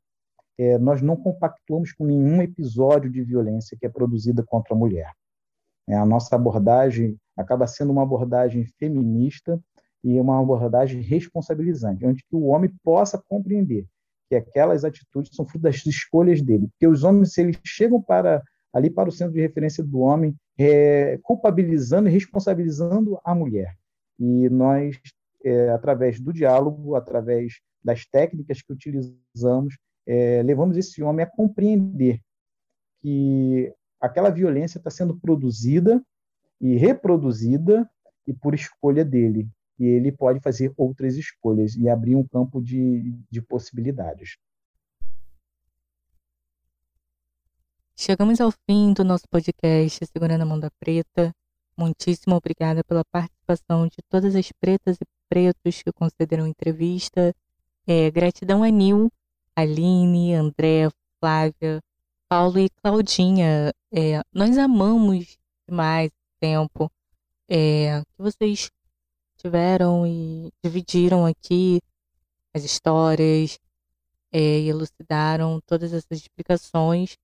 é, 0.58 0.78
nós 0.78 1.02
não 1.02 1.16
compactuamos 1.16 1.92
com 1.92 2.06
nenhum 2.06 2.42
episódio 2.42 3.12
de 3.12 3.22
violência 3.22 3.78
que 3.78 3.86
é 3.86 3.90
produzida 3.90 4.44
contra 4.44 4.74
a 4.74 4.78
mulher. 4.78 5.12
É, 5.88 5.96
a 5.96 6.06
nossa 6.06 6.36
abordagem 6.36 7.18
acaba 7.36 7.68
sendo 7.68 7.92
uma 7.92 8.04
abordagem 8.04 8.66
feminista 8.80 9.60
e 10.06 10.22
uma 10.22 10.40
abordagem 10.40 11.02
responsabilizante, 11.02 12.06
onde 12.06 12.24
que 12.24 12.36
o 12.36 12.44
homem 12.46 12.72
possa 12.84 13.20
compreender 13.28 13.88
que 14.30 14.36
aquelas 14.36 14.86
atitudes 14.86 15.36
são 15.36 15.46
fruto 15.48 15.64
das 15.64 15.84
escolhas 15.84 16.44
dele. 16.44 16.68
Porque 16.68 16.88
os 16.88 17.04
homens, 17.04 17.34
se 17.34 17.42
eles 17.42 17.58
chegam 17.66 18.00
para 18.00 18.44
ali 18.72 18.90
para 18.90 19.10
o 19.10 19.12
centro 19.12 19.34
de 19.34 19.42
referência 19.42 19.84
do 19.84 20.00
homem, 20.00 20.36
é, 20.60 21.18
culpabilizando 21.24 22.08
e 22.08 22.12
responsabilizando 22.12 23.20
a 23.24 23.34
mulher. 23.34 23.74
E 24.20 24.50
nós, 24.50 25.00
é, 25.44 25.70
através 25.70 26.20
do 26.20 26.32
diálogo, 26.32 26.96
através 26.96 27.54
das 27.84 28.06
técnicas 28.06 28.62
que 28.62 28.74
utilizamos, 28.74 29.78
é, 30.06 30.44
levamos 30.44 30.78
esse 30.78 31.02
homem 31.02 31.26
a 31.26 31.30
compreender 31.30 32.20
que 33.02 33.74
aquela 34.00 34.30
violência 34.30 34.78
está 34.78 34.92
sendo 34.92 35.18
produzida 35.18 36.04
e 36.62 36.76
reproduzida 36.76 37.90
e 38.28 38.34
por 38.34 38.54
escolha 38.54 39.06
dele 39.06 39.50
e 39.80 39.86
ele 39.86 40.12
pode 40.12 40.40
fazer 40.40 40.74
outras 40.78 41.16
escolhas 41.16 41.76
e 41.76 41.90
abrir 41.90 42.16
um 42.16 42.26
campo 42.26 42.62
de, 42.62 43.18
de 43.30 43.42
possibilidades. 43.42 44.38
Chegamos 47.98 48.42
ao 48.42 48.52
fim 48.52 48.94
do 48.94 49.04
nosso 49.04 49.24
podcast 49.30 50.06
Segurando 50.06 50.42
a 50.42 50.46
Mão 50.46 50.60
da 50.60 50.70
Preta. 50.80 51.34
Muitíssimo 51.78 52.36
obrigada 52.36 52.84
pela 52.84 53.04
participação 53.06 53.88
de 53.88 53.98
todas 54.10 54.36
as 54.36 54.52
pretas 54.52 54.98
e 54.98 55.06
pretos 55.30 55.82
que 55.82 55.92
concederam 55.92 56.48
entrevista. 56.48 57.34
É, 57.88 58.10
gratidão 58.12 58.64
a 58.64 58.70
Nil, 58.70 59.12
Aline, 59.56 60.34
André, 60.34 60.90
Flávia, 61.20 61.82
Paulo 62.28 62.60
e 62.60 62.70
Claudinha. 62.70 63.72
É, 63.92 64.22
nós 64.34 64.58
amamos 64.58 65.38
demais 65.68 66.10
o 66.10 66.40
tempo 66.40 66.92
é, 67.50 68.02
que 68.02 68.22
vocês 68.22 68.70
tiveram 69.46 70.08
e 70.08 70.52
dividiram 70.64 71.24
aqui 71.24 71.80
as 72.52 72.64
histórias 72.64 73.60
é, 74.32 74.40
e 74.62 74.70
elucidaram 74.70 75.62
todas 75.68 75.94
essas 75.94 76.20
explicações. 76.20 77.16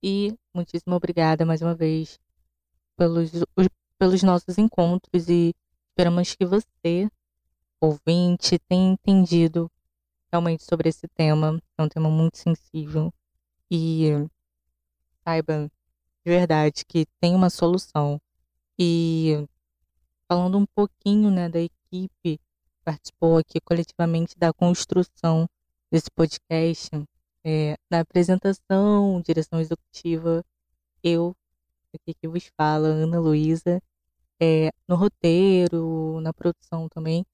E 0.00 0.38
muitíssimo 0.54 0.94
obrigada 0.94 1.44
mais 1.44 1.60
uma 1.60 1.74
vez 1.74 2.20
pelos, 2.96 3.32
pelos 3.98 4.22
nossos 4.22 4.56
encontros 4.56 5.28
e 5.28 5.52
esperamos 5.90 6.32
que 6.36 6.46
você, 6.46 7.10
ouvinte, 7.80 8.56
tenha 8.68 8.92
entendido 8.92 9.68
realmente 10.30 10.62
sobre 10.62 10.88
esse 10.88 11.08
tema. 11.08 11.60
É 11.76 11.82
um 11.82 11.88
tema 11.88 12.08
muito 12.08 12.38
sensível 12.38 13.12
e 13.68 14.10
saiba 15.24 15.68
de 16.24 16.30
verdade 16.30 16.84
que 16.86 17.04
tem 17.20 17.34
uma 17.34 17.50
solução. 17.50 18.20
E 18.78 19.44
falando 20.28 20.58
um 20.58 20.66
pouquinho 20.66 21.30
né, 21.30 21.48
da 21.48 21.58
equipe 21.58 22.10
que 22.22 22.40
participou 22.84 23.38
aqui 23.38 23.60
coletivamente 23.60 24.38
da 24.38 24.52
construção 24.52 25.48
desse 25.90 26.10
podcast, 26.10 26.90
é, 27.42 27.78
na 27.90 28.00
apresentação, 28.00 29.22
direção 29.22 29.58
executiva, 29.58 30.44
eu, 31.02 31.34
aqui 31.94 32.12
que 32.12 32.28
vos 32.28 32.50
fala, 32.56 32.88
Ana 32.88 33.18
Luísa, 33.18 33.82
é, 34.38 34.70
no 34.86 34.96
roteiro, 34.96 36.20
na 36.20 36.32
produção 36.32 36.88
também, 36.90 37.24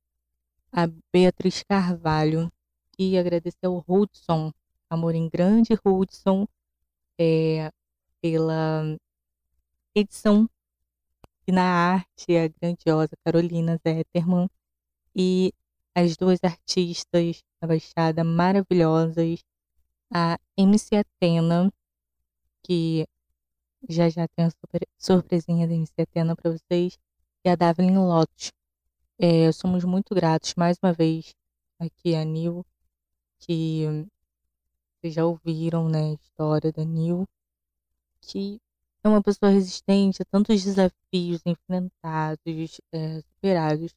a 0.70 0.86
Beatriz 1.12 1.64
Carvalho, 1.64 2.50
e 2.96 3.18
agradecer 3.18 3.66
ao 3.66 3.84
Hudson, 3.88 4.52
Amorim 4.88 5.28
Grande 5.28 5.76
Hudson, 5.84 6.46
é, 7.18 7.72
pela 8.20 8.96
edição 9.94 10.48
e 11.46 11.52
na 11.52 11.62
arte 11.62 12.36
a 12.36 12.48
grandiosa 12.48 13.16
Carolina 13.24 13.78
Zetterman 13.86 14.48
e 15.14 15.52
as 15.94 16.16
duas 16.16 16.40
artistas 16.42 17.42
da 17.60 17.68
Baixada 17.68 18.24
maravilhosas, 18.24 19.44
a 20.12 20.38
MC 20.56 20.96
Atena, 20.96 21.72
que 22.62 23.06
já 23.88 24.08
já 24.08 24.26
tem 24.28 24.46
a 24.46 24.50
surpresinha 24.98 25.68
da 25.68 25.74
MC 25.74 25.92
Atena 25.98 26.34
para 26.34 26.50
vocês, 26.50 26.98
e 27.44 27.48
a 27.48 27.54
Davelin 27.54 27.98
Lotus. 27.98 28.50
É, 29.18 29.52
somos 29.52 29.84
muito 29.84 30.14
gratos 30.14 30.54
mais 30.56 30.76
uma 30.82 30.92
vez 30.92 31.34
aqui 31.78 32.14
a 32.14 32.24
Nil, 32.24 32.64
que 33.38 33.84
vocês 34.98 35.14
já 35.14 35.24
ouviram 35.24 35.88
né, 35.88 36.10
a 36.10 36.14
história 36.14 36.72
da 36.72 36.84
Nil, 36.84 37.28
que 38.20 38.60
é 39.04 39.08
uma 39.08 39.22
pessoa 39.22 39.52
resistente 39.52 40.22
a 40.22 40.24
tantos 40.24 40.64
desafios 40.64 41.42
enfrentados, 41.44 42.80
é, 42.90 43.20
superados, 43.20 43.94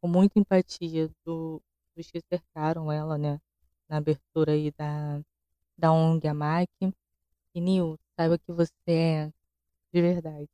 com 0.00 0.08
muita 0.08 0.38
empatia 0.38 1.10
do, 1.24 1.62
dos 1.96 2.10
que 2.10 2.20
cercaram 2.28 2.92
ela, 2.92 3.16
né? 3.16 3.40
Na 3.88 3.96
abertura 3.96 4.52
aí 4.52 4.70
da, 4.72 5.22
da 5.78 5.92
ONG 5.92 6.28
AMAC. 6.28 6.68
E 7.54 7.60
Nil, 7.60 7.98
saiba 8.16 8.38
que 8.38 8.52
você 8.52 8.74
é, 8.90 9.32
de 9.92 10.02
verdade, 10.02 10.48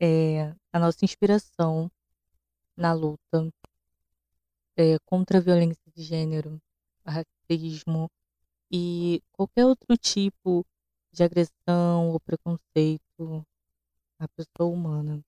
é 0.00 0.54
a 0.72 0.78
nossa 0.78 1.04
inspiração 1.04 1.90
na 2.76 2.92
luta 2.92 3.52
é, 4.76 4.98
contra 5.06 5.38
a 5.38 5.40
violência 5.40 5.82
de 5.94 6.02
gênero, 6.02 6.60
racismo 7.04 8.08
e 8.70 9.22
qualquer 9.32 9.66
outro 9.66 9.96
tipo 9.96 10.64
de 11.12 11.22
agressão 11.22 12.10
ou 12.10 12.20
preconceito 12.20 13.03
à 14.18 14.28
pessoa 14.28 14.72
humana. 14.72 15.22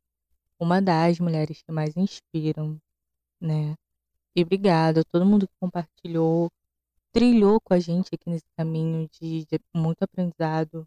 Uma 0.59 0.81
das 0.81 1.21
mulheres 1.21 1.63
que 1.63 1.73
mais 1.73 1.97
inspiram, 1.97 2.81
né? 3.41 3.75
E 4.35 4.43
obrigada 4.43 5.01
a 5.01 5.05
todo 5.05 5.27
mundo 5.27 5.47
que 5.47 5.55
compartilhou, 5.61 6.51
trilhou 7.13 7.61
com 7.61 7.75
a 7.75 7.81
gente 7.81 8.15
aqui 8.15 8.29
nesse 8.29 8.47
caminho 8.57 9.09
de, 9.21 9.47
de 9.47 9.61
muito 9.75 10.03
aprendizado, 10.03 10.87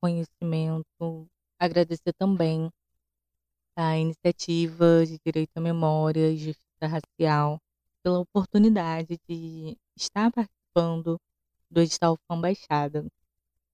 conhecimento. 0.00 1.28
Agradecer 1.58 2.12
também 2.18 2.70
a 3.76 3.96
iniciativa 3.98 5.04
de 5.06 5.18
direito 5.24 5.56
à 5.56 5.60
memória 5.60 6.30
e 6.30 6.36
justiça 6.36 6.86
racial 6.86 7.60
pela 8.02 8.20
oportunidade 8.20 9.18
de 9.28 9.76
estar 9.96 10.30
participando 10.32 11.20
do 11.70 11.80
edital 11.80 12.16
Fã 12.26 12.40
Baixada. 12.40 13.04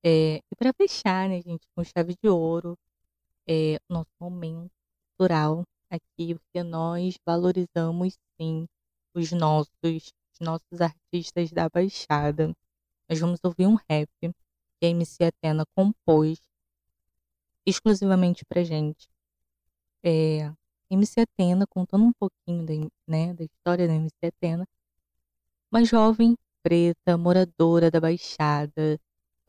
É, 0.05 0.37
e 0.39 0.57
para 0.57 0.73
fechar, 0.73 1.29
né, 1.29 1.41
gente, 1.41 1.67
com 1.75 1.85
chave 1.85 2.15
de 2.21 2.29
ouro, 2.29 2.77
é, 3.49 3.79
nosso 3.89 4.11
momento 4.21 4.71
cultural 5.11 5.65
aqui, 5.91 6.35
porque 6.35 6.63
nós 6.63 7.17
valorizamos 7.27 8.19
sim 8.37 8.67
os 9.15 9.31
nossos, 9.33 9.71
os 9.85 10.41
nossos 10.41 10.81
artistas 10.81 11.53
da 11.53 11.69
Baixada. 11.69 12.55
Nós 13.09 13.21
vamos 13.21 13.41
ouvir 13.45 13.67
um 13.67 13.77
rap 13.89 14.09
que 14.21 14.87
a 14.87 14.89
MC 14.89 15.25
Atena 15.25 15.65
compôs 15.77 16.41
exclusivamente 17.67 18.45
pra 18.45 18.65
gente. 18.65 19.09
É, 20.03 20.53
MC 20.91 21.21
Atena 21.21 21.67
contando 21.67 22.05
um 22.05 22.13
pouquinho 22.13 22.67
da, 22.67 22.75
né, 23.07 23.35
da 23.35 23.45
história 23.45 23.87
da 23.87 23.95
MC 23.95 24.27
Atena, 24.27 24.67
uma 25.71 25.85
jovem 25.85 26.37
preta, 26.63 27.17
moradora 27.17 27.91
da 27.91 28.01
Baixada, 28.01 28.99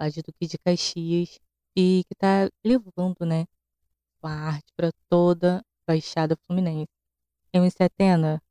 de 0.10 0.22
Duque 0.22 0.48
de 0.48 0.58
Caxias, 0.58 1.40
e 1.76 2.04
que 2.08 2.14
está 2.14 2.50
levando, 2.64 3.26
né, 3.26 3.46
sua 4.20 4.32
arte 4.32 4.72
para 4.76 4.92
toda 5.10 5.60
a 5.60 5.64
Baixada 5.88 6.38
Fluminense. 6.46 6.90
MC 7.54 7.84
Atena, 7.84 8.42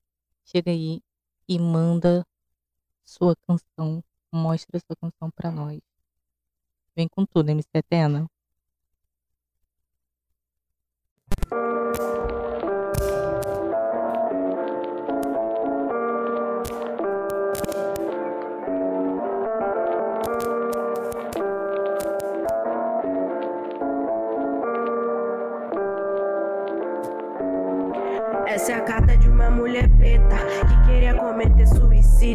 chega 0.45 0.71
aí 0.71 1.01
e 1.49 1.59
manda 1.59 2.27
sua 3.05 3.35
canção, 3.47 4.03
mostra 4.33 4.79
sua 4.81 4.97
canção 4.97 5.31
para 5.31 5.51
nós. 5.51 5.81
Vem 6.97 7.09
com 7.09 7.25
tudo, 7.27 7.51
MC 7.51 7.69
Atena. 7.75 8.27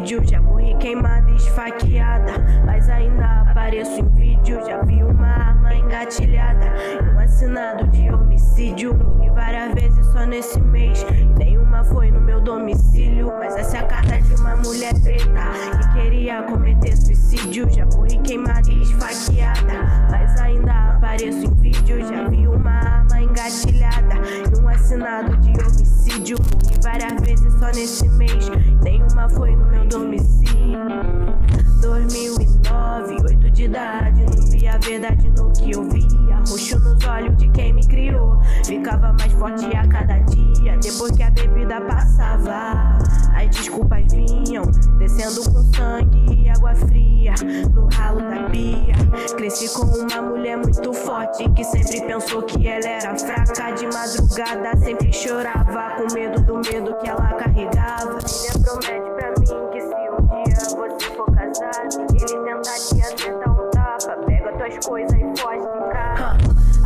Suicídio. 0.07 0.23
Já 0.25 0.41
morri 0.41 0.75
queimada, 0.75 1.29
esfaqueada, 1.31 2.33
mas 2.65 2.89
ainda 2.89 3.41
apareço 3.41 3.99
em 3.99 4.07
vídeo. 4.09 4.65
Já 4.65 4.81
vi 4.81 5.03
uma 5.03 5.57
engatilhada. 5.75 6.65
E 7.01 7.15
um 7.15 7.19
assinado 7.19 7.87
de 7.87 8.09
homicídio. 8.09 8.95
Morri 8.95 9.29
várias 9.29 9.73
vezes 9.73 10.05
só 10.07 10.25
nesse 10.25 10.59
mês. 10.61 11.05
Nenhuma 11.37 11.83
foi 11.83 12.09
no 12.09 12.21
meu 12.21 12.39
domicílio. 12.39 13.27
Mas 13.37 13.55
essa 13.55 13.77
é 13.77 13.79
a 13.81 13.83
carta 13.83 14.21
de 14.21 14.35
uma 14.35 14.55
mulher 14.55 14.93
preta 15.01 15.27
que 15.77 16.01
queria 16.01 16.43
cometer 16.43 16.95
suicídio. 16.95 17.69
Já 17.69 17.85
morri 17.85 18.17
queimada 18.19 18.69
e 18.69 18.81
esfaqueada. 18.81 20.07
Mas 20.09 20.39
ainda 20.39 20.93
apareço 20.95 21.45
em 21.45 21.53
vídeo. 21.55 21.99
Já 22.07 22.27
vi 22.29 22.47
uma 22.47 22.71
arma 22.71 23.21
engatilhada. 23.21 24.15
Um 24.61 24.69
assinado 24.69 25.35
de 25.37 25.49
homicídio. 25.49 25.86
Morri 26.17 26.81
várias 26.81 27.21
vezes 27.21 27.53
só 27.59 27.67
nesse 27.67 28.09
mês. 28.09 28.47
E 28.47 28.83
nenhuma 28.83 29.29
foi 29.29 29.55
no 29.55 29.65
meu 29.67 29.85
domicílio. 29.85 30.79
2009, 31.81 33.17
8 33.23 33.51
de 33.51 33.63
idade, 33.63 34.25
não 34.25 34.45
via 34.47 34.75
a 34.75 34.77
verdade 34.77 35.29
no 35.37 35.51
que 35.51 35.71
eu 35.71 35.83
via. 35.89 36.37
Roxo 36.47 36.79
nos 36.79 37.05
olhos 37.05 37.35
de 37.37 37.49
quem 37.49 37.73
me 37.73 37.85
criou. 37.85 38.39
Ficava 38.65 39.13
mais 39.13 39.31
forte 39.33 39.65
a 39.75 39.87
cada 39.87 40.19
dia, 40.19 40.77
depois 40.77 41.11
que 41.11 41.23
a 41.23 41.31
bebida 41.31 41.81
passava. 41.81 42.97
As 43.35 43.49
desculpas 43.55 44.05
vinham, 44.11 44.63
descendo 44.97 45.43
com 45.51 45.63
sangue 45.73 46.43
e 46.43 46.49
água 46.49 46.73
fria, 46.75 47.33
no 47.73 47.87
ralo 47.93 48.19
da 48.21 48.49
pia. 48.49 48.95
Cresci 49.35 49.69
com 49.73 49.85
uma 49.85 50.21
mulher 50.21 50.57
muito 50.57 50.93
forte, 50.93 51.47
que 51.49 51.63
sempre 51.63 52.01
pensou 52.01 52.43
que 52.43 52.67
ela 52.67 52.87
era 52.87 53.15
fraca. 53.17 53.71
De 53.71 53.85
madrugada 53.87 54.77
sempre 54.77 55.13
chorava, 55.13 55.95
com 55.97 56.13
medo 56.13 56.41
do 56.41 56.55
medo 56.55 56.95
que 56.95 57.09
ela 57.09 57.33
carregava. 57.33 58.17
Promete 58.63 59.16
e 61.59 62.15
ele 62.17 62.43
tentar 62.43 62.73
te 62.73 63.01
acertar 63.01 63.51
um 63.51 63.69
tapa, 63.71 64.17
pega 64.25 64.51
tuas 64.53 64.85
coisas 64.85 65.17
e 65.17 65.41
foge 65.41 65.59
de 65.59 65.91
casa. 65.91 66.37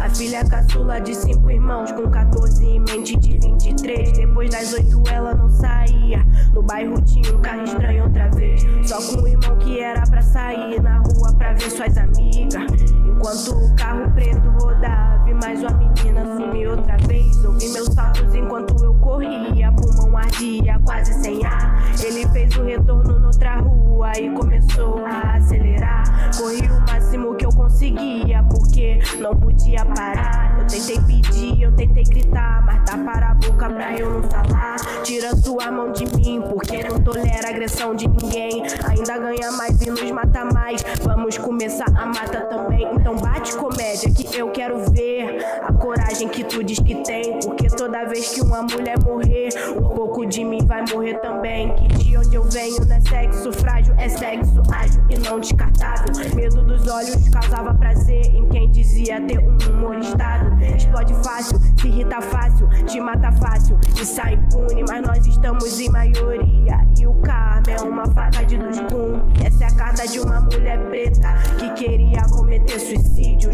A 0.01 0.09
filha 0.09 0.45
caçula 0.45 0.99
de 0.99 1.13
cinco 1.13 1.51
irmãos, 1.51 1.91
com 1.91 2.09
14 2.09 2.65
em 2.65 2.79
mente 2.79 3.15
de 3.17 3.37
23. 3.37 4.13
Depois 4.13 4.49
das 4.49 4.73
oito 4.73 5.03
ela 5.11 5.33
não 5.35 5.49
saía. 5.49 6.25
No 6.53 6.63
bairro 6.63 7.01
tinha 7.01 7.35
um 7.35 7.41
carro 7.41 7.63
estranho 7.63 8.05
outra 8.05 8.29
vez. 8.29 8.63
Só 8.83 8.97
com 8.97 9.21
o 9.21 9.27
irmão 9.27 9.57
que 9.59 9.79
era 9.79 10.01
pra 10.03 10.21
sair 10.21 10.81
na 10.81 10.99
rua 10.99 11.33
pra 11.37 11.53
ver 11.53 11.69
suas 11.69 11.97
amigas. 11.97 12.91
Enquanto 13.21 13.51
o 13.51 13.75
carro 13.75 14.11
preto 14.15 14.49
rodava, 14.49 15.29
e 15.29 15.33
mais 15.35 15.61
uma 15.61 15.69
menina 15.73 16.25
sumiu 16.35 16.71
outra 16.71 16.97
vez. 17.07 17.45
Ouvi 17.45 17.69
meus 17.69 17.93
saltos 17.93 18.33
enquanto 18.33 18.83
eu 18.83 18.95
corria, 18.95 19.71
pulmão 19.73 20.17
ardia, 20.17 20.81
quase 20.83 21.13
sem 21.21 21.45
ar. 21.45 21.79
Ele 22.03 22.27
fez 22.29 22.57
o 22.57 22.63
retorno 22.63 23.19
noutra 23.19 23.57
rua 23.57 24.11
e 24.17 24.27
começou 24.31 25.05
a 25.05 25.35
acelerar. 25.35 26.03
Corri 26.35 26.67
o 26.67 26.81
máximo 26.81 27.35
que 27.35 27.45
eu 27.45 27.51
conseguia, 27.51 28.43
porque 28.49 28.99
não 29.19 29.35
podia 29.35 29.85
parar. 29.85 30.57
Eu 30.59 30.65
tentei 30.65 30.99
pedir, 31.01 31.61
eu 31.61 31.71
tentei 31.73 32.03
gritar, 32.03 32.65
mas 32.65 32.83
tapar 32.89 33.21
a 33.21 33.35
boca 33.35 33.69
pra 33.69 33.95
eu 33.97 34.09
não 34.09 34.23
falar. 34.23 34.77
Tira 35.03 35.35
sua 35.35 35.71
mão 35.71 35.91
de 35.91 36.05
mim, 36.17 36.41
porque 36.49 36.83
não 36.89 36.99
tolera 36.99 37.49
agressão 37.49 37.93
de 37.93 38.07
ninguém. 38.07 38.63
Ainda 38.87 39.17
ganha 39.19 39.51
mais 39.51 39.79
e 39.79 39.91
nos 39.91 40.11
mata 40.11 40.45
mais. 40.45 40.83
Vamos 41.03 41.37
começar 41.37 41.85
a 41.95 42.05
matar 42.07 42.47
também. 42.49 42.87
Então 42.95 43.10
bate 43.15 43.55
comédia 43.55 44.11
que 44.11 44.37
eu 44.37 44.51
quero 44.51 44.79
ver 44.91 45.43
a 45.61 45.73
coragem 45.73 46.27
que 46.27 46.43
tu 46.43 46.63
diz 46.63 46.79
que 46.79 46.95
tem. 47.03 47.39
Porque 47.39 47.67
toda 47.67 48.05
vez 48.05 48.29
que 48.29 48.41
uma 48.41 48.63
mulher 48.63 48.97
morrer, 49.03 49.49
um 49.75 49.89
pouco 49.89 50.25
de 50.25 50.43
mim 50.43 50.65
vai 50.65 50.83
morrer 50.93 51.19
também. 51.19 51.73
Que 51.75 51.87
de 51.87 52.17
onde 52.17 52.35
eu 52.35 52.43
venho 52.43 52.85
não 52.85 52.95
é 52.95 53.01
sexo 53.01 53.51
frágil, 53.53 53.93
é 53.97 54.09
sexo 54.09 54.61
ágil 54.71 55.01
e 55.09 55.17
não 55.19 55.39
descartável. 55.39 56.35
Medo 56.35 56.63
dos 56.63 56.87
olhos 56.87 57.29
causava 57.29 57.73
prazer 57.73 58.25
em 58.35 58.47
quem 58.49 58.69
dizia 58.71 59.21
ter 59.21 59.39
um 59.39 59.57
humor 59.69 59.97
estado. 59.99 60.61
Explode 60.63 61.13
fácil, 61.23 61.59
se 61.79 61.87
irrita 61.87 62.21
fácil, 62.21 62.67
te 62.85 62.99
mata 62.99 63.31
fácil 63.33 63.77
e 63.99 64.05
sai 64.05 64.33
impune. 64.33 64.83
Mas 64.87 65.01
nós 65.01 65.25
estamos 65.25 65.79
em 65.79 65.89
maioria 65.89 66.85
e 66.99 67.05
o 67.05 67.13
karma 67.21 67.63
é 67.67 67.81
uma 67.81 68.05
faca 68.07 68.45
de 68.45 68.57
dois 68.57 68.79
gumes. 68.79 69.21
Essa 69.43 69.63
é 69.63 69.67
a 69.67 69.71
carta 69.71 70.07
de 70.07 70.19
uma 70.19 70.41
mulher 70.41 70.79
preta 70.89 71.33
que 71.57 71.69
queria 71.73 72.21
cometer 72.29 72.79
suicídio. 72.79 73.00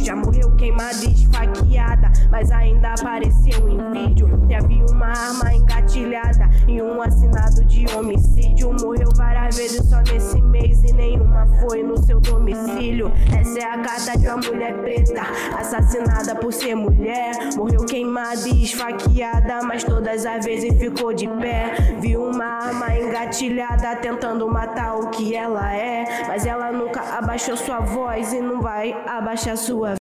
Já 0.08 0.16
morreu 0.16 0.50
queimada 0.56 1.04
e 1.06 1.14
esfaqueada, 1.14 2.12
mas 2.32 2.50
ainda 2.52 2.94
apareceu 2.94 3.68
em 3.68 3.92
vídeo. 3.92 4.30
Já 4.50 4.60
vi 4.62 4.82
uma 4.90 5.08
arma 5.08 5.54
engatilhada 5.54 6.50
e 6.68 6.82
um 6.82 7.02
assinado 7.02 7.66
de 7.66 7.86
homicídio. 7.94 8.72
Morreu 8.80 9.10
várias 9.16 9.58
vezes 9.58 9.86
só 9.90 9.98
nesse 10.02 10.42
mês 10.42 10.84
e 10.84 10.94
nenhuma 10.94 11.46
foi 11.60 11.84
no 11.84 11.98
seu 11.98 12.20
domicílio. 12.20 13.12
Essa 13.38 13.60
é 13.60 13.64
a 13.64 13.78
carta 13.80 14.18
de 14.18 14.28
uma 14.28 14.38
mulher 14.38 14.74
preta, 14.78 15.22
assassinada 15.58 16.36
por 16.36 16.54
ser 16.54 16.76
mulher. 16.76 17.34
Morreu 17.56 17.86
queimada 17.86 18.48
e 18.48 18.64
esfaqueada, 18.64 19.62
mas 19.64 19.84
todas 19.84 20.26
as 20.26 20.46
vezes 20.46 20.78
ficou 20.80 21.14
de 21.14 21.28
pé. 21.28 21.76
Vi 22.00 22.16
uma 22.16 22.46
arma 22.46 22.98
engatilhada 22.98 23.96
tentando 23.98 24.48
matar 24.48 24.96
o 24.96 25.10
que 25.10 25.36
ela 25.36 25.74
é, 25.74 26.26
mas 26.28 26.46
ela 26.46 26.72
nunca 26.72 27.02
abaixou 27.18 27.58
sua 27.58 27.80
voz 27.80 28.32
e 28.34 28.40
não 28.40 28.62
vai 28.62 28.96
abaixar 29.06 29.37
sua 29.56 29.98